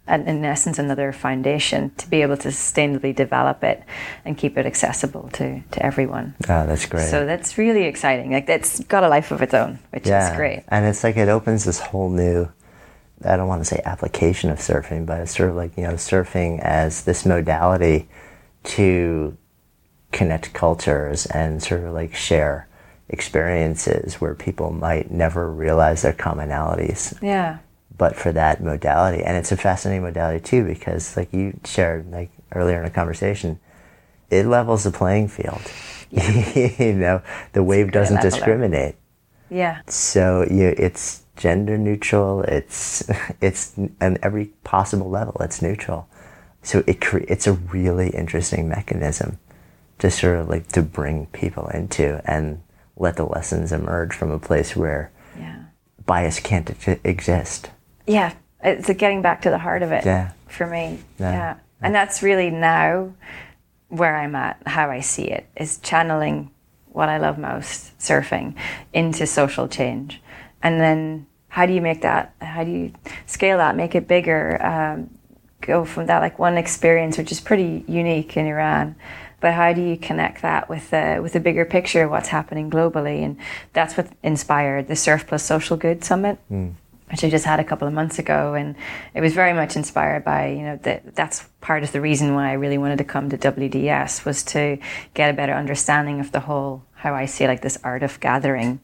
And 0.05 0.27
in 0.27 0.43
essence, 0.43 0.79
another 0.79 1.13
foundation 1.13 1.91
to 1.95 2.09
be 2.09 2.21
able 2.21 2.35
to 2.37 2.49
sustainably 2.49 3.15
develop 3.15 3.63
it 3.63 3.83
and 4.25 4.37
keep 4.37 4.57
it 4.57 4.65
accessible 4.65 5.29
to, 5.33 5.61
to 5.61 5.85
everyone. 5.85 6.35
Oh, 6.43 6.65
that's 6.65 6.85
great. 6.85 7.09
So 7.09 7.25
that's 7.25 7.57
really 7.57 7.83
exciting. 7.83 8.31
Like, 8.31 8.45
that's 8.45 8.81
got 8.81 9.03
a 9.03 9.07
life 9.07 9.31
of 9.31 9.41
its 9.41 9.53
own, 9.53 9.79
which 9.91 10.07
yeah. 10.07 10.31
is 10.31 10.35
great. 10.35 10.63
And 10.67 10.85
it's 10.85 11.05
like 11.05 11.15
it 11.15 11.29
opens 11.29 11.63
this 11.63 11.79
whole 11.79 12.09
new 12.09 12.49
I 13.25 13.37
don't 13.37 13.47
want 13.47 13.61
to 13.61 13.65
say 13.65 13.81
application 13.85 14.49
of 14.49 14.57
surfing, 14.57 15.05
but 15.05 15.21
it's 15.21 15.35
sort 15.35 15.49
of 15.49 15.55
like, 15.55 15.77
you 15.77 15.83
know, 15.83 15.93
surfing 15.93 16.59
as 16.59 17.03
this 17.03 17.25
modality 17.25 18.07
to 18.63 19.37
connect 20.11 20.53
cultures 20.53 21.25
and 21.27 21.61
sort 21.61 21.83
of 21.83 21.93
like 21.93 22.13
share 22.13 22.67
experiences 23.09 24.15
where 24.15 24.35
people 24.35 24.71
might 24.71 25.11
never 25.11 25.49
realize 25.51 26.01
their 26.01 26.13
commonalities. 26.13 27.19
Yeah. 27.21 27.59
But 28.03 28.17
for 28.17 28.33
that 28.33 28.61
modality. 28.61 29.23
And 29.23 29.37
it's 29.37 29.53
a 29.53 29.55
fascinating 29.55 30.03
modality 30.03 30.41
too, 30.41 30.65
because 30.65 31.15
like 31.15 31.31
you 31.31 31.57
shared 31.63 32.11
like 32.11 32.31
earlier 32.51 32.81
in 32.81 32.85
a 32.85 32.89
conversation, 32.89 33.61
it 34.29 34.45
levels 34.45 34.83
the 34.83 34.91
playing 34.91 35.29
field. 35.29 35.61
Yeah. 36.11 36.75
you 36.77 36.93
know, 36.93 37.21
the 37.53 37.63
wave 37.63 37.93
doesn't 37.93 38.17
leveler. 38.17 38.29
discriminate. 38.29 38.95
Yeah. 39.49 39.79
So 39.87 40.45
you, 40.51 40.75
it's 40.77 41.23
gender 41.37 41.77
neutral. 41.77 42.41
It's 42.41 43.09
it's 43.41 43.73
on 44.01 44.17
every 44.21 44.47
possible 44.65 45.09
level. 45.09 45.37
It's 45.39 45.61
neutral. 45.61 46.09
So 46.61 46.83
it 46.85 46.99
cre- 46.99 47.29
it's 47.29 47.47
a 47.47 47.53
really 47.53 48.09
interesting 48.09 48.67
mechanism 48.67 49.39
to 49.99 50.11
sort 50.11 50.39
of 50.39 50.49
like 50.49 50.67
to 50.73 50.81
bring 50.81 51.27
people 51.27 51.67
into 51.69 52.21
and 52.29 52.61
let 52.97 53.15
the 53.15 53.25
lessons 53.25 53.71
emerge 53.71 54.13
from 54.13 54.29
a 54.29 54.39
place 54.39 54.75
where 54.75 55.09
yeah. 55.39 55.63
bias 56.05 56.41
can't 56.41 56.69
exist. 57.05 57.71
Yeah, 58.05 58.33
it's 58.63 58.91
getting 58.93 59.21
back 59.21 59.41
to 59.43 59.49
the 59.49 59.57
heart 59.57 59.81
of 59.83 59.91
it. 59.91 60.05
Yeah. 60.05 60.31
For 60.47 60.67
me. 60.67 60.99
Yeah. 61.19 61.31
yeah. 61.31 61.55
And 61.81 61.93
that's 61.93 62.23
really 62.23 62.49
now 62.49 63.13
where 63.89 64.15
I'm 64.15 64.35
at, 64.35 64.61
how 64.65 64.89
I 64.89 65.01
see 65.01 65.25
it, 65.25 65.47
is 65.55 65.77
channeling 65.79 66.51
what 66.87 67.09
I 67.09 67.17
love 67.17 67.37
most, 67.37 67.97
surfing, 67.99 68.55
into 68.93 69.25
social 69.27 69.67
change 69.67 70.21
and 70.63 70.79
then 70.79 71.27
how 71.49 71.67
do 71.67 71.73
you 71.73 71.81
make 71.81 72.01
that 72.01 72.33
how 72.41 72.63
do 72.63 72.71
you 72.71 72.93
scale 73.27 73.57
that 73.59 73.75
make 73.75 73.93
it 73.93 74.07
bigger 74.07 74.65
um, 74.65 75.09
go 75.61 75.85
from 75.85 76.07
that 76.07 76.19
like 76.19 76.39
one 76.39 76.57
experience 76.57 77.17
which 77.17 77.31
is 77.31 77.39
pretty 77.39 77.83
unique 77.87 78.35
in 78.35 78.47
iran 78.47 78.95
but 79.39 79.53
how 79.53 79.73
do 79.73 79.81
you 79.81 79.97
connect 79.97 80.41
that 80.41 80.69
with 80.69 80.93
a, 80.93 81.19
with 81.19 81.35
a 81.35 81.39
bigger 81.39 81.65
picture 81.65 82.03
of 82.03 82.09
what's 82.09 82.29
happening 82.29 82.71
globally 82.71 83.23
and 83.23 83.37
that's 83.73 83.95
what 83.95 84.07
inspired 84.23 84.87
the 84.87 84.95
surf 84.95 85.27
plus 85.27 85.43
social 85.43 85.77
good 85.77 86.03
summit 86.03 86.39
mm. 86.51 86.73
Which 87.13 87.23
i 87.23 87.29
just 87.29 87.45
had 87.45 87.61
a 87.61 87.63
couple 87.63 87.87
of 87.87 87.93
months 87.93 88.19
ago 88.19 88.53
and 88.53 88.75
it 89.13 89.21
was 89.21 89.33
very 89.33 89.53
much 89.53 89.77
inspired 89.77 90.25
by 90.25 90.47
you 90.47 90.63
know 90.63 90.77
that 90.83 91.15
that's 91.15 91.47
part 91.61 91.83
of 91.83 91.93
the 91.93 92.01
reason 92.01 92.35
why 92.35 92.49
i 92.49 92.53
really 92.53 92.77
wanted 92.77 92.97
to 92.97 93.05
come 93.05 93.29
to 93.29 93.37
wds 93.37 94.25
was 94.25 94.43
to 94.43 94.77
get 95.13 95.29
a 95.29 95.33
better 95.33 95.53
understanding 95.53 96.19
of 96.19 96.33
the 96.33 96.41
whole 96.41 96.83
how 96.95 97.13
i 97.13 97.25
see 97.25 97.47
like 97.47 97.61
this 97.61 97.77
art 97.85 98.03
of 98.03 98.19
gathering 98.19 98.81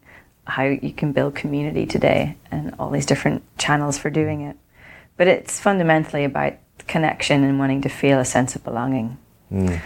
how 0.50 0.64
you 0.64 0.92
can 0.92 1.12
build 1.12 1.36
community 1.36 1.86
today 1.86 2.36
and 2.52 2.74
all 2.80 2.90
these 2.90 3.06
different 3.06 3.44
channels 3.58 3.98
for 3.98 4.10
doing 4.10 4.42
it. 4.42 4.58
But 5.16 5.28
it's 5.28 5.60
fundamentally 5.60 6.24
about 6.24 6.54
connection 6.88 7.44
and 7.44 7.60
wanting 7.60 7.82
to 7.82 7.90
feel 7.90 8.20
a 8.20 8.26
sense 8.26 8.56
of 8.56 8.64
belonging. 8.64 9.18
Mm. 9.52 9.80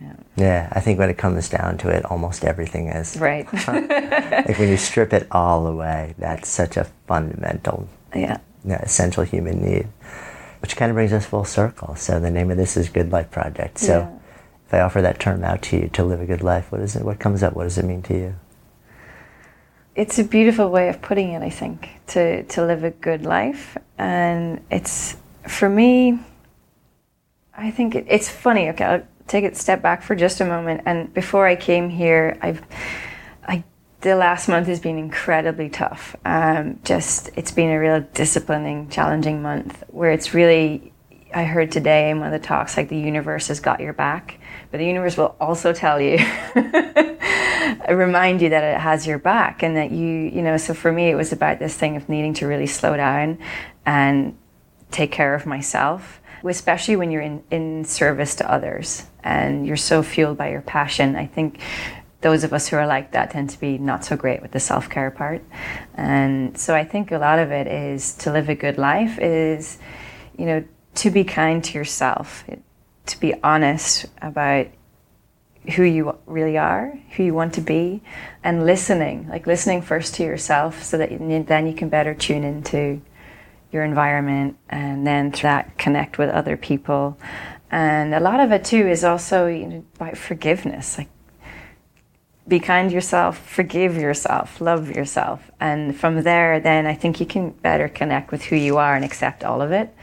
Yeah. 0.00 0.16
yeah. 0.36 0.68
I 0.72 0.80
think 0.80 0.98
when 0.98 1.10
it 1.10 1.18
comes 1.18 1.48
down 1.48 1.78
to 1.78 1.88
it, 1.88 2.04
almost 2.06 2.44
everything 2.44 2.88
is. 2.88 3.16
Right. 3.16 3.46
like 3.68 4.58
when 4.58 4.68
you 4.68 4.76
strip 4.76 5.12
it 5.12 5.26
all 5.30 5.66
away, 5.66 6.14
that's 6.18 6.48
such 6.48 6.76
a 6.76 6.84
fundamental, 7.06 7.88
yeah. 8.14 8.38
essential 8.66 9.24
human 9.24 9.62
need. 9.62 9.88
Which 10.60 10.76
kind 10.76 10.90
of 10.90 10.94
brings 10.94 11.12
us 11.12 11.26
full 11.26 11.44
circle. 11.44 11.94
So 11.96 12.18
the 12.18 12.30
name 12.30 12.50
of 12.50 12.56
this 12.56 12.76
is 12.76 12.88
Good 12.88 13.12
Life 13.12 13.30
Project. 13.30 13.78
So 13.78 14.00
yeah. 14.00 14.18
if 14.66 14.74
I 14.74 14.80
offer 14.80 15.02
that 15.02 15.20
term 15.20 15.44
out 15.44 15.62
to 15.62 15.76
you 15.76 15.88
to 15.90 16.04
live 16.04 16.20
a 16.20 16.26
good 16.26 16.42
life, 16.42 16.72
what 16.72 16.80
is 16.80 16.96
it? 16.96 17.04
What 17.04 17.18
comes 17.18 17.42
up? 17.42 17.54
What 17.54 17.64
does 17.64 17.76
it 17.76 17.84
mean 17.84 18.02
to 18.02 18.14
you? 18.14 18.34
it's 19.94 20.18
a 20.18 20.24
beautiful 20.24 20.70
way 20.70 20.88
of 20.88 21.00
putting 21.00 21.32
it, 21.32 21.42
I 21.42 21.50
think, 21.50 21.88
to, 22.08 22.42
to 22.44 22.64
live 22.64 22.84
a 22.84 22.90
good 22.90 23.24
life. 23.24 23.76
And 23.96 24.64
it's, 24.70 25.16
for 25.46 25.68
me, 25.68 26.18
I 27.56 27.70
think 27.70 27.94
it, 27.94 28.06
it's 28.08 28.28
funny. 28.28 28.68
Okay, 28.70 28.84
I'll 28.84 29.02
take 29.26 29.44
a 29.44 29.54
step 29.54 29.82
back 29.82 30.02
for 30.02 30.14
just 30.14 30.40
a 30.40 30.44
moment. 30.44 30.82
And 30.86 31.12
before 31.12 31.46
I 31.46 31.56
came 31.56 31.88
here, 31.88 32.38
I've, 32.42 32.62
I, 33.46 33.64
the 34.00 34.16
last 34.16 34.48
month 34.48 34.66
has 34.66 34.80
been 34.80 34.98
incredibly 34.98 35.68
tough. 35.68 36.16
Um, 36.24 36.80
just, 36.84 37.30
it's 37.36 37.50
been 37.50 37.70
a 37.70 37.78
real 37.78 38.04
disciplining, 38.14 38.88
challenging 38.88 39.42
month 39.42 39.82
where 39.88 40.10
it's 40.10 40.34
really, 40.34 40.92
I 41.34 41.44
heard 41.44 41.72
today 41.72 42.10
in 42.10 42.20
one 42.20 42.32
of 42.32 42.40
the 42.40 42.46
talks, 42.46 42.76
like 42.76 42.88
the 42.88 42.98
universe 42.98 43.48
has 43.48 43.60
got 43.60 43.80
your 43.80 43.92
back, 43.92 44.38
but 44.70 44.78
the 44.78 44.86
universe 44.86 45.16
will 45.16 45.34
also 45.40 45.72
tell 45.72 46.00
you 46.00 46.18
remind 47.88 48.42
you 48.42 48.50
that 48.50 48.62
it 48.62 48.80
has 48.80 49.06
your 49.06 49.18
back 49.18 49.62
and 49.62 49.76
that 49.76 49.90
you, 49.90 50.06
you 50.06 50.42
know, 50.42 50.56
so 50.56 50.74
for 50.74 50.92
me, 50.92 51.08
it 51.08 51.14
was 51.14 51.32
about 51.32 51.58
this 51.58 51.74
thing 51.76 51.96
of 51.96 52.08
needing 52.08 52.34
to 52.34 52.46
really 52.46 52.66
slow 52.66 52.96
down 52.96 53.38
and 53.86 54.36
take 54.90 55.10
care 55.10 55.34
of 55.34 55.46
myself, 55.46 56.20
especially 56.44 56.96
when 56.96 57.10
you're 57.10 57.22
in, 57.22 57.42
in 57.50 57.84
service 57.84 58.34
to 58.36 58.50
others 58.50 59.04
and 59.22 59.66
you're 59.66 59.76
so 59.76 60.02
fueled 60.02 60.36
by 60.36 60.50
your 60.50 60.60
passion. 60.60 61.16
I 61.16 61.26
think 61.26 61.60
those 62.20 62.42
of 62.42 62.52
us 62.52 62.68
who 62.68 62.76
are 62.76 62.86
like 62.86 63.12
that 63.12 63.30
tend 63.30 63.50
to 63.50 63.60
be 63.60 63.76
not 63.76 64.04
so 64.04 64.16
great 64.16 64.40
with 64.40 64.50
the 64.50 64.60
self 64.60 64.88
care 64.88 65.10
part. 65.10 65.42
And 65.94 66.56
so 66.56 66.74
I 66.74 66.84
think 66.84 67.12
a 67.12 67.18
lot 67.18 67.38
of 67.38 67.50
it 67.52 67.66
is 67.66 68.14
to 68.18 68.32
live 68.32 68.48
a 68.48 68.54
good 68.54 68.78
life 68.78 69.18
is, 69.18 69.78
you 70.38 70.46
know, 70.46 70.64
to 70.96 71.10
be 71.10 71.24
kind 71.24 71.62
to 71.64 71.76
yourself, 71.76 72.44
to 73.06 73.20
be 73.20 73.34
honest 73.42 74.06
about 74.22 74.68
who 75.76 75.82
you 75.82 76.18
really 76.26 76.58
are, 76.58 76.98
who 77.16 77.24
you 77.24 77.34
want 77.34 77.54
to 77.54 77.60
be, 77.60 78.02
and 78.42 78.64
listening, 78.64 79.28
like 79.28 79.46
listening 79.46 79.82
first 79.82 80.14
to 80.14 80.22
yourself 80.22 80.82
so 80.82 80.98
that 80.98 81.10
then 81.46 81.66
you 81.66 81.74
can 81.74 81.88
better 81.88 82.14
tune 82.14 82.44
into 82.44 83.00
your 83.74 83.84
environment 83.84 84.56
and 84.70 85.06
then 85.06 85.32
through 85.32 85.48
that 85.48 85.76
connect 85.76 86.16
with 86.16 86.30
other 86.30 86.56
people. 86.56 87.18
And 87.70 88.14
a 88.14 88.20
lot 88.20 88.40
of 88.40 88.52
it 88.52 88.64
too 88.64 88.86
is 88.88 89.04
also 89.04 89.46
you 89.46 89.66
know, 89.66 89.84
about 89.96 90.16
forgiveness. 90.16 90.96
Like 90.96 91.08
be 92.46 92.60
kind 92.60 92.90
to 92.90 92.94
yourself, 92.94 93.38
forgive 93.38 93.96
yourself, 93.96 94.60
love 94.60 94.90
yourself. 94.90 95.50
And 95.60 95.96
from 95.96 96.22
there, 96.22 96.60
then 96.60 96.86
I 96.86 96.94
think 96.94 97.18
you 97.18 97.26
can 97.26 97.50
better 97.50 97.88
connect 97.88 98.30
with 98.30 98.44
who 98.44 98.56
you 98.56 98.76
are 98.76 98.94
and 98.94 99.04
accept 99.04 99.44
all 99.44 99.62
of 99.62 99.72
it. 99.72 99.94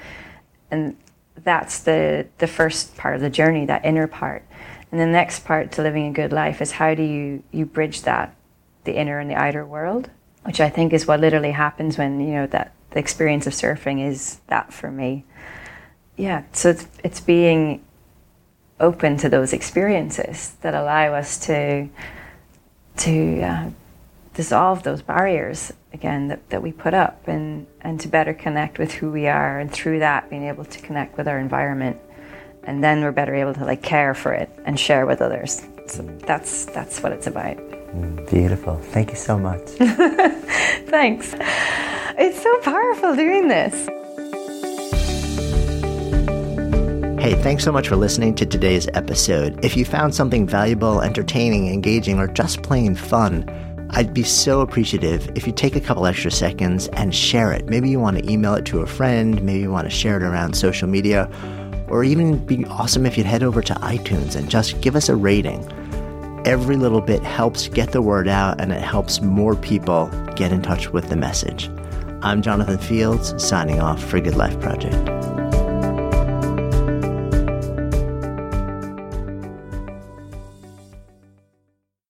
And 0.72 0.98
that's 1.44 1.80
the, 1.80 2.28
the 2.40 2.48
first 2.48 2.98
part 2.98 3.16
of 3.16 3.22
the 3.22 3.30
journey, 3.30 3.66
that 3.66 3.86
inner 3.86 4.08
part. 4.08 4.44
And 4.92 5.00
the 5.00 5.06
next 5.06 5.46
part 5.46 5.72
to 5.74 5.84
living 5.84 6.08
a 6.08 6.12
good 6.12 6.34
life 6.34 6.62
is 6.62 6.72
how 6.72 6.96
do 6.96 7.04
you, 7.04 7.44
you 7.52 7.66
bridge 7.66 8.02
that, 8.02 8.36
the 8.84 8.98
inner 8.98 9.20
and 9.20 9.30
the 9.30 9.36
outer 9.36 9.66
world, 9.66 10.10
which 10.44 10.60
I 10.60 10.70
think 10.70 10.94
is 10.94 11.06
what 11.06 11.20
literally 11.20 11.52
happens 11.52 11.98
when, 11.98 12.20
you 12.20 12.34
know, 12.34 12.48
that 12.48 12.74
the 12.92 13.00
experience 13.00 13.48
of 13.48 13.54
surfing 13.54 14.06
is 14.06 14.40
that 14.48 14.74
for 14.74 14.92
me. 14.92 15.26
Yeah, 16.18 16.44
so 16.52 16.70
it's, 16.70 16.88
it's 17.04 17.20
being 17.20 17.84
open 18.80 19.18
to 19.18 19.30
those 19.30 19.54
experiences 19.54 20.56
that 20.62 20.74
allow 20.74 21.14
us 21.14 21.38
to 21.46 21.88
to 22.98 23.42
uh, 23.42 23.70
dissolve 24.34 24.84
those 24.84 25.02
barriers 25.02 25.72
again 25.94 26.28
that, 26.28 26.50
that 26.50 26.62
we 26.62 26.72
put 26.72 26.94
up 26.94 27.28
and, 27.28 27.66
and 27.82 28.00
to 28.00 28.08
better 28.08 28.34
connect 28.34 28.78
with 28.78 28.92
who 28.94 29.12
we 29.12 29.28
are 29.28 29.60
and 29.60 29.72
through 29.72 30.00
that 30.00 30.30
being 30.30 30.44
able 30.44 30.66
to 30.66 30.80
connect 30.82 31.18
with 31.18 31.28
our 31.28 31.40
environment. 31.40 31.98
And 32.64 32.84
then 32.84 33.02
we're 33.02 33.12
better 33.12 33.34
able 33.34 33.54
to 33.56 33.66
like 33.66 33.82
care 33.82 34.14
for 34.14 34.34
it 34.34 34.50
and 34.66 34.80
share 34.80 35.06
with 35.06 35.22
others. 35.22 35.66
So 35.88 36.04
that's 36.26 36.66
that's 36.66 37.02
what 37.02 37.12
it's 37.12 37.28
about 37.28 37.71
beautiful 38.30 38.78
thank 38.78 39.10
you 39.10 39.18
so 39.18 39.38
much 39.38 39.62
thanks 40.88 41.34
it's 42.18 42.42
so 42.42 42.60
powerful 42.60 43.16
doing 43.16 43.48
this 43.48 43.90
Hey, 47.22 47.36
thanks 47.36 47.64
so 47.64 47.72
much 47.72 47.88
for 47.88 47.96
listening 47.96 48.34
to 48.34 48.48
today's 48.48 48.88
episode. 48.96 49.64
If 49.64 49.78
you 49.78 49.86
found 49.86 50.16
something 50.16 50.48
valuable, 50.48 51.02
entertaining, 51.02 51.72
engaging, 51.72 52.18
or 52.18 52.26
just 52.26 52.64
plain 52.64 52.96
fun, 52.96 53.48
I'd 53.92 54.12
be 54.12 54.24
so 54.24 54.62
appreciative 54.62 55.30
if 55.36 55.46
you 55.46 55.54
take 55.54 55.76
a 55.76 55.82
couple 55.82 56.08
extra 56.08 56.32
seconds 56.32 56.88
and 56.94 57.14
share 57.14 57.52
it. 57.52 57.68
Maybe 57.68 57.92
you 57.92 58.00
want 58.00 58.18
to 58.18 58.28
email 58.28 58.56
it 58.56 58.66
to 58.66 58.80
a 58.80 58.88
friend, 58.88 59.40
maybe 59.44 59.60
you 59.60 59.70
want 59.70 59.86
to 59.86 59.92
share 59.92 60.18
it 60.18 60.24
around 60.24 60.56
social 60.56 60.88
media, 60.88 61.30
or 61.90 62.04
even 62.04 62.44
be 62.44 62.66
awesome 62.66 63.06
if 63.06 63.18
you'd 63.20 63.28
head 63.28 63.44
over 63.44 63.62
to 63.62 63.74
iTunes 63.76 64.36
and 64.36 64.50
just 64.50 64.82
give 64.82 64.96
us 64.96 65.08
a 65.08 65.16
rating. 65.16 65.62
Every 66.44 66.76
little 66.76 67.02
bit 67.02 67.22
helps 67.22 67.68
get 67.68 67.92
the 67.92 68.02
word 68.02 68.28
out 68.28 68.60
and 68.60 68.72
it 68.72 68.82
helps 68.82 69.22
more 69.22 69.56
people 69.56 70.08
get 70.36 70.52
in 70.52 70.64
touch 70.64 70.90
with 70.90 71.08
the 71.10 71.16
message. 71.16 71.70
I'm 72.24 72.42
Jonathan 72.42 72.80
Fields, 72.80 73.36
signing 73.44 73.80
off 73.80 74.04
for 74.04 74.20
Good 74.20 74.36
Life 74.36 74.60
Project. 74.60 75.41